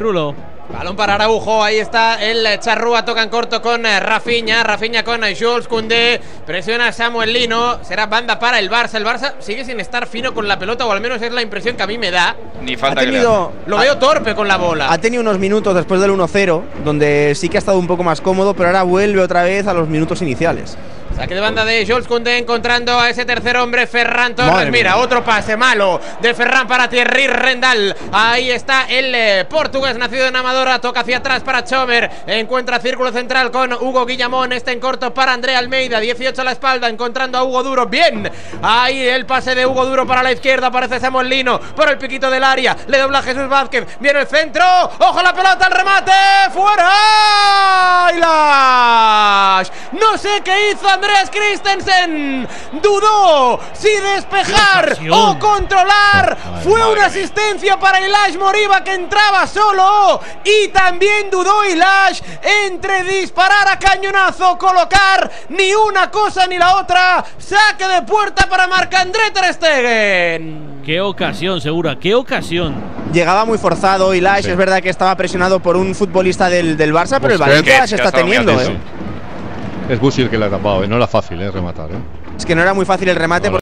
Rulo. 0.00 0.34
Balón 0.72 0.96
para 0.96 1.14
Araujo, 1.14 1.64
ahí 1.64 1.78
está 1.78 2.22
el 2.22 2.46
Charrúa, 2.60 3.02
toca 3.02 3.22
en 3.22 3.30
corto 3.30 3.62
con 3.62 3.86
eh, 3.86 4.00
Rafinha, 4.00 4.62
Rafinha 4.62 5.02
con 5.02 5.24
eh, 5.24 5.34
Jules 5.34 5.66
Koundé, 5.66 6.20
presiona 6.44 6.88
a 6.88 6.92
Samuel 6.92 7.32
Lino, 7.32 7.82
será 7.82 8.04
banda 8.04 8.38
para 8.38 8.58
el 8.58 8.70
Barça, 8.70 8.96
el 8.96 9.04
Barça 9.06 9.32
sigue 9.38 9.64
sin 9.64 9.80
estar 9.80 10.06
fino 10.06 10.34
con 10.34 10.46
la 10.46 10.58
pelota, 10.58 10.84
o 10.84 10.92
al 10.92 11.00
menos 11.00 11.22
es 11.22 11.32
la 11.32 11.40
impresión 11.40 11.74
que 11.74 11.82
a 11.82 11.86
mí 11.86 11.96
me 11.96 12.10
da. 12.10 12.36
Ni 12.62 12.76
falta 12.76 13.00
Ha 13.00 13.04
que 13.04 13.10
tenido- 13.12 13.52
Lo 13.66 13.78
veo 13.78 13.96
torpe 13.96 14.34
con 14.34 14.46
la 14.46 14.58
bola. 14.58 14.92
Ha 14.92 14.98
tenido 14.98 15.22
unos 15.22 15.38
minutos 15.38 15.74
después 15.74 16.02
del 16.02 16.10
1-0, 16.10 16.62
donde 16.84 17.32
sí 17.34 17.48
que 17.48 17.56
ha 17.56 17.60
estado 17.60 17.78
un 17.78 17.86
poco 17.86 18.02
más 18.04 18.20
cómodo, 18.20 18.52
pero 18.52 18.68
ahora 18.68 18.82
vuelve 18.82 19.22
otra 19.22 19.44
vez 19.44 19.66
a 19.66 19.72
los 19.72 19.88
minutos 19.88 20.20
iniciales. 20.20 20.76
Saque 21.18 21.34
de 21.34 21.40
banda 21.40 21.64
de 21.64 21.84
Jules 21.84 22.06
Koundé 22.06 22.38
encontrando 22.38 22.96
a 22.96 23.10
ese 23.10 23.24
tercer 23.24 23.56
hombre, 23.56 23.88
Ferran 23.88 24.36
Torres. 24.36 24.52
Madre 24.52 24.70
Mira, 24.70 24.94
mía. 24.94 25.02
otro 25.02 25.24
pase 25.24 25.56
malo 25.56 26.00
de 26.20 26.32
Ferran 26.32 26.68
para 26.68 26.88
Thierry 26.88 27.26
Rendal. 27.26 27.96
Ahí 28.12 28.52
está 28.52 28.84
el 28.88 29.12
eh, 29.12 29.44
portugués 29.50 29.98
nacido 29.98 30.26
en 30.28 30.36
Amadora. 30.36 30.80
Toca 30.80 31.00
hacia 31.00 31.16
atrás 31.16 31.42
para 31.42 31.64
Chomer. 31.64 32.08
Encuentra 32.28 32.78
círculo 32.78 33.10
central 33.10 33.50
con 33.50 33.72
Hugo 33.72 34.06
Guillamón. 34.06 34.52
Este 34.52 34.70
en 34.70 34.78
corto 34.78 35.12
para 35.12 35.32
André 35.32 35.56
Almeida. 35.56 35.98
18 35.98 36.40
a 36.40 36.44
la 36.44 36.52
espalda, 36.52 36.88
encontrando 36.88 37.36
a 37.36 37.42
Hugo 37.42 37.64
Duro. 37.64 37.86
Bien. 37.86 38.30
Ahí 38.62 39.04
el 39.04 39.26
pase 39.26 39.56
de 39.56 39.66
Hugo 39.66 39.86
Duro 39.86 40.06
para 40.06 40.22
la 40.22 40.30
izquierda. 40.30 40.68
Aparece 40.68 41.00
Samuel 41.00 41.28
Lino 41.28 41.58
por 41.58 41.88
el 41.88 41.98
piquito 41.98 42.30
del 42.30 42.44
área. 42.44 42.76
Le 42.86 42.96
dobla 42.96 43.22
Jesús 43.22 43.48
Vázquez. 43.48 43.98
Viene 43.98 44.20
el 44.20 44.28
centro. 44.28 44.64
Ojo 45.00 45.20
la 45.20 45.34
pelota, 45.34 45.66
el 45.66 45.72
remate. 45.72 46.12
¡Fuera! 46.52 48.12
¡Y 48.14 48.18
Lash! 48.20 49.68
No 50.00 50.16
sé 50.16 50.42
qué 50.44 50.70
hizo 50.70 50.88
Andreas 51.08 51.30
Christensen. 51.30 52.48
Dudó 52.82 53.58
si 53.72 53.88
despejar 53.88 54.98
¡Qué 54.98 55.10
o 55.10 55.38
controlar. 55.38 56.36
Fue 56.62 56.86
una 56.92 57.06
asistencia 57.06 57.78
para 57.78 58.00
Ilash 58.06 58.36
Moriba 58.36 58.84
que 58.84 58.92
entraba 58.92 59.46
solo. 59.46 60.20
Y 60.44 60.68
también 60.68 61.30
dudó 61.30 61.64
Ilash 61.64 62.20
entre 62.66 63.04
disparar 63.04 63.68
a 63.68 63.78
cañonazo, 63.78 64.58
colocar 64.58 65.30
ni 65.48 65.72
una 65.72 66.10
cosa 66.10 66.46
ni 66.46 66.58
la 66.58 66.76
otra. 66.76 67.24
Saque 67.38 67.86
de 67.88 68.02
puerta 68.02 68.46
para 68.46 68.66
Marc-André 68.66 69.30
Ter 69.32 69.54
Stegen. 69.54 70.82
Qué 70.84 71.00
ocasión, 71.00 71.60
segura, 71.60 71.98
qué 71.98 72.14
ocasión. 72.14 72.74
Llegaba 73.12 73.46
muy 73.46 73.56
forzado 73.56 74.14
y 74.14 74.20
Lash, 74.20 74.46
es 74.46 74.56
verdad 74.56 74.82
que 74.82 74.90
estaba 74.90 75.16
presionado 75.16 75.60
por 75.60 75.76
un 75.76 75.94
futbolista 75.94 76.50
del, 76.50 76.76
del 76.76 76.92
Barça, 76.92 77.18
pero 77.20 77.32
el 77.32 77.38
Busquets, 77.38 77.64
Valencia 77.64 77.86
se 77.86 77.96
que 77.96 78.02
está 78.02 78.12
teniendo. 78.12 78.52
¿eh? 78.60 78.76
Es 79.88 79.98
Busil 80.00 80.28
que 80.28 80.36
le 80.36 80.44
ha 80.44 80.50
tapado, 80.50 80.84
¿eh? 80.84 80.88
no 80.88 80.96
era 80.96 81.06
fácil 81.06 81.40
¿eh? 81.40 81.50
rematar. 81.50 81.90
¿eh? 81.90 81.94
Es 82.36 82.44
que 82.44 82.54
no 82.54 82.60
era 82.60 82.74
muy 82.74 82.84
fácil 82.84 83.08
el 83.08 83.16
remate. 83.16 83.48